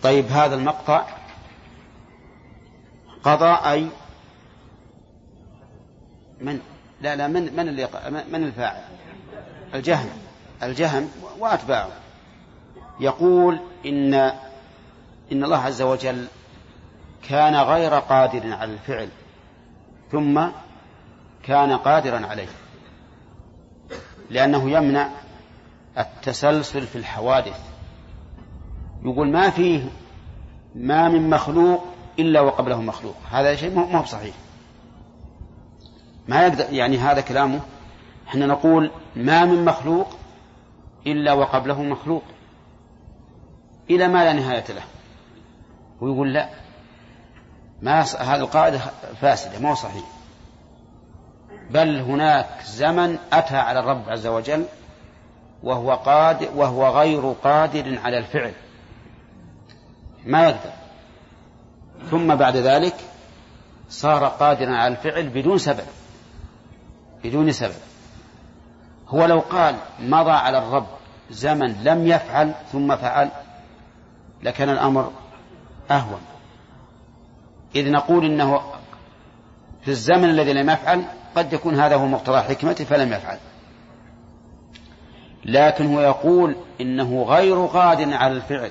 طيب 0.02 0.26
هذا 0.26 0.54
المقطع 0.54 1.06
قضى 3.22 3.70
أي 3.70 3.88
من؟ 6.40 6.60
لا 7.00 7.16
لا 7.16 7.26
من 7.28 7.56
من 7.56 7.68
اللي 7.68 7.88
من 8.32 8.44
الفاعل؟ 8.44 8.84
الجهم. 9.74 10.10
الجهم 10.62 11.10
وأتباعه. 11.38 12.03
يقول 13.00 13.60
إن 13.86 14.14
إن 15.32 15.44
الله 15.44 15.58
عز 15.58 15.82
وجل 15.82 16.26
كان 17.28 17.56
غير 17.56 17.94
قادر 17.94 18.52
على 18.52 18.72
الفعل 18.72 19.08
ثم 20.12 20.46
كان 21.42 21.72
قادرا 21.72 22.26
عليه 22.26 22.48
لأنه 24.30 24.70
يمنع 24.70 25.08
التسلسل 25.98 26.86
في 26.86 26.96
الحوادث. 26.98 27.60
يقول 29.02 29.30
ما 29.30 29.50
فيه 29.50 29.84
ما 30.74 31.08
من 31.08 31.30
مخلوق 31.30 31.84
إلا 32.18 32.40
وقبله 32.40 32.80
مخلوق. 32.80 33.16
هذا 33.30 33.56
شيء 33.56 33.74
ما 33.74 33.98
هو 33.98 34.04
صحيح. 34.04 34.34
ما 36.28 36.46
يقدر 36.46 36.72
يعني 36.72 36.98
هذا 36.98 37.20
كلامه 37.20 37.60
إحنا 38.28 38.46
نقول 38.46 38.90
ما 39.16 39.44
من 39.44 39.64
مخلوق 39.64 40.08
إلا 41.06 41.32
وقبله 41.32 41.82
مخلوق. 41.82 42.22
إلى 43.90 44.08
ما 44.08 44.24
لا 44.24 44.32
نهاية 44.32 44.64
له. 44.68 44.82
ويقول 46.00 46.32
لا. 46.32 46.48
ما 47.82 48.00
هذه 48.00 48.36
القاعدة 48.40 48.78
فاسدة 49.20 49.58
ما 49.58 49.70
هو 49.70 49.74
صحيح. 49.74 50.04
بل 51.70 52.00
هناك 52.00 52.62
زمن 52.64 53.18
أتى 53.32 53.56
على 53.56 53.80
الرب 53.80 54.08
عز 54.08 54.26
وجل 54.26 54.64
وهو 55.62 55.94
قادر 55.94 56.48
وهو 56.54 56.88
غير 56.88 57.32
قادر 57.32 57.98
على 58.04 58.18
الفعل. 58.18 58.52
ما 60.24 60.48
يقدر. 60.48 60.72
ثم 62.10 62.34
بعد 62.34 62.56
ذلك 62.56 62.94
صار 63.88 64.24
قادرا 64.24 64.76
على 64.76 64.94
الفعل 64.94 65.28
بدون 65.28 65.58
سبب. 65.58 65.86
بدون 67.24 67.52
سبب. 67.52 67.74
هو 69.08 69.24
لو 69.24 69.40
قال 69.40 69.76
مضى 70.00 70.30
على 70.30 70.58
الرب 70.58 70.86
زمن 71.30 71.82
لم 71.84 72.06
يفعل 72.06 72.52
ثم 72.72 72.96
فعل 72.96 73.30
لكان 74.44 74.70
الأمر 74.70 75.12
أهون. 75.90 76.20
إذ 77.74 77.90
نقول 77.90 78.24
إنه 78.24 78.60
في 79.82 79.88
الزمن 79.90 80.24
الذي 80.24 80.52
لم 80.52 80.70
يفعل 80.70 81.04
قد 81.36 81.52
يكون 81.52 81.74
هذا 81.74 81.96
هو 81.96 82.06
مقتضى 82.06 82.40
حكمته 82.40 82.84
فلم 82.84 83.12
يفعل. 83.12 83.38
لكن 85.44 85.94
هو 85.94 86.00
يقول 86.00 86.56
إنه 86.80 87.22
غير 87.22 87.66
قادر 87.66 88.14
على 88.14 88.32
الفعل 88.32 88.70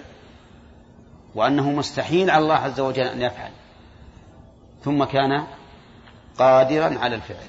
وأنه 1.35 1.71
مستحيل 1.71 2.29
على 2.29 2.43
الله 2.43 2.55
عز 2.55 2.79
وجل 2.79 3.03
أن 3.03 3.21
يفعل. 3.21 3.51
ثم 4.83 5.03
كان 5.03 5.43
قادرا 6.37 6.99
على 6.99 7.15
الفعل. 7.15 7.47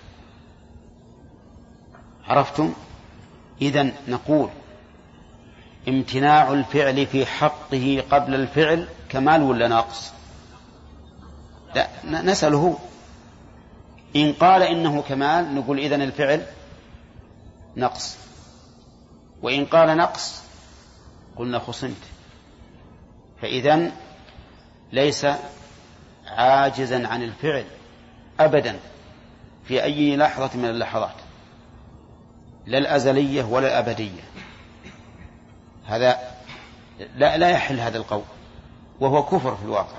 عرفتم؟ 2.24 2.72
إذا 3.62 3.90
نقول 4.08 4.48
امتناع 5.88 6.52
الفعل 6.52 7.06
في 7.06 7.26
حقه 7.26 8.04
قبل 8.10 8.34
الفعل 8.34 8.88
كمال 9.08 9.42
ولا 9.42 9.68
ناقص؟ 9.68 10.12
لا 11.74 11.88
نسأله. 12.04 12.78
إن 14.16 14.32
قال 14.32 14.62
إنه 14.62 15.02
كمال 15.02 15.54
نقول 15.54 15.78
إذن 15.78 16.02
الفعل 16.02 16.46
نقص. 17.76 18.16
وإن 19.42 19.64
قال 19.64 19.96
نقص 19.96 20.42
قلنا 21.36 21.58
خصمت. 21.58 22.02
فإذا 23.42 23.90
ليس 24.92 25.26
عاجزا 26.26 27.08
عن 27.08 27.22
الفعل 27.22 27.64
أبدا 28.40 28.76
في 29.64 29.82
أي 29.82 30.16
لحظة 30.16 30.58
من 30.58 30.64
اللحظات 30.64 31.14
لا 32.66 32.78
الأزلية 32.78 33.44
ولا 33.44 33.66
الأبدية. 33.66 34.22
هذا 35.86 36.18
لا 37.16 37.36
لا 37.36 37.48
يحل 37.48 37.80
هذا 37.80 37.96
القول 37.96 38.22
وهو 39.00 39.22
كفر 39.22 39.56
في 39.56 39.62
الواقع. 39.62 39.96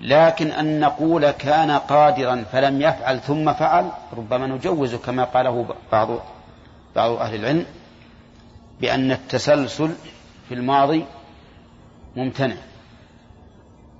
لكن 0.00 0.52
أن 0.52 0.80
نقول 0.80 1.30
كان 1.30 1.70
قادرا 1.70 2.44
فلم 2.52 2.80
يفعل 2.82 3.20
ثم 3.20 3.52
فعل 3.52 3.90
ربما 4.16 4.46
نجوز 4.46 4.94
كما 4.94 5.24
قاله 5.24 5.74
بعض 5.92 6.08
بعض 6.96 7.10
أهل 7.10 7.34
العلم 7.34 7.66
بأن 8.80 9.12
التسلسل 9.12 9.94
في 10.48 10.54
الماضي 10.54 11.04
ممتنع. 12.16 12.56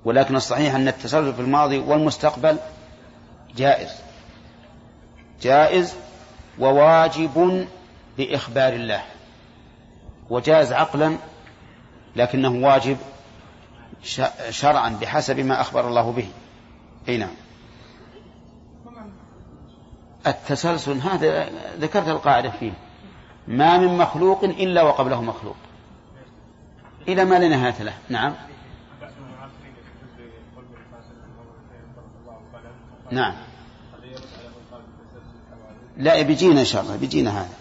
ولكن 0.05 0.37
الصحيح 0.37 0.75
أن 0.75 0.89
التسلسل 0.89 1.35
في 1.35 1.41
الماضي 1.41 1.79
والمستقبل 1.79 2.57
جائز. 3.57 3.91
جائز 5.43 5.95
وواجب 6.59 7.67
بإخبار 8.19 8.73
الله. 8.73 9.03
وجاز 10.31 10.73
عقلا 10.73 11.17
لكنه 12.17 12.67
واجب 12.67 12.97
شرعا 14.51 14.89
بحسب 15.01 15.41
ما 15.41 15.61
أخبر 15.61 15.89
الله 15.89 16.13
به. 16.13 16.29
أي 17.09 17.17
نعم. 17.17 17.35
التسلسل 20.27 20.99
هذا 20.99 21.51
ذكرت 21.79 22.09
القاعدة 22.09 22.51
فيه. 22.51 22.73
ما 23.49 23.79
من 23.79 23.99
مخلوق 23.99 24.45
إلا 24.45 24.83
وقبله 24.83 25.23
مخلوق. 25.23 25.57
إلى 27.09 27.25
ما 27.25 27.39
لا 27.39 27.49
نهاية 27.49 27.83
له. 27.83 27.95
نعم. 28.09 28.35
نعم. 33.11 33.35
لا 35.97 36.23
بيجينا 36.23 36.61
إن 36.61 36.65
شاء 36.65 36.83
الله. 36.83 36.97
بيجينا 36.97 37.41
هذا 37.41 37.55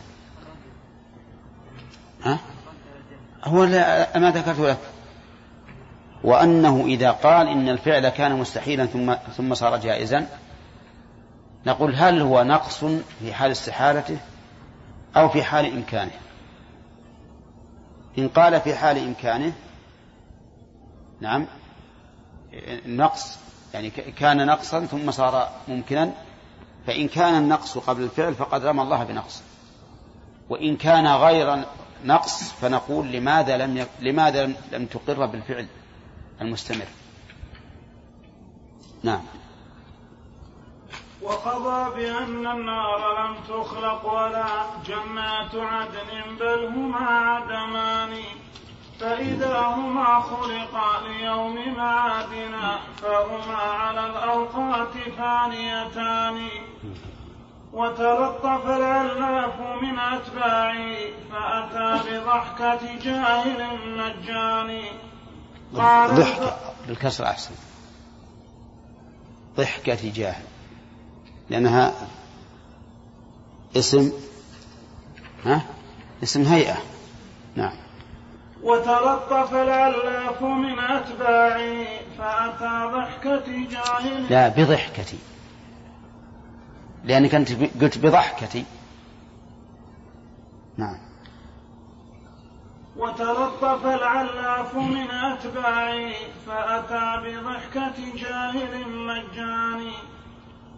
ها؟ 2.23 2.39
هو 3.43 3.65
ما 4.15 4.31
ذكرت 4.31 4.59
لك. 4.59 4.77
وأنه 6.23 6.85
إذا 6.85 7.11
قال 7.11 7.47
إن 7.47 7.69
الفعل 7.69 8.09
كان 8.09 8.39
مستحيلا 8.39 8.85
ثم 8.85 9.13
ثم 9.37 9.53
صار 9.53 9.77
جائزا 9.77 10.27
نقول 11.65 11.95
هل 11.95 12.21
هو 12.21 12.43
نقص 12.43 12.85
في 13.19 13.33
حال 13.33 13.51
استحالته 13.51 14.17
أو 15.17 15.29
في 15.29 15.43
حال 15.43 15.65
إمكانه؟ 15.65 16.11
إن 18.17 18.27
قال 18.27 18.61
في 18.61 18.75
حال 18.75 18.97
إمكانه 18.97 19.53
نعم 21.21 21.47
نقص 22.85 23.37
يعني 23.73 23.89
كان 23.89 24.45
نقصا 24.45 24.85
ثم 24.85 25.11
صار 25.11 25.49
ممكنا 25.67 26.11
فإن 26.87 27.07
كان 27.07 27.37
النقص 27.37 27.77
قبل 27.77 28.03
الفعل 28.03 28.35
فقد 28.35 28.65
رمى 28.65 28.81
الله 28.81 29.03
بنقص. 29.03 29.41
وإن 30.49 30.77
كان 30.77 31.07
غير 31.07 31.63
نقص 32.05 32.53
فنقول 32.53 33.07
لماذا 33.07 33.57
لم 33.57 33.77
يك... 33.77 33.89
لماذا 33.99 34.45
لم 34.71 34.85
تقر 34.85 35.25
بالفعل 35.25 35.67
المستمر؟ 36.41 36.85
نعم. 39.03 39.21
وقضى 41.21 41.95
بأن 41.95 42.47
النار 42.47 43.27
لم 43.27 43.35
تخلق 43.47 44.13
ولا 44.13 44.45
جنات 44.85 45.55
عدن 45.55 46.37
بل 46.39 46.65
هما 46.65 47.07
عدمان. 47.07 48.23
فإذا 48.99 49.59
هما 49.59 50.19
خلقا 50.19 51.07
ليوم 51.07 51.77
معادنا 51.77 52.79
فهما 53.01 53.55
على 53.55 54.05
الأوقات 54.05 54.93
فانيتان. 55.17 56.47
وتلطف 57.73 58.65
العلاف 58.65 59.59
من 59.81 59.99
أتباعه 59.99 60.95
فأتى 61.31 62.09
بضحكة 62.09 62.95
جاهل 63.03 63.67
مجاني 63.97 64.91
قال 65.75 66.15
ضحكة 66.15 66.57
بالكسر 66.87 67.25
أحسن. 67.25 67.51
ضحكة 69.57 70.11
جاهل. 70.15 70.43
لأنها 71.49 71.93
اسم 73.77 74.11
ها؟ 75.45 75.61
اسم 76.23 76.43
هيئة. 76.43 76.77
نعم. 77.55 77.73
وتلطف 78.63 79.53
العلاف 79.53 80.41
من 80.41 80.79
أتباعه 80.79 81.85
فأتى 82.17 82.91
ضحكة 82.93 83.67
جاهل. 83.69 84.29
لا 84.29 84.47
بضحكتي. 84.47 85.17
لأنك 87.03 87.35
أنت 87.35 87.51
قلت 87.81 87.97
بضحكتي. 87.97 88.65
نعم. 90.77 90.97
وتلطف 92.97 93.85
العلاف 93.85 94.75
من 94.75 95.11
أتباعه 95.11 96.13
فأتى 96.47 97.21
بضحكة 97.23 98.15
جاهل 98.15 98.89
مجاني 98.89 99.91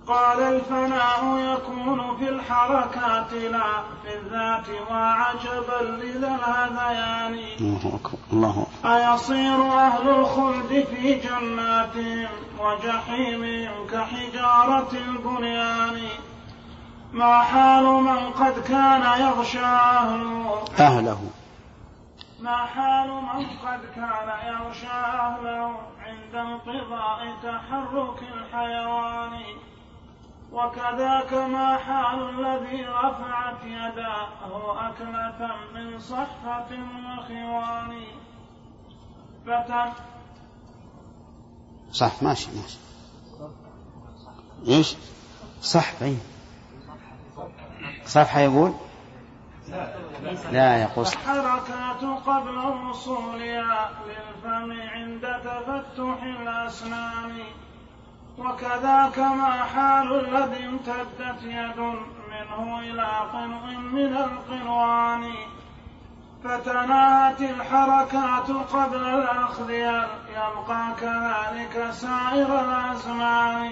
قال 0.07 0.39
الفناء 0.39 1.37
يكون 1.37 2.17
في 2.17 2.29
الحركات 2.29 3.33
لا 3.33 3.81
في 4.03 4.17
الذات 4.17 4.89
وعجبا 4.91 6.03
لذا 6.03 6.27
الهذيان. 6.27 7.39
الله 7.61 7.99
أكبر. 8.03 8.19
الله 8.33 8.67
أكبر. 8.67 8.95
أيصير 8.95 9.61
أهل 9.63 10.09
الخلد 10.09 10.87
في 10.91 11.13
جناتهم 11.13 12.29
وجحيمهم 12.63 13.87
كحجارة 13.87 14.91
البنيان 14.93 15.99
ما 17.13 17.41
حال 17.41 17.83
من 17.83 18.31
قد 18.31 18.59
كان 18.59 19.21
يغشى 19.21 19.65
أهله. 19.65 20.63
أهله 20.79 21.21
ما 22.39 22.57
حال 22.65 23.09
من 23.09 23.45
قد 23.65 23.79
كان 23.95 24.29
يغشى 24.47 24.87
أهله 24.87 25.75
عند 26.05 26.35
انقضاء 26.35 27.19
تحرك 27.43 28.23
الحيوان؟ 28.33 29.43
وكذاك 30.51 31.33
ما 31.33 31.77
حال 31.77 32.29
الذي 32.29 32.85
رفعت 32.85 33.63
يداه 33.63 34.89
أكلة 34.89 35.55
من 35.73 35.99
صحفة 35.99 36.69
وخوان. 37.17 38.03
فتم 39.45 39.91
صح 41.91 42.23
ماشي 42.23 42.49
ماشي. 42.61 42.77
إيش؟ 44.67 44.95
صح 45.61 45.91
اي 46.01 46.17
صفحة 48.05 48.39
يقول؟ 48.39 48.73
لا 50.51 50.81
يقول 50.81 51.05
الحركات 51.05 52.03
قبل 52.25 52.57
وصولها 52.57 53.91
للفم 54.07 54.71
عند 54.81 55.21
تفتح 55.21 56.23
الأسنان 56.23 57.39
وكذاك 58.37 59.19
ما 59.19 59.63
حال 59.63 60.25
الذي 60.25 60.65
امتدت 60.65 61.43
يد 61.43 61.79
منه 62.31 62.79
إلى 62.79 63.07
قنو 63.33 63.65
من 63.91 64.17
القنوان. 64.17 65.33
فتناهت 66.43 67.41
الحركات 67.41 68.49
قبل 68.73 69.03
الأخذ 69.03 69.69
يبقى 69.69 70.87
كذلك 71.01 71.91
سائر 71.91 72.59
الأزمان. 72.61 73.71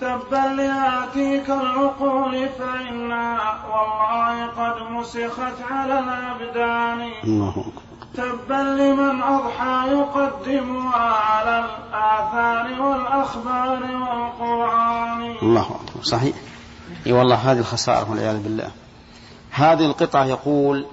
تبا 0.00 0.36
لآتيك 0.36 1.50
العقول 1.50 2.48
فإنها 2.48 3.54
والله 3.72 4.46
قد 4.46 4.82
مسخت 4.90 5.58
على 5.70 5.98
الأبدان. 5.98 7.10
تبا 8.14 8.62
لمن 8.62 9.22
أضحى 9.22 9.88
يقدمها 9.88 11.14
على 11.14 11.64
الآثار 11.64 12.82
والأخبار 12.82 13.82
والقرآن. 13.82 15.36
الله 15.42 15.62
أكبر. 15.62 16.02
صحيح. 16.02 16.36
إي 17.06 17.12
والله 17.12 17.36
هذه 17.36 17.58
الخسارة 17.58 18.10
والعياذ 18.10 18.42
بالله. 18.42 18.70
هذه 19.50 19.86
القطعة 19.86 20.24
يقول 20.24 20.86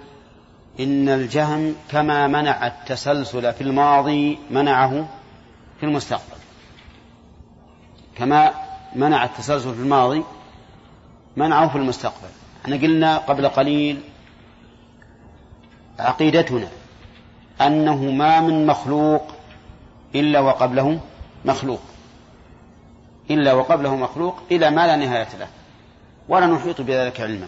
إن 0.80 1.10
الجهم 1.10 1.76
كما 1.92 2.28
منع 2.28 2.68
التسلسل 2.68 3.54
في 3.54 3.62
الماضي 3.62 4.40
منعه 4.52 5.08
في 5.80 5.86
المستقبل. 5.86 6.38
كما 8.16 8.52
منع 8.96 9.24
التسلسل 9.24 9.74
في 9.74 9.82
الماضي 9.82 10.24
منعه 11.38 11.68
في 11.70 11.76
المستقبل. 11.76 12.30
إحنا 12.64 12.76
قلنا 12.76 13.18
قبل 13.18 13.48
قليل 13.48 14.02
عقيدتنا 16.00 16.68
أنه 17.62 17.96
ما 18.12 18.42
من 18.42 18.66
مخلوق 18.66 19.28
إلا 20.16 20.40
وقبله 20.40 21.00
مخلوق. 21.46 21.82
إلا 23.30 23.54
وقبله 23.54 23.96
مخلوق 23.96 24.40
إلى 24.52 24.70
ما 24.72 24.88
لا 24.88 24.96
نهاية 24.96 25.38
له. 25.40 25.48
ولا 26.30 26.46
نحيط 26.46 26.82
بذلك 26.82 27.22
علما. 27.22 27.48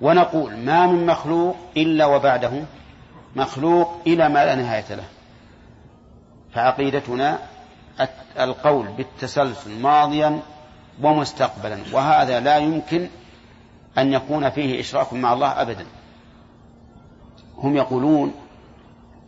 ونقول 0.00 0.56
ما 0.56 0.86
من 0.86 1.06
مخلوق 1.06 1.56
إلا 1.76 2.06
وبعده 2.06 2.50
مخلوق 3.36 4.00
إلى 4.06 4.28
ما 4.28 4.44
لا 4.44 4.54
نهاية 4.54 4.94
له. 4.94 5.04
فعقيدتنا 6.54 7.38
القول 8.38 8.88
بالتسلسل 8.88 9.80
ماضيا 9.80 10.40
ومستقبلا 11.02 11.78
وهذا 11.92 12.40
لا 12.40 12.56
يمكن 12.56 13.08
أن 13.98 14.12
يكون 14.12 14.50
فيه 14.50 14.80
إشراك 14.80 15.12
مع 15.12 15.32
الله 15.32 15.62
أبدا. 15.62 15.86
هم 17.56 17.76
يقولون 17.76 18.34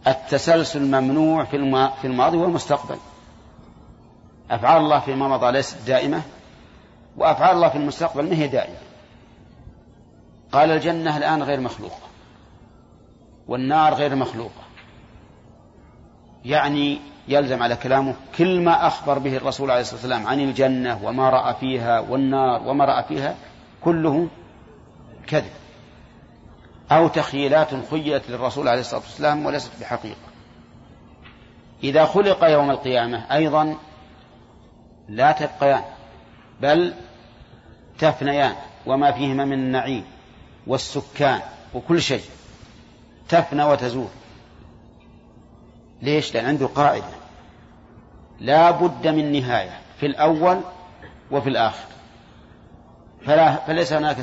التسلسل 0.06 0.82
ممنوع 0.82 1.44
في 1.44 2.04
الماضي 2.04 2.36
والمستقبل. 2.36 2.96
أفعال 4.50 4.82
الله 4.82 4.98
فيما 4.98 5.28
مضى 5.28 5.52
ليست 5.52 5.76
دائمة 5.86 6.22
وأفعال 7.16 7.56
الله 7.56 7.68
في 7.68 7.78
المستقبل 7.78 8.30
ما 8.30 8.36
هي 8.36 8.48
دائمة. 8.48 8.76
قال 10.52 10.70
الجنة 10.70 11.16
الآن 11.16 11.42
غير 11.42 11.60
مخلوقة 11.60 12.10
والنار 13.48 13.94
غير 13.94 14.14
مخلوقة 14.14 14.62
يعني 16.44 17.00
يلزم 17.28 17.62
على 17.62 17.76
كلامه 17.76 18.14
كل 18.38 18.60
ما 18.60 18.86
أخبر 18.86 19.18
به 19.18 19.36
الرسول 19.36 19.70
عليه 19.70 19.80
الصلاة 19.80 20.00
والسلام 20.00 20.26
عن 20.26 20.40
الجنة 20.40 21.00
وما 21.04 21.30
رأى 21.30 21.54
فيها 21.54 22.00
والنار 22.00 22.62
وما 22.68 22.84
رأى 22.84 23.04
فيها 23.04 23.34
كله 23.80 24.28
كذب. 25.26 25.50
أو 26.92 27.08
تخيلات 27.08 27.68
خيلت 27.90 28.30
للرسول 28.30 28.68
عليه 28.68 28.80
الصلاة 28.80 29.00
والسلام 29.00 29.46
وليست 29.46 29.70
بحقيقة. 29.80 30.30
إذا 31.84 32.04
خلق 32.04 32.44
يوم 32.44 32.70
القيامة 32.70 33.24
أيضا 33.32 33.76
لا 35.08 35.32
تبقيان 35.32 35.82
بل 36.60 36.94
تفنيان 37.98 38.54
وما 38.86 39.12
فيهما 39.12 39.44
من 39.44 39.52
النعيم 39.52 40.04
والسكان 40.66 41.40
وكل 41.74 42.02
شيء. 42.02 42.24
تفنى 43.28 43.64
وتزول. 43.64 44.08
ليش؟ 46.02 46.34
لأن 46.34 46.46
عنده 46.46 46.66
قاعدة. 46.66 47.04
لا 48.40 48.70
بد 48.70 49.08
من 49.08 49.32
نهاية 49.32 49.78
في 50.00 50.06
الأول 50.06 50.60
وفي 51.30 51.48
الآخر. 51.48 51.84
فلا 53.26 53.56
فليس 53.56 53.92
هناك 53.92 54.16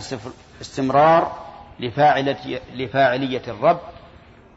استمرار 0.62 1.48
لفاعلة 1.80 2.60
لفاعلية 2.74 3.42
الرب 3.48 3.80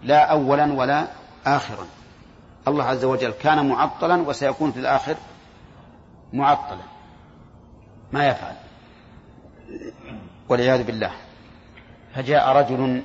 لا 0.02 0.24
أولا 0.24 0.72
ولا 0.72 1.08
آخرا. 1.46 1.86
الله 2.68 2.84
عز 2.84 3.04
وجل 3.04 3.30
كان 3.30 3.68
معطلا 3.68 4.22
وسيكون 4.22 4.72
في 4.72 4.78
الآخر 4.78 5.16
معطلا. 6.32 6.82
ما 8.12 8.28
يفعل. 8.28 8.54
والعياذ 10.48 10.82
بالله. 10.82 11.12
فجاء 12.14 12.48
رجل 12.48 13.02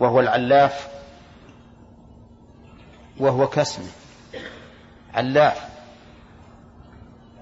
وهو 0.00 0.20
العلاف 0.20 0.88
وهو 3.18 3.46
كاسمه. 3.46 3.88
علاف. 5.14 5.68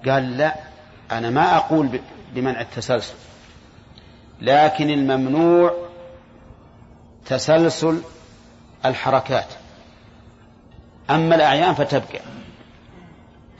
قال 0.07 0.37
لا 0.37 0.55
أنا 1.11 1.29
ما 1.29 1.55
أقول 1.55 1.99
بمنع 2.33 2.61
التسلسل. 2.61 3.15
لكن 4.41 4.89
الممنوع 4.89 5.73
تسلسل 7.25 8.01
الحركات. 8.85 9.47
أما 11.09 11.35
الأعيان 11.35 11.73
فتبقى. 11.73 12.19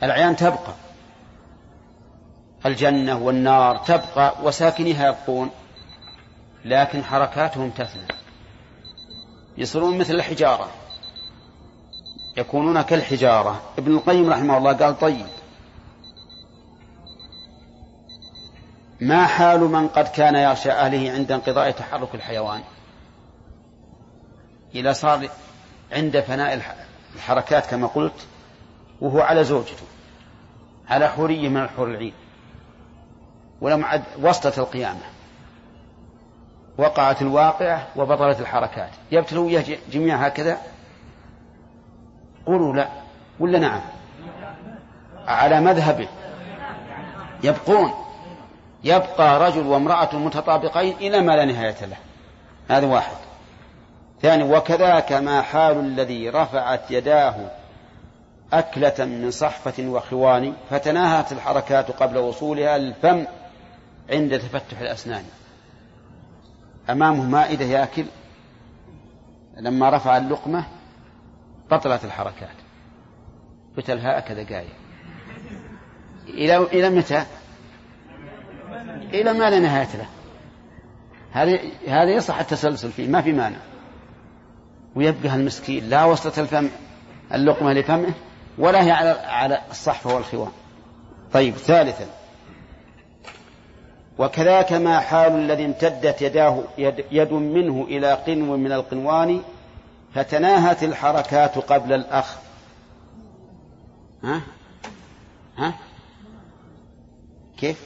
الأعيان 0.03 0.35
تبقى. 0.35 0.73
الجنة 2.65 3.17
والنار 3.17 3.77
تبقى 3.77 4.33
وساكنها 4.43 5.07
يبقون. 5.07 5.49
لكن 6.65 7.03
حركاتهم 7.03 7.69
تثنى. 7.69 8.07
يصيرون 9.57 9.97
مثل 9.97 10.13
الحجارة. 10.13 10.69
يكونون 12.37 12.81
كالحجارة. 12.81 13.61
ابن 13.77 13.95
القيم 13.95 14.29
رحمه 14.29 14.57
الله 14.57 14.73
قال 14.73 14.99
طيب. 14.99 15.27
ما 19.01 19.25
حال 19.25 19.59
من 19.59 19.87
قد 19.87 20.07
كان 20.07 20.35
يغشى 20.35 20.71
أهله 20.71 21.11
عند 21.11 21.31
انقضاء 21.31 21.71
تحرك 21.71 22.15
الحيوان؟ 22.15 22.61
إذا 24.75 24.93
صار 24.93 25.29
عند 25.91 26.19
فناء 26.19 26.61
الحركات 27.15 27.65
كما 27.65 27.87
قلت 27.87 28.27
وهو 29.01 29.21
على 29.21 29.43
زوجته 29.43 29.83
على 30.87 31.07
حورية 31.07 31.49
من 31.49 31.61
الحور 31.61 31.87
العين. 31.87 32.13
ولم 33.61 33.85
عد 33.85 34.03
وسطة 34.21 34.59
القيامة. 34.61 35.14
وقعت 36.77 37.21
الواقعة 37.21 37.87
وبطلت 37.95 38.39
الحركات. 38.39 38.89
يبتلوا 39.11 39.45
وياه 39.45 39.77
جميعا 39.91 40.27
هكذا؟ 40.27 40.57
قولوا 42.45 42.75
لا 42.75 42.87
ولا 43.39 43.59
نعم؟ 43.59 43.81
على 45.27 45.61
مذهبه. 45.61 46.07
يبقون. 47.43 47.93
يبقى 48.83 49.39
رجل 49.39 49.67
وامرأة 49.67 50.15
متطابقين 50.15 50.97
إلى 50.97 51.21
ما 51.21 51.31
لا 51.31 51.45
نهاية 51.45 51.85
له. 51.85 51.97
هذا 52.69 52.87
واحد. 52.87 53.17
ثاني 54.21 54.43
وكذاك 54.43 55.11
ما 55.13 55.41
حال 55.41 55.79
الذي 55.79 56.29
رفعت 56.29 56.91
يداه 56.91 57.35
أكلة 58.53 59.05
من 59.05 59.31
صحفة 59.31 59.83
وخوان 59.87 60.53
فتناهت 60.69 61.31
الحركات 61.31 61.91
قبل 61.91 62.17
وصولها 62.17 62.77
للفم 62.77 63.25
عند 64.09 64.39
تفتح 64.39 64.79
الأسنان. 64.79 65.23
أمامه 66.89 67.23
مائدة 67.23 67.65
يأكل. 67.65 68.05
لما 69.57 69.89
رفع 69.89 70.17
اللقمة 70.17 70.65
بطلت 71.71 72.05
الحركات. 72.05 72.55
بتلها 73.77 74.19
هكذا 74.19 74.43
قاية 74.43 74.73
إلى 76.27 76.57
إلى 76.57 76.89
متى؟ 76.89 77.25
إلى 79.13 79.33
ما 79.33 79.49
لا 79.49 79.59
نهاية 79.59 79.95
له. 79.95 80.07
هذا 81.31 81.59
هذا 81.87 82.15
يصح 82.15 82.39
التسلسل 82.39 82.91
فيه 82.91 83.07
ما 83.07 83.21
في 83.21 83.31
مانع. 83.31 83.57
ويبقى 84.95 85.35
المسكين 85.35 85.89
لا 85.89 86.05
وسط 86.05 86.39
الفم 86.39 86.69
اللقمة 87.33 87.73
لفمه 87.73 88.13
ولا 88.57 88.83
هي 88.83 88.91
على 88.91 89.09
على 89.09 89.61
الصحفة 89.71 90.15
والخوان. 90.15 90.51
طيب 91.33 91.53
ثالثا. 91.53 92.24
وكذاك 94.17 94.73
ما 94.73 94.99
حال 94.99 95.31
الذي 95.31 95.65
امتدت 95.65 96.21
يداه 96.21 96.63
يد, 96.77 97.05
يد 97.11 97.33
منه 97.33 97.83
إلى 97.83 98.13
قنو 98.13 98.57
من 98.57 98.71
القنوان 98.71 99.41
فتناهت 100.13 100.83
الحركات 100.83 101.57
قبل 101.57 101.93
الأخ. 101.93 102.35
ها؟ 104.23 104.41
ها؟ 105.57 105.73
كيف؟ 107.57 107.85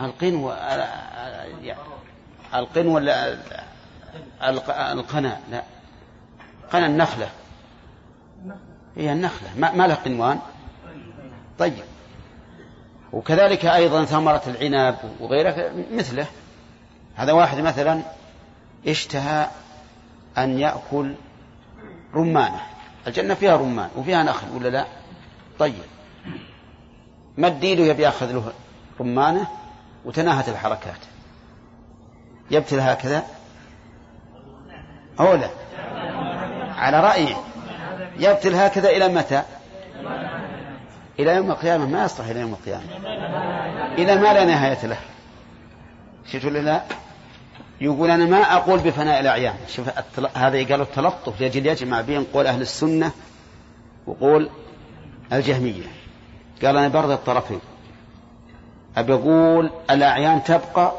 القنو 0.00 0.52
القنو 2.54 2.98
القنا 4.78 5.38
لا. 5.50 5.62
قنا 6.72 6.86
النخلة. 6.86 7.28
هي 8.96 9.12
النخلة 9.12 9.48
ما 9.56 9.86
لها 9.86 9.96
قنوان. 9.96 10.38
طيب. 11.58 11.84
وكذلك 13.12 13.66
أيضا 13.66 14.04
ثمرة 14.04 14.42
العنب 14.46 14.96
وغيره 15.20 15.72
مثله. 15.92 16.26
هذا 17.14 17.32
واحد 17.32 17.58
مثلا 17.58 18.02
اشتهى 18.86 19.46
أن 20.38 20.58
يأكل 20.58 21.14
رمانة. 22.14 22.60
الجنة 23.06 23.34
فيها 23.34 23.56
رمان 23.56 23.88
وفيها 23.96 24.22
نخل 24.22 24.46
ولا 24.56 24.68
لا؟ 24.68 24.86
طيب. 25.58 25.74
مد 27.38 27.64
ايده 27.64 27.84
يبي 27.84 28.02
يأخذ 28.02 28.32
له 28.32 28.52
رمانة 29.00 29.46
وتناهت 30.04 30.48
الحركات؟ 30.48 30.98
يبتل 32.50 32.80
هكذا؟ 32.80 33.22
أو 35.20 35.34
لا؟ 35.34 35.50
على 36.76 37.00
رأيه. 37.00 37.36
يبتل 38.18 38.54
هكذا 38.54 38.88
إلى 38.88 39.08
متى؟ 39.08 39.42
إلى 41.22 41.36
يوم 41.36 41.50
القيامة 41.50 41.86
ما 41.86 42.04
يصلح 42.04 42.26
إلى 42.26 42.40
يوم 42.40 42.52
القيامة. 42.52 42.84
إلى 43.98 44.16
ما 44.16 44.32
لا 44.32 44.44
نهاية 44.44 44.86
له. 44.86 44.98
شفت 46.26 46.44
ولا 46.44 46.58
لا؟ 46.58 46.82
يقول 47.80 48.10
أنا 48.10 48.24
ما 48.24 48.38
أقول 48.38 48.78
بفناء 48.78 49.20
الأعيان. 49.20 49.54
شوف 49.68 49.88
هذا 50.34 50.68
قالوا 50.68 50.84
التلطف. 50.84 51.40
يجب 51.40 51.66
يجمع 51.66 52.00
بين 52.00 52.24
قول 52.24 52.46
أهل 52.46 52.60
السنة 52.60 53.10
وقول 54.06 54.50
الجهمية. 55.32 55.86
قال 56.62 56.76
أنا 56.76 56.88
برد 56.88 57.10
الطرفين. 57.10 57.60
أبي 58.96 59.14
أقول 59.14 59.70
الأعيان 59.90 60.44
تبقى 60.44 60.92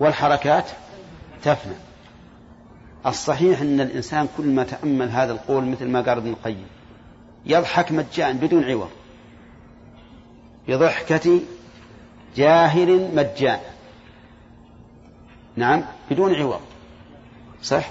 والحركات 0.00 0.64
تفنى. 1.42 1.74
الصحيح 3.06 3.60
أن 3.60 3.80
الإنسان 3.80 4.28
كل 4.36 4.46
ما 4.46 4.64
تأمل 4.64 5.10
هذا 5.10 5.32
القول 5.32 5.64
مثل 5.64 5.88
ما 5.88 6.00
قال 6.00 6.18
ابن 6.18 6.30
القيم. 6.30 6.66
يضحك 7.46 7.92
مجان 7.92 8.36
بدون 8.36 8.64
عوض. 8.64 8.90
بضحكة 10.68 11.40
جاهل 12.36 13.14
مجان. 13.14 13.60
نعم 15.56 15.84
بدون 16.10 16.34
عوض. 16.34 16.60
صح؟ 17.62 17.88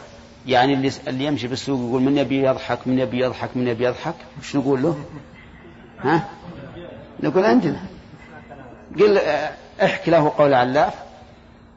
يعني 0.47 0.73
اللي 0.73 0.91
اللي 1.07 1.25
يمشي 1.25 1.47
بالسوق 1.47 1.89
يقول 1.89 2.01
من 2.01 2.17
يبي 2.17 2.43
يضحك 2.43 2.87
من 2.87 2.99
يبي 2.99 3.19
يضحك 3.19 3.57
من 3.57 3.67
يبي 3.67 3.85
يضحك؟ 3.85 4.15
وش 4.39 4.55
نقول 4.55 4.83
له؟ 4.83 5.05
ها؟ 5.99 6.29
نقول 7.23 7.45
عندنا 7.45 7.79
قل 8.99 9.17
احكي 9.83 10.11
له 10.11 10.33
قول 10.37 10.53
علاف 10.53 10.93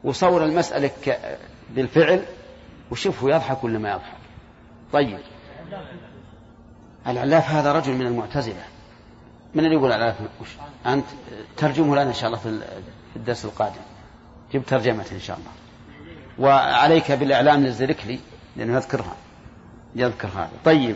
وصور 0.03 0.43
المسألة 0.43 0.91
بالفعل 1.75 2.25
وشوفه 2.91 3.29
يضحك 3.29 3.63
ولا 3.63 3.79
ما 3.79 3.91
يضحك. 3.91 4.17
طيب. 4.93 5.19
العلاف 7.07 7.49
هذا 7.49 7.71
رجل 7.71 7.93
من 7.93 8.07
المعتزلة. 8.07 8.63
من 9.55 9.65
اللي 9.65 9.75
يقول 9.75 9.91
العلاف؟ 9.91 10.15
وش؟ 10.41 10.47
أنت 10.85 11.05
ترجمه 11.57 11.95
لنا 11.95 12.03
إن 12.03 12.13
شاء 12.13 12.27
الله 12.27 12.39
في 12.39 12.61
الدرس 13.15 13.45
القادم. 13.45 13.81
جيب 14.51 14.65
ترجمة 14.65 15.05
إن 15.11 15.19
شاء 15.19 15.37
الله. 15.37 15.51
وعليك 16.39 17.11
بالإعلام 17.11 17.63
للزركلي 17.63 18.19
لأنه 18.55 18.75
يذكرها. 18.75 19.15
يذكر 19.95 20.27
هذا. 20.27 20.51
طيب. 20.65 20.95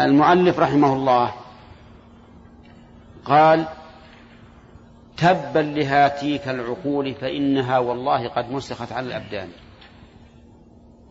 المؤلف 0.00 0.58
رحمه 0.58 0.92
الله 0.92 1.34
قال 3.24 3.66
تبا 5.16 5.58
لهاتيك 5.58 6.48
العقول 6.48 7.14
فإنها 7.14 7.78
والله 7.78 8.28
قد 8.28 8.50
مسخت 8.50 8.92
على 8.92 9.06
الأبدان. 9.06 9.48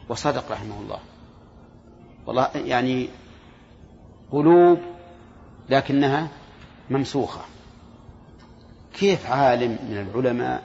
وصدق 0.10 0.52
رحمه 0.52 0.80
الله. 0.82 1.00
والله 2.28 2.50
يعني 2.56 3.10
قلوب 4.32 4.80
لكنها 5.70 6.28
ممسوخة. 6.90 7.42
كيف 8.94 9.32
عالم 9.32 9.80
من 9.90 9.98
العلماء 9.98 10.64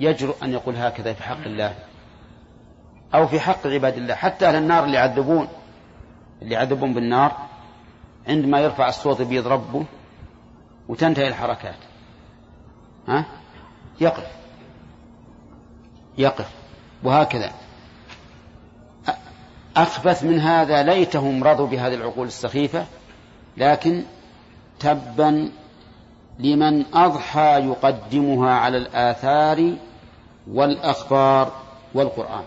يجرؤ 0.00 0.44
أن 0.44 0.52
يقول 0.52 0.76
هكذا 0.76 1.12
في 1.12 1.22
حق 1.22 1.44
الله 1.44 1.74
أو 3.14 3.26
في 3.26 3.40
حق 3.40 3.66
عباد 3.66 3.96
الله؟ 3.96 4.14
حتى 4.14 4.48
أهل 4.48 4.54
النار 4.54 4.84
اللي 4.84 4.96
يعذبون 4.96 5.48
اللي 6.42 6.54
يعذبون 6.54 6.94
بالنار 6.94 7.36
عندما 8.28 8.60
يرفع 8.60 8.88
الصوت 8.88 9.22
بيد 9.22 9.46
ربه 9.46 9.84
وتنتهي 10.88 11.28
الحركات. 11.28 11.76
ها؟ 13.08 13.24
يقف. 14.00 14.26
يقف. 16.18 16.50
وهكذا. 17.02 17.52
أخبث 19.76 20.22
من 20.22 20.40
هذا 20.40 20.82
ليتهم 20.82 21.44
رضوا 21.44 21.66
بهذه 21.66 21.94
العقول 21.94 22.26
السخيفة 22.26 22.86
لكن 23.56 24.04
تبا 24.80 25.50
لمن 26.38 26.84
أضحى 26.94 27.60
يقدمها 27.66 28.52
على 28.54 28.76
الآثار 28.76 29.76
والأخبار 30.50 31.52
والقرآن. 31.94 32.44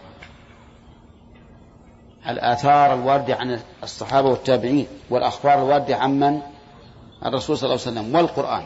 الآثار 2.27 2.93
الواردة 2.93 3.35
عن 3.35 3.59
الصحابة 3.83 4.29
والتابعين 4.29 4.87
والأخبار 5.09 5.53
الواردة 5.53 5.95
عن 5.95 6.19
من؟ 6.19 6.41
الرسول 7.25 7.57
صلى 7.57 7.73
الله 7.73 7.81
عليه 7.85 7.99
وسلم 7.99 8.15
والقرآن. 8.15 8.63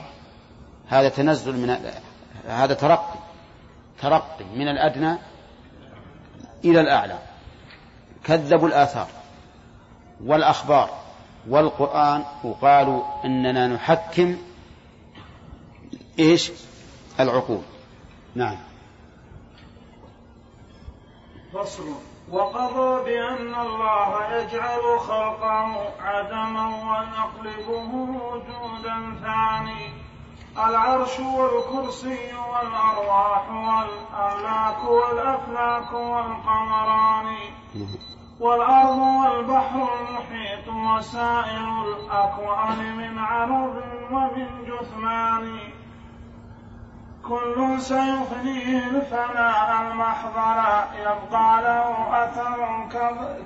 هذا 0.87 1.09
تنزل 1.09 1.57
من 1.57 1.77
هذا 2.47 2.73
ترقي 2.73 3.19
ترقي 4.01 4.45
من 4.55 4.67
الأدنى 4.67 5.15
إلى 6.65 6.81
الأعلى. 6.81 7.30
كذبوا 8.25 8.67
الآثار 8.67 9.07
والأخبار 10.25 10.89
والقرآن 11.49 12.23
وقالوا 12.43 13.03
إننا 13.25 13.67
نحكم 13.67 14.37
إيش 16.19 16.51
العقول. 17.19 17.61
نعم. 18.35 18.57
فصل. 21.53 21.83
وقضى 22.31 23.03
بأن 23.03 23.55
الله 23.55 24.35
يجعل 24.35 24.99
خلقه 24.99 25.91
عدما 25.99 26.67
ويقلبه 26.67 27.93
وجودا 27.95 29.15
ثاني. 29.23 29.93
العرش 30.57 31.19
والكرسي 31.19 32.33
والأرواح 32.33 33.49
والأملاك 33.49 34.83
والأفلاك 34.83 35.93
والقمران. 35.93 37.35
والأرض 38.39 38.97
والبحر 38.97 39.87
المحيط 39.99 40.67
وسائر 40.67 41.83
الأكوان 41.83 42.97
من 42.97 43.19
عرض 43.19 43.75
ومن 44.11 44.47
جثمان. 44.65 45.59
كل 47.23 47.81
سيفنيه 47.81 48.77
الفناء 48.77 49.81
المحضر 49.81 50.59
يبقى 51.01 51.61
له 51.61 52.23
أثر 52.23 52.87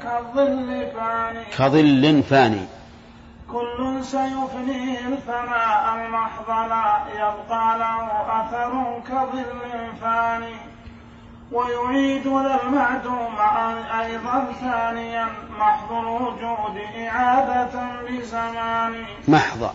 كظل 0.03 0.91
فاني. 0.95 1.45
كظل 1.57 2.23
فاني. 2.23 2.65
كل 3.51 4.03
سيفنيه 4.03 4.99
الفناء 4.99 5.95
المحضر 5.95 6.71
يبقى 7.15 7.79
له 7.79 8.05
أثر 8.41 9.01
كظل 9.07 9.95
فاني. 10.01 10.74
ويعيد 11.51 12.27
ذا 12.27 12.59
المعدوم 12.63 13.35
أيضا 14.01 14.45
ثانيا 14.61 15.27
محض 15.59 15.91
الوجود 15.91 16.81
إعادة 16.97 17.71
بزمان. 18.07 19.05
محض. 19.27 19.73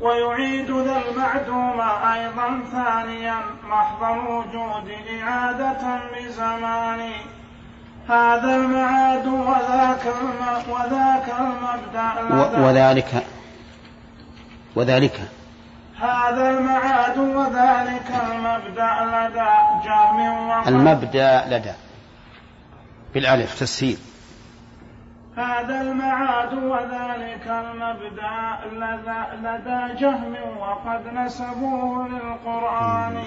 ويعيد 0.00 0.70
ذا 0.70 1.02
المعدوم 1.08 1.80
أيضا 2.14 2.60
ثانيا 2.72 3.36
محض 3.68 4.02
الوجود 4.04 4.92
إعادة 5.22 6.00
بزمان. 6.16 7.12
هذا 8.08 8.56
المعاد 8.56 9.26
وذاك 9.26 10.14
وذاك 10.68 11.34
المبدأ 11.40 12.60
وذلك 12.60 13.26
وذلك. 14.76 15.39
هذا 16.00 16.50
المعاد 16.50 17.18
وذلك 17.18 18.08
المبدأ 18.30 18.92
لدى 19.14 19.52
جهم 19.84 20.68
المبدأ 20.68 21.44
لدى. 21.48 21.72
بالألف 23.14 23.60
تسهيل. 23.60 23.98
هذا 25.36 25.80
المعاد 25.80 26.54
وذلك 26.54 27.46
المبدأ 27.46 28.58
لدى 29.42 30.00
جهم 30.00 30.34
وقد 30.58 31.06
نسبوه 31.14 32.08
للقرآن. 32.08 33.22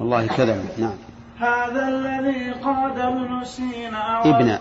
والله 0.00 0.26
كذا 0.26 0.64
نعم. 0.78 0.96
هذا 1.40 1.88
الذي 1.88 2.50
قاد 2.52 2.98
ابن 2.98 3.44
سينا 3.44 4.24
ابن. 4.24 4.58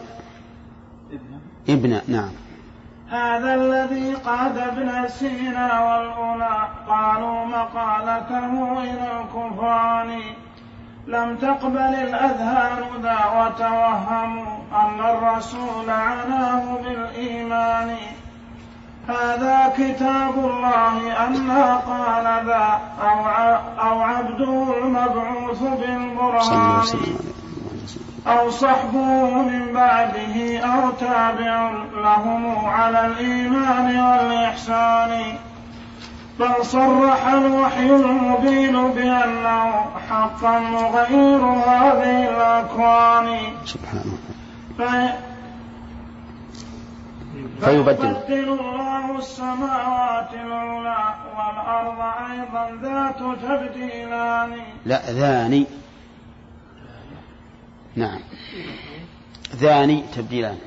ابن 1.69 2.01
نعم. 2.07 2.31
هذا 3.11 3.55
الذي 3.55 4.13
قاد 4.13 4.57
ابن 4.57 5.07
سينا 5.07 5.79
والأولى. 5.79 6.67
قالوا 6.89 7.45
مقالته 7.45 8.83
إلى 8.83 9.07
الكفران. 9.21 10.21
لم 11.07 11.35
تقبل 11.35 11.77
الأذهان 11.77 12.83
ذا 13.01 13.19
وتوهموا 13.37 14.57
أن 14.73 14.99
الرسول 14.99 15.89
عناه 15.89 16.77
بالإيمان. 16.83 17.95
هذا 19.07 19.73
كتاب 19.77 20.33
الله 20.37 21.27
أنا 21.27 21.75
قال 21.75 22.45
ذا 22.45 22.79
أو, 23.01 23.19
أو 23.89 24.01
عبده 24.01 24.77
المبعوث 24.77 25.61
بالبرهان 25.61 26.83
أو 28.27 28.49
صحبه 28.49 29.41
من 29.41 29.73
بعده 29.73 30.59
أو 30.59 30.89
تابع 30.89 31.71
لهم 31.93 32.65
على 32.65 33.05
الإيمان 33.05 33.99
والإحسان. 33.99 35.37
بل 36.39 36.65
صرح 36.65 37.27
الوحي 37.27 37.95
المبين 37.95 38.91
بأنه 38.91 39.85
حقا 40.09 40.59
مغير 40.59 41.45
هذه 41.45 42.29
الأكوان. 42.29 43.39
سبحانه 43.65 44.17
فيبدل. 47.61 48.17
الله 48.29 49.17
السماوات 49.17 50.33
العلى 50.33 51.03
والأرض 51.37 51.99
أيضا 52.31 52.63
ذات 52.81 53.19
تبديلان. 53.43 54.51
لا 54.85 55.11
ذاني 55.11 55.65
نعم. 57.95 58.19
ذاني 59.55 60.03
تبديلان. 60.15 60.57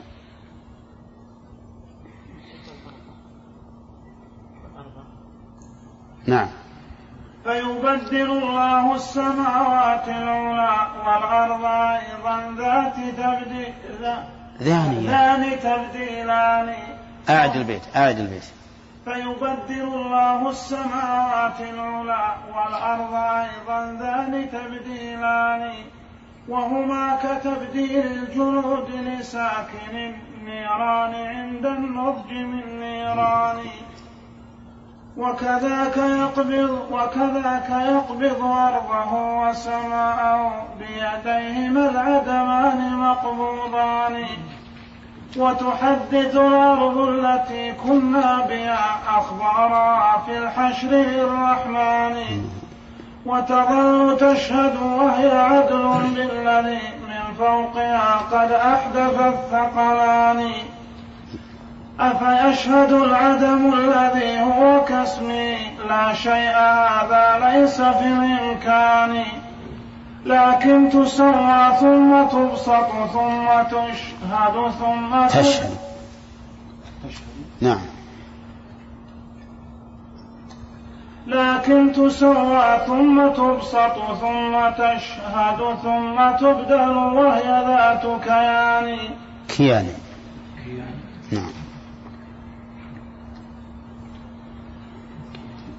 نعم. 6.27 6.49
فيبدل 7.45 8.31
الله 8.31 8.95
السماوات 8.95 10.09
العلى 10.09 10.77
والأرض 11.07 11.65
أيضا 11.65 12.55
ذات 12.59 12.97
تبديل 12.97 13.75
ذاني 14.63 15.07
ذان 15.07 15.61
تبديلان. 15.61 16.75
أعد 17.31 17.57
البيت 17.57 17.97
أعد 17.97 18.19
البيت. 18.19 18.45
فيبدل 19.05 19.83
الله 19.83 20.51
السماوات 20.51 21.61
العلى 21.61 22.37
والأرض 22.55 23.15
أيضا 23.15 23.93
ذان 24.01 24.51
تبديلان. 24.51 25.73
وهما 26.49 27.19
كتبديل 27.23 28.07
الجنود 28.07 28.91
لساكن 28.91 30.15
النيران 30.41 31.15
عند 31.15 31.67
النضج 31.67 32.33
من 32.33 32.81
نيران. 32.81 33.59
وكذاك 35.17 35.97
يقبض 35.97 36.79
وكذاك 36.91 37.71
يقبض 37.71 38.43
أرضه 38.43 39.41
وسماءه 39.41 40.67
بيديهما 40.79 41.91
العدمان 41.91 42.97
مقبوضان. 42.97 44.27
وتحدث 45.37 46.37
الأرض 46.37 46.99
التي 46.99 47.73
كنا 47.73 48.47
بها 48.49 48.99
أخبارها 49.09 50.23
في 50.27 50.39
الحشر 50.39 50.89
للرحمن 50.89 52.45
وتظل 53.29 54.17
تشهد 54.21 54.77
وهي 54.83 55.31
عدل 55.39 55.89
بالذي 56.15 56.81
من 57.09 57.35
فوقها 57.39 58.17
قد 58.33 58.53
أحدث 58.53 59.21
الثقلان. 59.21 60.51
أفيشهد 62.01 62.93
العدم 62.93 63.75
الذي 63.75 64.41
هو 64.41 64.85
كاسمي؟ 64.85 65.57
لا 65.89 66.15
شيء 66.15 66.57
هذا 66.57 67.39
ليس 67.45 67.81
في 67.81 68.05
الإمكان. 68.05 69.25
لكن 70.27 70.91
تسوى 70.91 71.77
ثم 71.81 72.25
تبسط 72.25 72.91
ثم 73.13 73.47
تشهد 73.71 74.73
ثم 74.81 75.27
تشهد. 75.27 75.77
نعم. 77.61 77.98
لكن 81.29 81.93
تسوى 81.93 82.79
ثم 82.87 83.29
تبسط 83.29 83.97
ثم 84.21 84.71
تشهد 84.79 85.77
ثم 85.83 86.31
تبدل 86.41 86.97
وهي 86.97 87.65
ذات 87.67 88.21
كيان. 88.25 88.99
كيان. 89.49 89.87
نعم. 91.33 91.51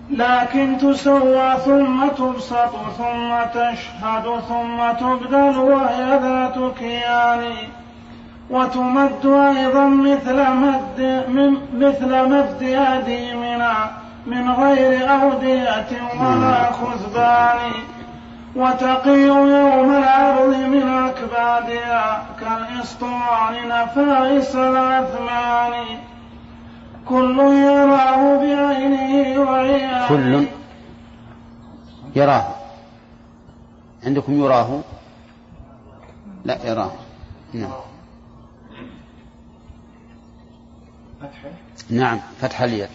لكن 0.10 0.78
تسوى 0.78 1.56
ثم 1.66 2.08
تبسط 2.08 2.74
ثم 2.98 3.32
تشهد 3.54 4.40
ثم 4.50 4.92
تبدل 5.00 5.58
وهي 5.58 6.20
ذات 6.20 6.78
كيان. 6.80 7.54
وتمد 8.50 9.26
أيضا 9.26 9.86
مثل 9.88 10.52
مد 10.52 11.24
مثل 11.74 12.30
مد 12.30 12.64
أديمنا 12.64 13.90
من 14.30 14.50
غير 14.52 15.12
أودية 15.12 15.92
ولا 16.20 16.72
خزبان. 16.72 17.72
وتقي 18.56 19.20
يوم 19.20 19.96
العرض 19.96 20.56
من 20.56 20.88
أكبادها 20.88 22.26
كالإسطوان 22.40 23.68
نفائس 23.68 24.56
الأثمان. 24.56 25.74
كل 27.06 27.40
يراه 27.40 28.38
بعينه 28.38 29.40
وعيانه 29.42 30.08
كل 30.08 30.48
يراه. 32.16 32.48
عندكم 34.04 34.34
يراه؟ 34.44 34.80
لا 36.46 36.58
يراه. 36.66 36.92
نعم. 37.54 37.72
نعم 41.90 42.20
فتح 42.42 42.62
اليد. 42.62 42.90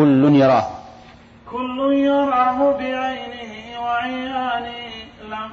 كل 0.00 0.22
يراه. 0.42 0.68
كل 1.50 1.78
يراه 1.92 2.58
بعينه 2.80 3.52
وعيانه 3.82 4.92
لم 5.32 5.50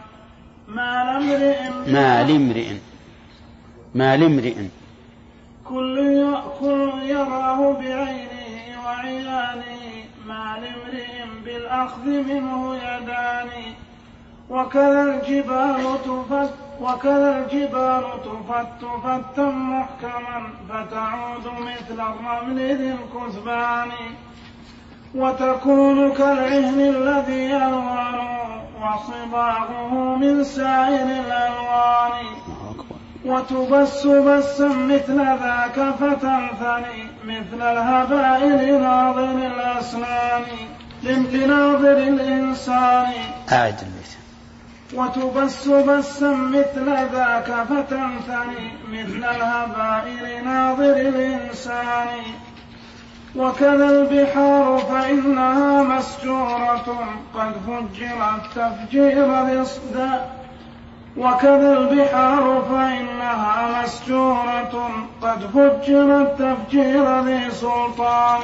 ما 0.67 0.91
لامرئ 1.07 1.59
ما 1.95 2.23
لامرئ. 2.27 2.69
ما 3.95 4.17
لامرئ. 4.17 4.55
كل 5.69 5.95
كل 6.59 6.91
يراه 7.15 7.59
بعينه 7.81 8.55
وعيانه 8.85 9.83
ما 10.27 10.45
لامرئ 10.61 11.15
بالأخذ 11.45 12.05
منه 12.29 12.75
يدان. 12.75 13.49
وكذا 14.49 15.01
الجبال 15.03 15.83
تفت 16.07 16.53
وكذا 16.81 17.29
الجبال 17.39 18.05
تفت 18.27 18.81
فتا 19.03 19.47
محكما 19.71 20.39
فتعود 20.69 21.45
مثل 21.69 21.99
الرمل 22.11 22.59
ذي 22.79 22.89
الكثبان 22.99 23.91
وتكون 25.15 26.13
كالعهن 26.13 26.79
الذي 26.79 27.49
يلوان 27.49 28.19
وصباغه 28.81 30.15
من 30.15 30.43
سائر 30.43 31.05
الألوان. 31.05 32.25
وتبس 33.25 34.07
بسا 34.07 34.67
مثل 34.67 35.17
ذاك 35.17 35.95
فتنثني 35.99 36.99
مثل 37.25 37.61
الهباء 37.61 38.45
لناظر 38.45 39.31
الأسنان 39.31 40.43
لناظر 41.03 41.97
الإنسان. 41.97 43.13
أعد 43.51 43.79
البيت 43.81 44.17
وتبس 44.93 45.67
بسا 45.67 46.31
مثل 46.31 46.85
ذاك 47.13 47.65
فتنثني 47.69 48.71
مثل 48.91 49.23
الهباء 49.35 50.05
لناظر 50.21 50.97
الإنسان. 50.97 52.07
وكذا 53.37 53.89
البحار 53.89 54.77
فإنها 54.91 55.83
مسجورة 55.83 56.99
قد 57.35 57.51
فجرت 57.67 58.41
تفجير 58.55 59.41
الإصداء. 59.41 60.37
وكذا 61.17 61.73
البحار 61.73 62.63
فإنها 62.69 63.81
مسجورة 63.83 64.89
قد 65.21 65.39
فجرت 65.39 66.35
تفجير 66.39 67.19
ذي 67.21 67.51
سلطان 67.51 68.41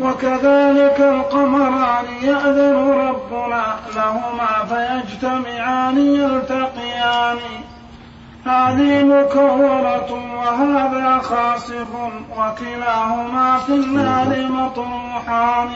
وكذلك 0.00 1.00
القمران 1.00 2.04
يأذن 2.22 2.76
ربنا 2.76 3.76
لهما 3.96 4.64
فيجتمعان 4.68 5.98
يلتقيان. 5.98 7.38
هذه 8.48 9.04
مكورة 9.04 10.10
وهذا 10.36 11.18
خاسف 11.18 11.86
وكلاهما 12.38 13.58
في 13.66 13.72
النار 13.72 14.48
مطروحان. 14.50 15.68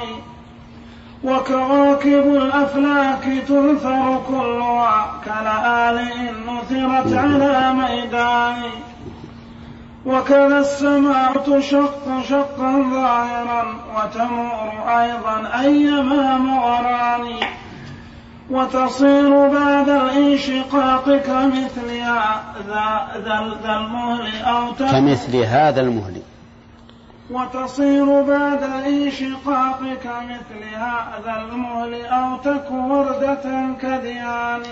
وكواكب 1.25 2.35
الأفلاك 2.35 3.25
تنثر 3.49 4.21
كلها 4.29 5.07
كلآلئ 5.25 6.31
نثرت 6.47 7.13
على 7.13 7.73
ميدان. 7.73 8.63
وكذا 10.07 10.59
السماء 10.59 11.37
تشق 11.37 12.23
شقا 12.29 12.73
ظاهرا 12.93 13.65
وتمور 13.97 14.73
أيضا 14.89 15.61
أيما 15.61 16.39
مغران 16.39 17.27
وتصير 18.51 19.49
بعد 19.49 19.89
الانشقاق 19.89 21.17
كمثلها 21.17 22.43
ذا, 22.69 23.77
المهل 23.77 24.43
أو 24.43 24.75
كمثل 24.75 25.37
هذا 25.37 25.81
المهل. 25.81 26.23
وتصير 27.31 28.23
بعد 28.23 28.63
الانشقاق 28.63 29.79
كمثل 30.05 30.75
هذا 30.75 31.43
المهل 31.43 32.07
أو 32.07 32.37
تك 32.37 32.71
وردة 32.71 33.75
كديان. 33.83 34.63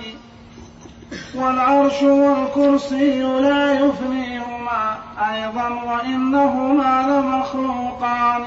والعرش 1.34 2.02
والكرسي 2.02 3.22
لا 3.22 3.72
يفنيهما 3.72 4.98
أيضا 5.18 5.68
وإنهما 5.68 7.02
لمخلوقان. 7.08 8.44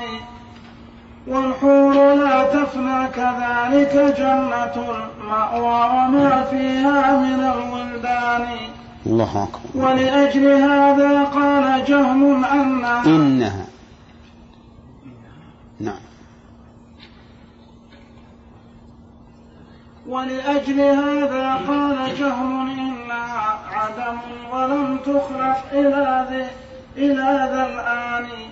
والحور 1.27 2.13
لا 2.13 2.43
تفنى 2.43 3.07
كذلك 3.07 4.15
جنة 4.17 4.75
المأوى 4.75 5.89
وما 5.89 6.43
فيها 6.43 7.17
من 7.17 7.39
الولدان. 7.39 8.47
الله 9.05 9.43
أكبر. 9.43 9.85
ولأجل 9.85 10.45
هذا 10.47 11.23
قال 11.23 11.85
جهم 11.85 12.45
أنها 12.45 13.05
إنها. 13.05 13.65
نعم. 15.79 16.01
ولأجل 20.07 20.79
هذا 20.81 21.53
قال 21.67 22.15
جهم 22.19 22.69
إنها 22.69 23.59
عدم 23.71 24.17
ولم 24.53 24.97
تخلق 24.97 25.63
إلى 25.71 26.25
ذي 26.31 26.47
إلى 26.97 27.49
ذا 27.53 27.67
الآن. 27.73 28.50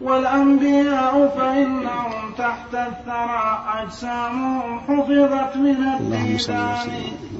والأنبياء 0.00 1.34
فإنهم 1.38 2.32
تحت 2.38 2.74
الثرى 2.74 3.64
أجسامهم 3.82 4.80
حفظت 4.80 5.56
من 5.56 5.76
الديدان. 5.76 6.76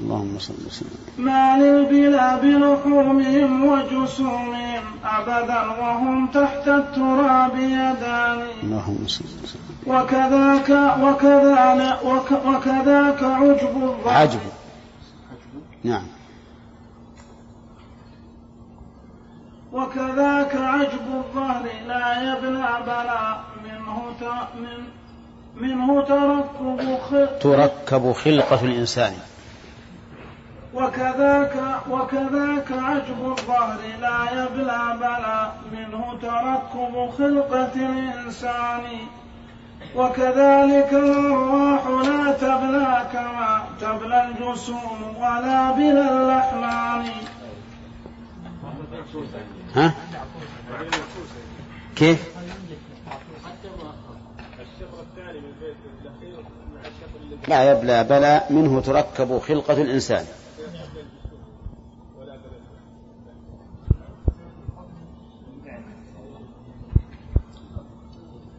اللهم 0.03 0.39
صل 0.39 0.53
وسلم. 0.67 0.89
ما 1.17 1.57
للبلا 1.57 2.35
بلحومهم 2.35 3.65
وجسومهم 3.65 4.83
أبدا 5.05 5.61
وهم 5.81 6.27
تحت 6.27 6.67
التراب 6.67 7.55
يدان. 7.55 8.41
اللهم 8.63 9.07
صل 9.07 9.25
وسلم. 9.43 9.71
وكذاك 9.87 10.69
وكذا 11.01 11.99
وك- 12.05 12.45
وكذاك 12.45 13.23
عجب 13.23 13.83
الظهر 13.83 14.13
عجب. 14.13 14.39
نعم. 15.83 16.20
وكذاك 19.73 20.55
عجب 20.55 21.05
الظهر 21.13 21.63
لا 21.87 22.21
يبنى 22.33 22.67
بلا 22.85 23.35
منه 23.63 24.11
من 24.55 24.83
منه 25.61 26.01
تركب 26.01 26.97
خ- 27.09 27.39
تركب 27.43 28.11
خلقة 28.11 28.65
الإنسان. 28.65 29.13
وك 30.73 30.83
وكذاك 30.83 31.55
وكذاك 31.91 32.71
عجب 32.71 33.25
الظهر 33.37 33.77
لا 34.01 34.43
يبلى 34.43 34.97
بلى 34.99 35.51
منه 35.71 36.17
تركب 36.21 37.09
خلقة 37.17 37.71
الإنسان. 37.75 38.83
وكذلك 39.95 40.89
الأرواح 40.93 41.87
لا 41.87 42.31
تبلى 42.31 43.05
كما 43.13 43.63
تبلى 43.81 44.23
الجسوم 44.27 45.15
ولا 45.19 45.71
بلا 45.71 46.09
اللحمان 46.11 47.05
ها؟ 49.75 49.93
كيف؟ 51.95 52.31
لا 57.47 57.71
يبلى 57.71 58.03
بلى 58.03 58.43
منه 58.49 58.81
تركب 58.81 59.39
خلقة 59.39 59.81
الإنسان 59.81 60.25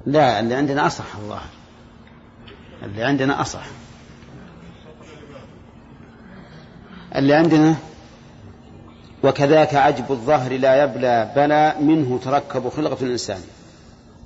لا 0.07 0.41
اللي 0.41 0.55
عندنا 0.55 0.87
أصح 0.87 1.17
الله 1.17 1.41
اللي 2.83 3.05
عندنا 3.05 3.41
أصح 3.41 3.65
اللي 7.17 7.35
عندنا 7.35 7.77
وكذاك 9.25 9.75
عجب 9.75 10.13
الظهر 10.13 10.53
لا 10.53 10.85
يبلى 10.85 11.33
بلى 11.37 11.75
منه 11.81 12.19
تركب 12.19 12.69
خلقة 12.69 13.05
الإنسان. 13.05 13.41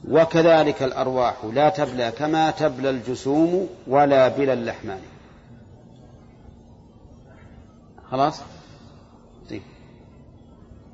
وكذلك 0.09 0.83
الأرواح 0.83 1.35
لا 1.53 1.69
تبلى 1.69 2.11
كما 2.11 2.51
تبلى 2.51 2.91
الجسوم 2.91 3.69
ولا 3.87 4.29
بلا 4.29 4.53
اللحمان. 4.53 5.01
خلاص؟ 8.11 8.43
طيب. 9.51 9.63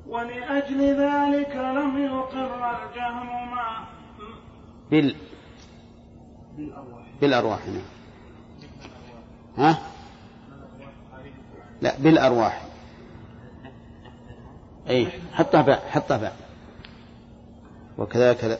ولأجل 0.07 0.81
ذلك 0.81 1.55
لم 1.55 1.97
يقر 2.05 2.71
الجهم 2.71 3.51
ما 3.51 3.85
بال 4.91 5.15
بالأرواح. 7.21 7.59
نعم 7.67 7.81
ها؟ 9.57 9.77
لا 11.81 11.93
بالأرواح. 11.99 12.72
أي 14.89 15.07
حطها 15.33 15.61
باء 15.61 15.83
حطها 15.89 16.17
باء 16.17 16.35
وكذلك 17.97 18.59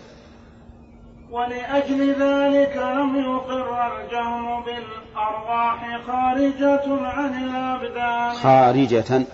ولأجل 1.33 2.09
ذلك 2.09 2.77
لم 2.77 3.15
يقر 3.15 3.87
الجهم 3.87 4.63
بالأرواح 4.63 6.01
خارجة 6.07 7.05
عن 7.05 7.43
الأبدان. 7.43 8.33
خارجة. 8.33 9.25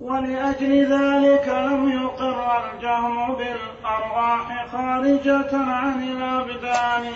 ولأجل 0.00 0.72
ذلك 0.92 1.48
لم 1.48 1.88
يقر 1.88 2.64
الجهم 2.64 3.34
بالأرواح 3.34 4.66
خارجة 4.72 5.56
عن 5.56 6.02
الأبدان. 6.02 7.12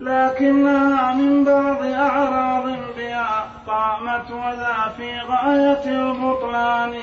لكنها 0.00 1.14
من 1.14 1.44
بعض 1.44 1.82
أعراض 1.82 2.64
بها 2.96 3.44
قامت 3.66 4.30
وذا 4.30 4.92
في 4.96 5.20
غاية 5.20 5.84
البطلان. 5.86 6.94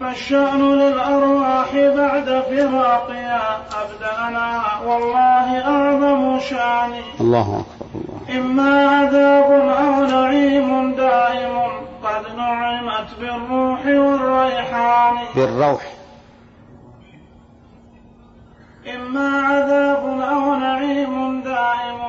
فالشأن 0.00 0.72
للأرواح 0.72 1.74
بعد 1.74 2.42
فراقها 2.50 3.60
أبدأنا 3.82 4.62
والله 4.86 5.68
أعظم 5.68 6.40
شأن. 6.40 6.92
الله 7.20 7.64
أكبر 7.80 7.86
الله 7.94 8.40
إما 8.40 8.88
عذاب 8.88 9.52
أو 9.52 10.04
نعيم 10.04 10.94
دائم 10.94 11.70
قد 12.04 12.36
نعمت 12.36 13.08
بالروح 13.20 13.86
والريحان. 13.86 15.14
بالروح. 15.36 16.01
إما 18.86 19.40
عذاب 19.46 20.04
أو 20.20 20.54
نعيم 20.54 21.42
دائم 21.42 22.00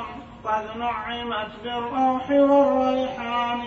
قد 0.43 0.77
نعمت 0.77 1.51
بالروح 1.63 2.29
والريحان. 2.29 3.61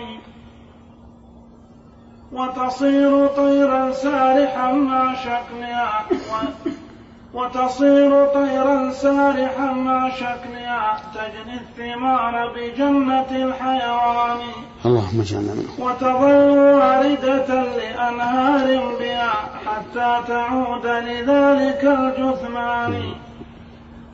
وتصير 2.31 3.27
طيرا 3.27 3.91
سارحا 3.91 4.71
مع 4.71 5.13
شكلها 5.13 6.05
وتصير 7.33 8.25
طيرا 8.25 8.91
سارحا 8.91 9.71
مع 9.73 10.09
شكلها 10.09 10.97
تجني 11.13 11.59
الثمار 11.59 12.51
بجنة 12.55 13.31
الحيوان. 13.31 14.39
اللهم 14.85 15.21
اجعلنا 15.21 15.53
منه 15.53 15.85
وتظل 15.85 16.57
واردة 16.57 17.63
لأنهار 17.77 18.95
بها 18.99 19.33
حتى 19.65 20.21
تعود 20.27 20.85
لذلك 20.85 21.83
الجثمان. 21.83 23.03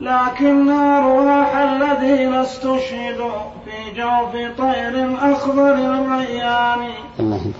لكن 0.00 0.70
أرواح 0.70 1.56
الذين 1.56 2.34
استشهدوا 2.34 3.40
في 3.64 4.00
جوف 4.00 4.58
طير 4.58 5.16
أخضر 5.32 5.74
الريان. 5.74 6.90
اللهم 7.20 7.52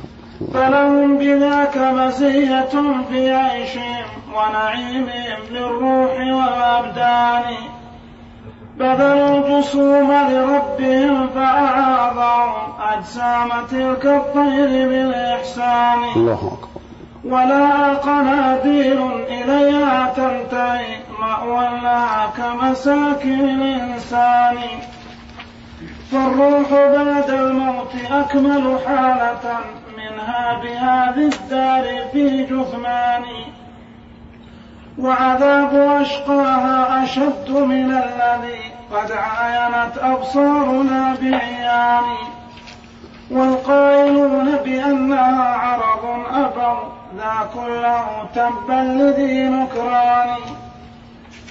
فلهم 0.54 1.18
بذاك 1.18 1.76
مزية 1.76 2.74
في 3.10 3.30
عيشهم. 3.30 4.23
ونعيمهم 4.36 5.40
للروح 5.50 6.12
والأبدان. 6.20 7.54
بذلوا 8.78 9.38
الجسوم 9.38 10.12
لربهم 10.12 11.28
فأعاظهم 11.28 12.52
أجسام 12.92 13.48
تلك 13.70 14.06
الطير 14.06 14.88
بالإحسان. 14.88 16.04
الله 16.16 16.58
أكبر. 16.58 16.80
ولا 17.24 17.94
قناديل 17.94 19.02
إليها 19.28 20.12
تنتهي 20.16 20.96
مأوى 21.20 21.80
لها 21.82 22.32
كمساكن 22.36 23.40
الإنسان. 23.40 24.56
فالروح 26.12 26.70
بعد 26.70 27.30
الموت 27.30 27.92
أكمل 28.10 28.78
حالة 28.86 29.58
منها 29.96 30.60
بهذه 30.62 31.30
الدار 31.34 32.08
في 32.12 32.42
جثمان. 32.42 33.24
وعذاب 34.98 35.74
أشقاها 36.00 37.04
أشد 37.04 37.50
من 37.50 37.90
الذي 37.90 38.60
قد 38.92 39.12
عاينت 39.12 39.98
أبصارنا 39.98 41.16
بعيان 41.22 42.04
والقائلون 43.30 44.56
بأنها 44.64 45.54
عرض 45.54 46.04
أبر 46.34 46.78
ذا 47.16 47.48
كله 47.54 48.28
تبا 48.34 48.80
لذي 49.02 49.48
نكران. 49.48 50.36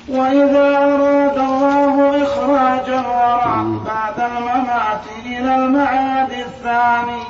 وإذا 0.09 0.77
أراد 0.77 1.37
الله 1.37 2.23
إخراج 2.23 2.89
الورى 2.89 3.79
بعد 3.85 4.31
الممات 4.31 5.03
إلى 5.25 5.55
المعاد 5.55 6.31
الثاني. 6.31 7.23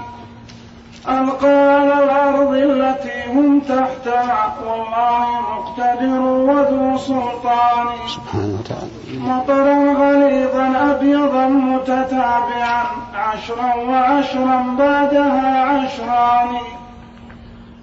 ألقى 1.10 1.80
على 1.80 2.04
الأرض 2.04 2.54
التي 2.54 3.32
هم 3.34 3.60
تحتها 3.60 4.56
والله 4.68 5.26
مقتدر 5.42 6.22
وذو 6.22 6.98
سلطان. 6.98 7.88
سبحانه 8.08 8.60
وتعالى. 8.60 9.20
مطرا 9.20 9.78
غليظا 9.94 10.92
أبيضا 10.92 11.48
متتابعا 11.48 12.84
عشرا 13.16 13.76
وعشرا 13.76 14.76
بعدها 14.80 15.66
عشران. 15.66 16.56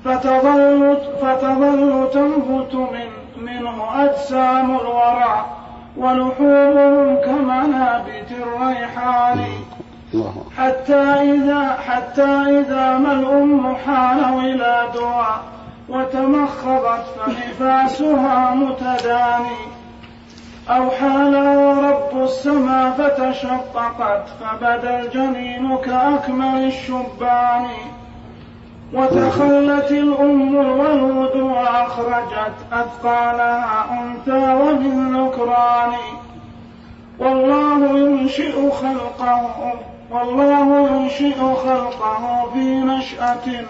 فتظل 0.05 0.97
فتظل 1.22 2.09
تنبت 2.12 2.74
من 2.74 3.10
منه 3.44 4.05
أجسام 4.05 4.70
الورى 4.70 5.47
ولحومهم 5.97 7.16
كمنابت 7.16 8.28
الريحان. 8.30 9.40
حتى 10.59 11.03
إذا 11.35 11.78
حتى 11.87 12.61
إذا 12.61 12.99
ما 12.99 13.12
الأم 13.12 13.77
حان 13.77 14.32
ولادها 14.32 15.43
وتمخضت 15.89 17.05
فنفاسها 17.16 18.55
متداني. 18.55 19.61
أو 20.70 20.91
حالها 20.91 21.91
رب 21.91 22.23
السماء 22.23 22.91
فتشققت 22.91 24.24
فبدا 24.41 25.01
الجنين 25.01 25.77
كأكمل 25.77 26.66
الشبان. 26.66 27.66
وتخلت 28.95 29.91
الأم 29.91 30.61
الولود 30.61 31.37
وأخرجت 31.37 32.55
أثقالها 32.73 33.87
أنثى 33.93 34.55
ومن 34.55 35.16
ذكران 35.16 35.93
والله 37.19 37.99
ينشئ 37.99 38.70
خلقه 38.70 39.73
والله 40.11 40.89
ينشئ 40.91 41.39
خلقه 41.39 42.51
في 42.53 42.59
نشأة 42.59 43.65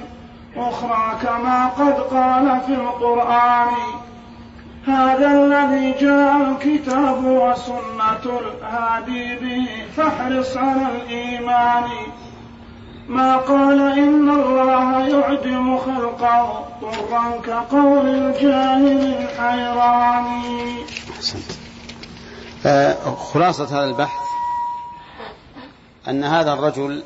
أخرى 0.56 1.18
كما 1.22 1.66
قد 1.66 2.00
قال 2.00 2.60
في 2.66 2.74
القرآن. 2.74 3.74
هذا 4.86 5.30
الذي 5.32 5.92
جاء 6.00 6.36
الكتاب 6.36 7.24
وسنة 7.24 8.24
الهادي 8.40 9.36
به 9.36 9.68
فاحرص 9.96 10.56
على 10.56 10.86
الإيمان. 10.96 11.84
ما 13.08 13.36
قال 13.36 13.98
إن 13.98 14.30
الله 14.30 15.08
يعدم 15.08 15.78
خلقه 15.78 16.64
طرا 16.80 17.40
كقول 17.44 18.06
الجاهل 18.08 19.16
الحيران. 19.18 20.26
خلاصة 23.32 23.64
هذا 23.64 23.84
البحث 23.84 24.29
أن 26.10 26.24
هذا 26.24 26.52
الرجل 26.52 27.02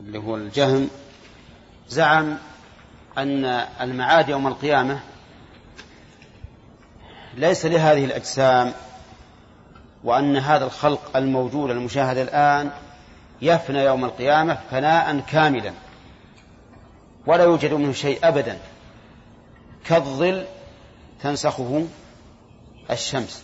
اللي 0.00 0.18
هو 0.18 0.36
الجهم 0.36 0.88
زعم 1.88 2.38
أن 3.18 3.44
المعاد 3.80 4.28
يوم 4.28 4.46
القيامة 4.46 5.00
ليس 7.34 7.66
لهذه 7.66 8.04
الأجسام 8.04 8.72
وأن 10.04 10.36
هذا 10.36 10.64
الخلق 10.64 11.16
الموجود 11.16 11.70
المشاهد 11.70 12.18
الآن 12.18 12.70
يفنى 13.42 13.78
يوم 13.78 14.04
القيامة 14.04 14.58
فناء 14.70 15.20
كاملا 15.20 15.72
ولا 17.26 17.44
يوجد 17.44 17.72
منه 17.72 17.92
شيء 17.92 18.18
أبدا. 18.28 18.58
كالظل 19.84 20.44
تنسخه 21.22 21.86
الشمس. 22.90 23.42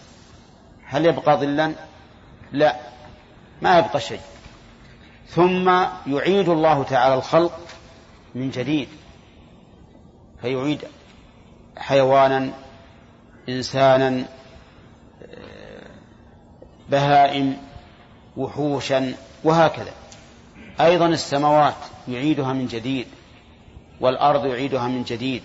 هل 0.85 1.06
يبقى 1.06 1.36
ظلا؟ 1.36 1.72
لا 2.52 2.76
ما 3.62 3.78
يبقى 3.78 4.01
شيء. 4.01 4.20
ثم 5.28 5.68
يعيد 6.06 6.48
الله 6.48 6.82
تعالى 6.82 7.14
الخلق 7.14 7.60
من 8.34 8.50
جديد 8.50 8.88
فيعيد 10.40 10.84
حيوانا 11.76 12.50
إنسانا 13.48 14.24
بهائم 16.88 17.56
وحوشا 18.36 19.14
وهكذا. 19.44 19.92
أيضا 20.80 21.06
السماوات 21.06 21.74
يعيدها 22.09 22.52
من 22.52 22.66
جديد 22.66 23.06
والأرض 24.00 24.46
يعيدها 24.46 24.88
من 24.88 25.02
جديد 25.02 25.42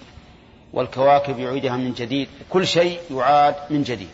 والكواكب 0.73 1.39
يعيدها 1.39 1.77
من 1.77 1.93
جديد 1.93 2.27
كل 2.49 2.67
شيء 2.67 2.99
يعاد 3.11 3.55
من 3.69 3.83
جديد. 3.83 4.09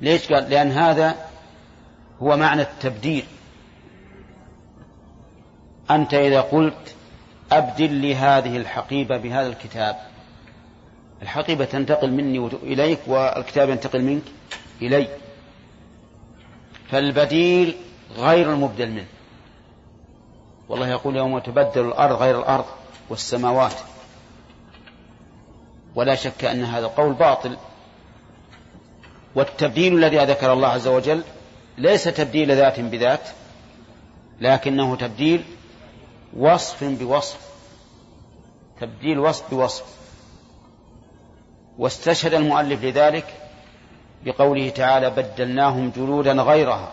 ليش 0.00 0.32
قال؟ 0.32 0.50
لأن 0.50 0.70
هذا 0.70 1.16
هو 2.22 2.36
معنى 2.36 2.62
التبديل. 2.62 3.24
أنت 5.90 6.14
إذا 6.14 6.40
قلت 6.40 6.94
أبدل 7.52 7.92
لي 7.92 8.14
هذه 8.14 8.56
الحقيبة 8.56 9.16
بهذا 9.16 9.46
الكتاب 9.46 9.96
الحقيبة 11.22 11.64
تنتقل 11.64 12.10
مني 12.10 12.48
إليك 12.62 12.98
والكتاب 13.06 13.70
ينتقل 13.70 14.02
منك 14.02 14.22
إلي. 14.82 15.08
فالبديل 16.90 17.76
غير 18.16 18.52
المبدل 18.52 18.90
منه. 18.90 19.06
والله 20.68 20.88
يقول 20.88 21.16
يوم 21.16 21.38
تبدل 21.38 21.88
الأرض 21.88 22.22
غير 22.22 22.38
الأرض 22.38 22.64
والسماوات. 23.10 23.74
ولا 25.94 26.14
شك 26.14 26.44
أن 26.44 26.64
هذا 26.64 26.86
القول 26.86 27.12
باطل. 27.12 27.56
والتبديل 29.34 29.94
الذي 29.94 30.18
ذكر 30.18 30.52
الله 30.52 30.68
عز 30.68 30.88
وجل 30.88 31.22
ليس 31.78 32.04
تبديل 32.04 32.56
ذات 32.56 32.80
بذات 32.80 33.28
لكنه 34.40 34.96
تبديل 34.96 35.44
وصف 36.36 36.84
بوصف. 36.84 37.38
تبديل 38.80 39.18
وصف 39.18 39.50
بوصف. 39.50 39.84
واستشهد 41.78 42.34
المؤلف 42.34 42.84
لذلك 42.84 43.24
بقوله 44.24 44.68
تعالى 44.68 45.10
بدلناهم 45.10 45.92
جلودا 45.96 46.32
غيرها 46.32 46.92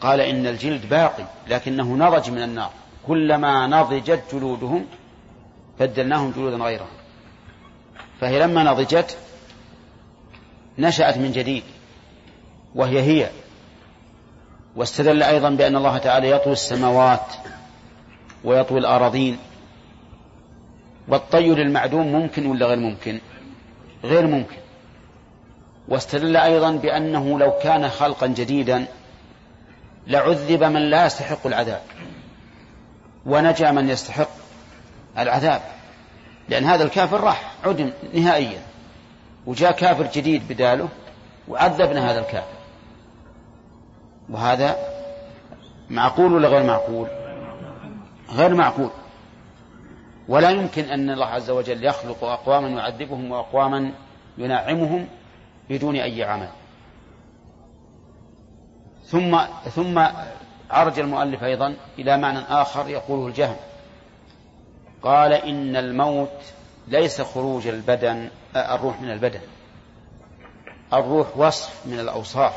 قال 0.00 0.20
إن 0.20 0.46
الجلد 0.46 0.88
باقي 0.88 1.24
لكنه 1.48 1.96
نضج 1.96 2.30
من 2.30 2.42
النار. 2.42 2.70
كلما 3.06 3.66
نضجت 3.66 4.22
جلودهم 4.32 4.86
بدلناهم 5.80 6.30
جلودا 6.30 6.56
غيرها 6.56 6.88
فهي 8.20 8.38
لما 8.38 8.64
نضجت 8.64 9.16
نشأت 10.78 11.18
من 11.18 11.32
جديد 11.32 11.62
وهي 12.74 13.02
هي. 13.02 13.30
واستدل 14.76 15.22
أيضا 15.22 15.50
بأن 15.50 15.76
الله 15.76 15.98
تعالى 15.98 16.30
يطوي 16.30 16.52
السماوات 16.52 17.26
ويطوي 18.44 18.78
الأراضين. 18.78 19.38
والطي 21.08 21.48
للمعدوم 21.48 22.12
ممكن 22.12 22.46
ولا 22.46 22.66
غير 22.66 22.78
ممكن؟ 22.78 23.20
غير 24.04 24.26
ممكن. 24.26 24.56
واستدل 25.88 26.36
أيضا 26.36 26.70
بأنه 26.70 27.38
لو 27.38 27.50
كان 27.62 27.88
خلقا 27.88 28.26
جديدا 28.26 28.86
لعذب 30.06 30.64
من 30.64 30.90
لا 30.90 31.06
يستحق 31.06 31.46
العذاب. 31.46 31.82
ونجا 33.26 33.70
من 33.70 33.88
يستحق 33.88 34.30
العذاب. 35.18 35.60
لأن 36.48 36.64
هذا 36.64 36.84
الكافر 36.84 37.20
راح 37.20 37.52
عدم 37.64 37.92
نهائيا. 38.14 38.60
وجاء 39.46 39.72
كافر 39.72 40.06
جديد 40.14 40.48
بداله 40.48 40.88
وعذبنا 41.48 42.10
هذا 42.10 42.20
الكافر. 42.20 42.60
وهذا 44.30 44.76
معقول 45.90 46.32
ولا 46.32 46.48
غير 46.48 46.62
معقول؟ 46.62 47.19
غير 48.32 48.54
معقول. 48.54 48.90
ولا 50.28 50.50
يمكن 50.50 50.84
أن 50.84 51.10
الله 51.10 51.26
عز 51.26 51.50
وجل 51.50 51.84
يخلق 51.84 52.24
أقواما 52.24 52.68
يعذبهم 52.68 53.30
وأقواما 53.30 53.92
ينعمهم 54.38 55.08
بدون 55.70 55.96
أي 55.96 56.24
عمل. 56.24 56.48
ثم 59.04 59.40
ثم 59.74 60.06
عرج 60.70 60.98
المؤلف 60.98 61.44
أيضا 61.44 61.76
إلى 61.98 62.16
معنى 62.16 62.38
آخر 62.38 62.88
يقوله 62.88 63.26
الجهم. 63.26 63.56
قال 65.02 65.32
إن 65.32 65.76
الموت 65.76 66.42
ليس 66.88 67.20
خروج 67.20 67.66
البدن 67.66 68.28
الروح 68.56 69.00
من 69.00 69.10
البدن. 69.10 69.40
الروح 70.92 71.36
وصف 71.36 71.86
من 71.86 72.00
الأوصاف 72.00 72.54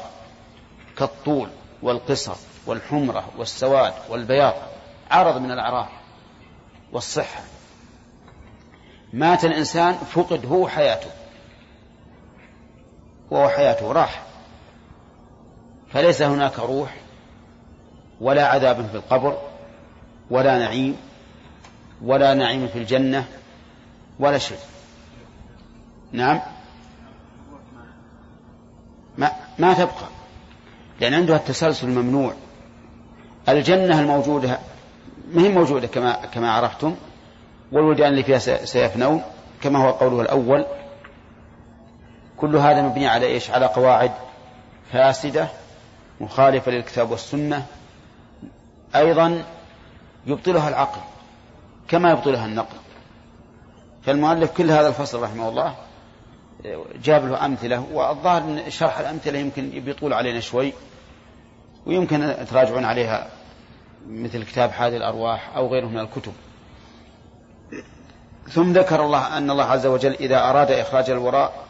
كالطول 0.98 1.50
والقصر 1.82 2.36
والحمرة 2.66 3.24
والسواد 3.38 3.94
والبياض. 4.10 4.54
عرض 5.14 5.42
من 5.42 5.52
الأعراض 5.52 5.88
والصحة. 6.92 7.42
مات 9.14 9.46
الإنسان 9.46 9.94
فقد 9.94 10.46
هو 10.46 10.68
حياته. 10.68 11.10
وهو 13.32 13.50
حياته 13.50 13.92
راح. 13.92 14.24
فليس 15.92 16.22
هناك 16.22 16.60
روح 16.60 16.96
ولا 18.22 18.48
عذاب 18.48 18.88
في 18.88 18.96
القبر 18.96 19.38
ولا 20.30 20.60
نعيم 20.60 20.98
ولا 22.02 22.34
نعيم 22.34 22.68
في 22.68 22.80
الجنة 22.80 23.26
ولا 24.20 24.38
شيء. 24.38 24.60
نعم. 26.12 26.42
ما, 29.18 29.32
ما 29.60 29.74
تبقى. 29.74 30.08
لأن 31.00 31.14
عندها 31.14 31.36
التسلسل 31.36 31.88
الممنوع. 31.88 32.34
الجنة 33.50 34.00
الموجودة 34.00 34.60
ما 35.32 35.42
هي 35.42 35.50
موجودة 35.50 35.88
كما 35.88 36.14
كما 36.14 36.52
عرفتم 36.52 36.96
والولدان 37.72 38.12
اللي 38.12 38.24
فيها 38.24 38.66
سيفنون 38.66 39.22
كما 39.62 39.80
هو 39.80 39.92
قوله 39.92 40.22
الأول. 40.22 40.66
كل 42.38 42.56
هذا 42.56 42.82
مبني 42.82 43.08
على 43.08 43.26
إيش؟ 43.26 43.52
على 43.52 43.66
قواعد 43.66 44.12
فاسدة 44.92 45.48
مخالفة 46.22 46.72
للكتاب 46.72 47.12
والسنة. 47.12 47.66
أيضا 48.96 49.44
يبطلها 50.28 50.70
العقل 50.70 51.02
كما 51.88 52.12
يبطلها 52.12 52.46
النقل. 52.46 52.78
فالمؤلف 54.06 54.52
كل 54.52 54.72
هذا 54.72 54.88
الفصل 54.88 55.24
رحمه 55.24 55.50
الله 55.50 55.76
جاب 57.04 57.26
له 57.26 57.46
أمثلة 57.46 57.86
والظاهر 57.94 58.44
من 58.44 58.70
شرح 58.70 59.00
الأمثلة 59.00 59.40
يمكن 59.40 59.70
بيطول 59.70 60.14
علينا 60.14 60.40
شوي 60.40 60.74
ويمكن 61.86 62.36
تراجعون 62.50 62.86
عليها 62.86 63.28
مثل 64.08 64.44
كتاب 64.44 64.72
حاد 64.72 64.94
الأرواح 64.94 65.56
أو 65.56 65.68
غيره 65.68 65.86
من 65.86 66.00
الكتب. 66.00 66.34
ثم 68.50 68.74
ذكر 68.74 69.06
الله 69.06 69.38
أن 69.38 69.52
الله 69.52 69.64
عز 69.64 69.86
وجل 69.86 70.14
إذا 70.14 70.50
أراد 70.50 70.72
إخراج 70.72 71.10
الوراء 71.10 71.66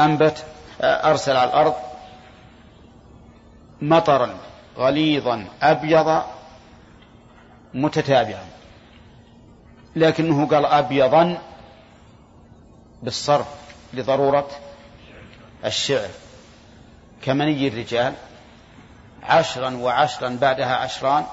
أنبت 0.00 0.44
أرسل 0.80 1.36
على 1.36 1.50
الأرض 1.50 1.74
مطرا 3.82 4.34
غليظا 4.76 5.44
أبيض 5.62 6.22
متتابعا. 7.74 8.44
لكنه 9.96 10.46
قال 10.46 10.66
أبيضا 10.66 11.38
بالصرف 13.02 13.46
لضرورة 13.94 14.48
الشعر. 15.64 16.08
كمني 17.22 17.68
الرجال 17.68 18.14
عشرا 19.22 19.76
وعشرا 19.76 20.38
بعدها 20.40 20.76
عشران 20.76 21.24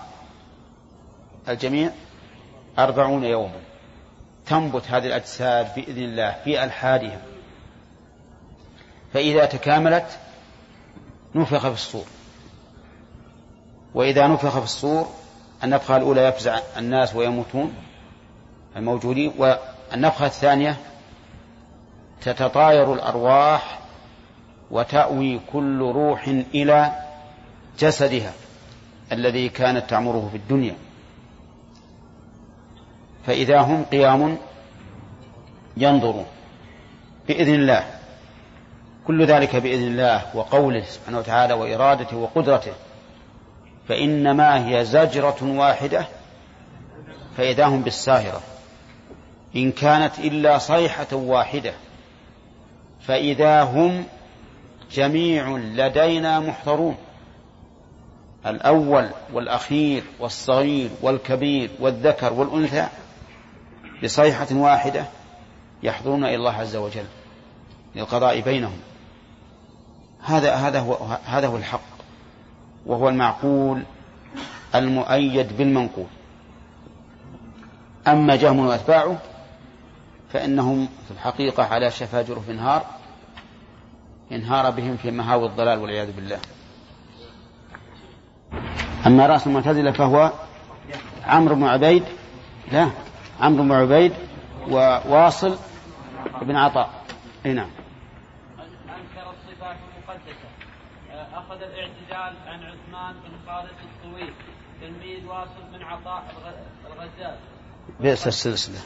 الجميع 1.49 1.91
أربعون 2.80 3.23
يوما. 3.23 3.59
تنبت 4.45 4.91
هذه 4.91 5.07
الأجساد 5.07 5.76
بإذن 5.76 6.03
الله 6.03 6.35
في 6.43 6.64
ألحادها 6.64 7.22
فإذا 9.14 9.45
تكاملت 9.45 10.19
نفخ 11.35 11.61
في 11.68 11.73
الصور. 11.73 12.05
وإذا 13.93 14.27
نفخ 14.27 14.59
في 14.59 14.64
الصور 14.64 15.07
النفخة 15.64 15.97
الأولى 15.97 16.22
يفزع 16.22 16.59
الناس 16.77 17.15
ويموتون 17.15 17.73
الموجودين 18.76 19.34
والنفخة 19.38 20.26
الثانية 20.26 20.77
تتطاير 22.22 22.93
الأرواح 22.93 23.80
وتأوي 24.72 25.39
كل 25.53 25.81
روح 25.81 26.27
إلى 26.53 27.06
جسدها 27.80 28.34
الذي 29.12 29.49
كانت 29.49 29.90
تعمره 29.90 30.30
في 30.32 30.38
الدنيا. 30.38 30.76
فإذا 33.26 33.60
هم 33.60 33.84
قيام 33.84 34.38
ينظرون 35.78 36.26
بإذن 37.28 37.56
الله 37.56 37.86
كل 39.08 39.26
ذلك 39.26 39.56
بإذن 39.56 39.88
الله 39.88 40.36
وقوله 40.36 40.84
سبحانه 40.84 41.18
وتعالى 41.18 41.54
وإرادته 41.54 42.18
وقدرته 42.18 42.74
فإنما 43.88 44.68
هي 44.68 44.86
زجرة 44.86 45.38
واحدة 45.44 46.08
فإذا 47.38 47.66
هم 47.66 47.82
بالساهرة. 47.82 48.41
إن 49.56 49.72
كانت 49.72 50.20
إلا 50.20 50.58
صيحة 50.58 51.16
واحدة 51.16 51.74
فإذا 53.02 53.64
هم 53.64 54.04
جميع 54.91 55.58
لدينا 55.58 56.40
محضرون. 56.40 56.95
الأول 58.45 59.09
والأخير 59.34 60.03
والصغير 60.19 60.89
والكبير 61.01 61.69
والذكر 61.80 62.34
والأنثى 62.34 62.88
بصيحة 64.03 64.47
واحدة 64.51 65.05
يحضرون 65.84 66.23
إلى 66.23 66.35
الله 66.35 66.53
عز 66.53 66.76
وجل 66.76 67.05
للقضاء 67.95 68.41
بينهم. 68.41 68.80
هذا 70.23 70.55
هذا 70.55 70.80
هو 70.80 70.93
هذا 71.26 71.47
هو 71.47 71.57
الحق 71.57 71.81
وهو 72.85 73.09
المعقول 73.09 73.84
المؤيد 74.76 75.57
بالمنقول. 75.57 76.07
أما 78.07 78.35
جهم 78.35 78.59
وأتباعه 78.59 79.18
فإنهم 80.34 80.88
في 81.07 81.11
الحقيقة 81.11 81.64
على 81.64 81.91
شفا 81.91 82.22
جرف 82.22 82.49
إنهار 82.49 82.85
إنهار 84.31 84.69
بهم 84.69 84.97
في 84.97 85.11
مهاوي 85.11 85.45
الضلال 85.45 85.80
والعياذ 85.80 86.11
بالله. 86.11 86.39
أما 89.07 89.27
رأس 89.27 89.47
المعتزلة 89.47 89.91
فهو 89.91 90.31
عمرو 91.25 91.55
بن 91.55 91.63
عبيد 91.63 92.03
لا 92.71 92.89
عمرو 93.39 93.63
بن 93.63 93.71
عبيد 93.71 94.13
وواصل 94.69 95.57
بن 96.41 96.55
عطاء. 96.55 96.89
أي 97.45 97.53
نعم. 97.53 97.69
أنكر 98.59 99.29
الصفات 99.29 99.75
المقدسة. 99.95 100.47
أخذ 101.34 101.61
الاعتزال 101.61 102.34
عن 102.47 102.63
عثمان 102.63 103.13
بن 103.13 103.31
خالد 103.47 103.69
الطويل. 103.84 104.34
تلميذ 104.81 105.25
واصل 105.25 105.61
بن 105.73 105.84
عطاء 105.84 106.23
الغزال. 106.88 107.35
بئس 107.99 108.27
السلسلة. 108.27 108.79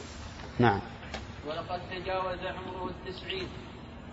نعم. 0.58 0.80
ولقد 1.46 1.80
تجاوز 1.90 2.38
عمره 2.38 2.90
التسعين 2.90 3.48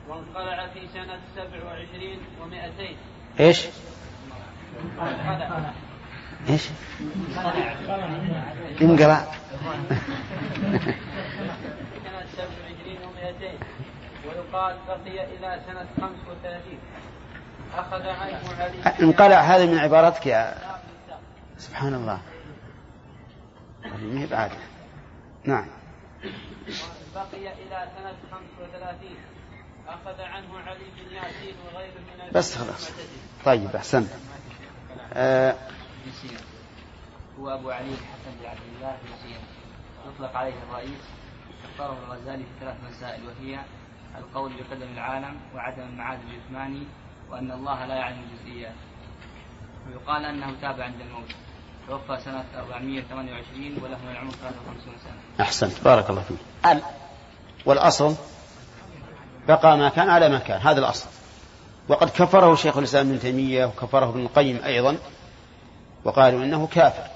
وانقلع 0.09 0.67
في 0.67 0.87
سنة 0.93 1.19
سبع 1.35 1.65
وعشرين 1.65 2.19
ومائتين؟ 2.41 2.97
إيش؟ 3.39 3.67
انقلع 5.01 5.73
سبع 12.37 12.45
وعشرين 12.45 12.99
ومائتين 13.07 13.59
ويقال 14.25 14.77
بقي 14.87 15.23
إلى 15.25 15.61
سنة 15.67 15.87
خمس 16.01 16.19
وثلاثين 16.27 16.79
أخذ 17.77 18.07
عنه 18.07 18.39
انقلع 19.01 19.41
هذه 19.41 19.65
من 19.71 19.77
عبارتك 19.77 20.25
يا 20.25 20.55
سبحان 21.57 21.93
الله. 21.93 22.19
هذه 23.83 24.27
بعد. 24.31 24.51
نعم. 25.43 25.65
بقي 27.15 27.53
إلى 27.53 27.87
سنة 27.97 28.15
خمس 28.31 28.49
وثلاثين 28.61 29.17
أخذ 29.87 30.21
عنه 30.21 30.59
علي 30.59 30.85
بن 30.97 31.15
ياسين 31.15 31.55
وغيره 31.65 31.91
من 31.91 32.31
بس 32.33 32.57
خلاص. 32.57 32.91
طيب 33.45 33.75
أحسنت. 33.75 34.09
آه 35.13 35.55
هو 37.39 37.53
أبو 37.53 37.71
علي 37.71 37.89
الحسن 37.89 38.31
بن 38.39 38.45
عبد 38.45 38.59
الله 38.75 38.97
بن 39.03 39.09
سينا 39.23 39.39
يطلق 40.07 40.35
عليه 40.35 40.53
الرئيس. 40.69 41.01
اختاره 41.71 41.97
الغزالي 42.07 42.43
في 42.43 42.49
ثلاث 42.59 42.75
مسائل 42.89 43.21
وهي 43.27 43.59
القول 44.17 44.51
بقدم 44.53 44.93
العالم 44.93 45.39
وعدم 45.55 45.83
المعاد 45.83 46.19
الجسماني 46.19 46.83
وأن 47.31 47.51
الله 47.51 47.85
لا 47.85 47.95
يعلم 47.95 48.21
الجزئيات. 48.31 48.75
ويقال 49.87 50.25
أنه 50.25 50.55
تاب 50.61 50.81
عند 50.81 51.01
الموت. 51.01 51.29
توفى 51.87 52.23
سنة 52.23 52.45
428 52.55 53.83
وله 53.83 53.97
من 53.97 54.11
العمر 54.11 54.31
53 54.31 54.93
سنة. 55.03 55.45
أحسنت. 55.45 55.83
بارك 55.83 56.09
الله 56.09 56.21
فيك. 56.21 56.37
ال 56.65 56.81
والأصل 57.65 58.15
بقى 59.47 59.77
ما 59.77 59.89
كان 59.89 60.09
على 60.09 60.29
ما 60.29 60.39
كان. 60.39 60.61
هذا 60.61 60.79
الأصل. 60.79 61.07
وقد 61.87 62.09
كفره 62.09 62.55
شيخ 62.55 62.77
الإسلام 62.77 63.09
ابن 63.09 63.19
تيمية 63.19 63.65
وكفره 63.65 64.09
ابن 64.09 64.19
القيم 64.19 64.63
أيضا. 64.63 64.97
وقالوا 66.09 66.43
إنه 66.43 66.67
كافر. 66.67 67.07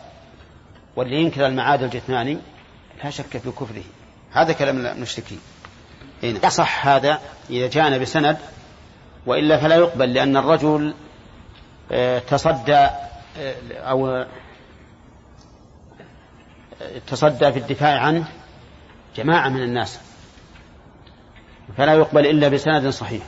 واللي 0.96 1.16
ينكر 1.22 1.46
المعاد 1.46 1.84
الجثماني 1.84 2.38
لا 3.04 3.10
شك 3.10 3.38
في 3.38 3.52
كفره. 3.52 3.84
هذا 4.32 4.54
كلام 4.54 4.86
المشركين 4.86 5.40
إيه 6.24 6.46
يصح 6.46 6.88
هذا 6.88 7.20
إذا 7.50 7.68
جاءنا 7.68 7.98
بسند 7.98 8.38
وإلا 9.26 9.58
فلا 9.58 9.76
يقبل 9.76 10.14
لأن 10.14 10.38
الرجل 10.38 10.94
آه، 11.92 12.20
تصدى 12.20 12.76
آه، 13.38 13.56
أو 13.74 14.08
آه، 14.08 14.28
تصدى 17.08 17.52
في 17.52 17.60
الدفاع 17.60 18.00
عنه 18.00 18.26
جماعة 19.16 19.50
من 19.50 19.64
الناس. 19.64 20.00
فلا 21.78 21.94
يقبل 21.94 22.26
إلا 22.28 22.48
بسند 22.48 22.90
صحيح. 22.90 23.24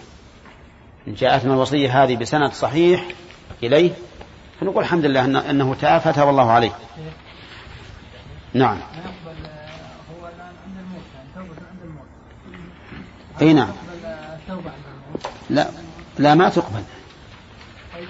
إن 1.07 1.13
جاءتنا 1.13 1.53
الوصية 1.53 2.03
هذه 2.03 2.15
بسند 2.15 2.51
صحيح 2.53 3.05
إليه 3.63 3.91
فنقول 4.59 4.83
الحمد 4.83 5.05
لله 5.05 5.49
أنه 5.49 5.75
تاب 5.75 6.01
فتاب 6.01 6.29
الله 6.29 6.51
عليه. 6.51 6.71
نعم. 8.53 8.77
أي 13.41 13.53
نعم. 13.53 13.71
لا 15.49 15.67
لا 16.19 16.35
ما 16.35 16.49
تقبل. 16.49 16.83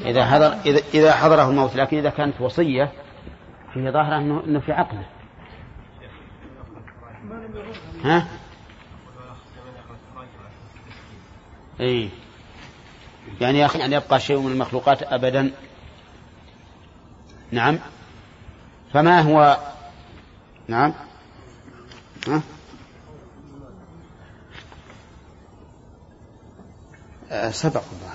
إذا 0.05 0.25
حضر 0.25 0.57
إذا 0.65 0.81
إذا 0.93 1.15
حضره 1.15 1.49
الموت 1.49 1.75
لكن 1.75 1.97
إذا 1.97 2.09
كانت 2.09 2.41
وصية 2.41 2.91
فيه 3.73 3.89
ظاهرة 3.89 4.17
أنه 4.17 4.43
أنه 4.47 4.59
في 4.59 4.71
عقله. 4.71 5.05
ها؟ 8.03 8.27
اي 11.79 12.09
يعني 13.41 13.59
يا 13.59 13.65
أخي 13.65 13.85
أن 13.85 13.93
يبقى 13.93 14.19
شيء 14.19 14.39
من 14.39 14.51
المخلوقات 14.51 15.03
أبدا. 15.03 15.51
نعم. 17.55 17.79
فما 18.93 19.21
هو 19.21 19.57
نعم. 20.67 20.93
ها؟ 22.27 22.41
أه 27.31 27.51
سبق 27.51 27.83
الله 27.91 28.13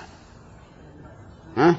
ها؟ 1.56 1.76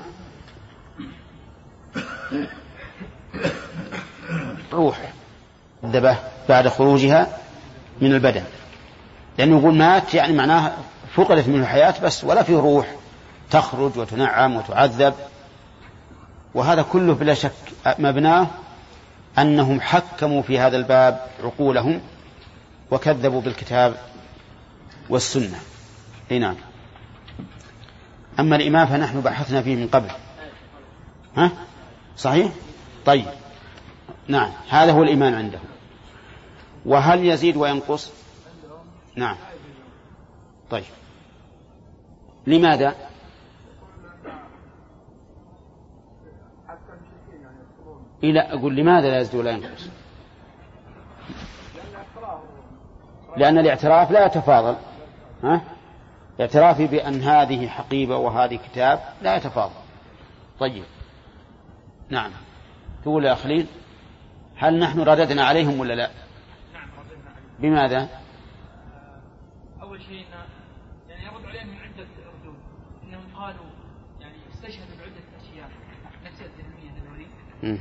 روح. 4.74 5.14
الدبة 5.84 6.18
بعد 6.50 6.68
خروجها 6.68 7.38
من 8.02 8.14
البدن. 8.14 8.44
لأنه 9.38 9.60
يقول 9.60 9.76
مات 9.76 10.14
يعني 10.14 10.34
معناه 10.34 10.74
فقدت 11.16 11.48
منه 11.48 11.62
الحياة 11.64 11.96
بس 12.04 12.24
ولا 12.24 12.44
في 12.44 12.56
روح 12.56 12.96
تخرج 13.52 13.98
وتنعم 13.98 14.56
وتعذب. 14.56 15.14
وهذا 16.54 16.82
كله 16.82 17.14
بلا 17.14 17.34
شك 17.34 17.52
مبناه 18.00 18.48
أنهم 19.38 19.82
حكموا 19.82 20.42
في 20.42 20.60
هذا 20.60 20.78
الباب 20.78 21.28
عقولهم 21.44 22.02
وكذبوا 22.92 23.42
بالكتاب 23.42 23.96
والسنة. 25.10 25.60
أي 26.32 26.40
نعم. 26.40 26.56
أما 28.40 28.56
الإمام 28.56 28.88
فنحن 28.88 29.22
بحثنا 29.22 29.62
فيه 29.62 29.76
من 29.76 29.88
قبل. 29.88 30.10
ها؟ 31.38 31.52
صحيح؟ 32.18 32.52
طيب. 33.06 33.26
نعم. 34.28 34.52
هذا 34.70 34.92
هو 34.92 35.04
الإيمان 35.04 35.34
عندهم. 35.34 35.66
وهل 36.86 37.26
يزيد 37.26 37.58
وينقص؟ 37.58 38.12
نعم. 39.16 39.36
طيب. 40.70 40.84
لماذا؟ 42.48 42.96
إلى 48.24 48.40
أقول 48.40 48.76
لماذا 48.76 49.10
لا 49.10 49.20
يزيد 49.20 49.36
ولا 49.36 49.52
ينقص؟ 49.52 49.90
لأن 53.38 53.58
الاعتراف 53.58 54.12
لا 54.12 54.26
يتفاضل. 54.26 54.78
ها؟ 55.44 55.62
اعترافي 56.42 56.88
بأن 56.88 57.22
هذه 57.22 57.68
حقيبة 57.68 58.18
وهذه 58.18 58.56
كتاب 58.56 59.00
لا 59.22 59.36
يتفاضل. 59.36 59.74
طيب. 60.60 60.84
نعم. 62.10 62.32
تقول 63.04 63.26
يا 63.26 63.36
خليل 63.36 63.66
هل 64.56 64.80
نحن 64.80 65.00
رددنا 65.02 65.44
عليهم 65.44 65.80
ولا 65.80 65.94
لا؟ 65.94 66.10
نعم 66.74 66.90
رددنا 67.00 67.30
عليهم 67.30 67.60
بماذا؟ 67.60 68.10
أول 69.82 70.02
شيء 70.02 70.26
يعني 71.10 71.26
يرد 71.26 71.46
عليهم 71.46 71.68
من 71.68 71.78
عدة 71.78 72.08
ردود. 72.42 72.56
إنهم 73.04 73.36
قالوا 73.36 73.66
يعني 74.20 74.36
استشهدوا 74.54 74.96
بعدة 75.00 75.24
أشياء. 75.42 75.70
نفس 76.26 76.42
الذهنية 76.42 76.92
هذولي 76.92 77.28
مم. 77.64 77.78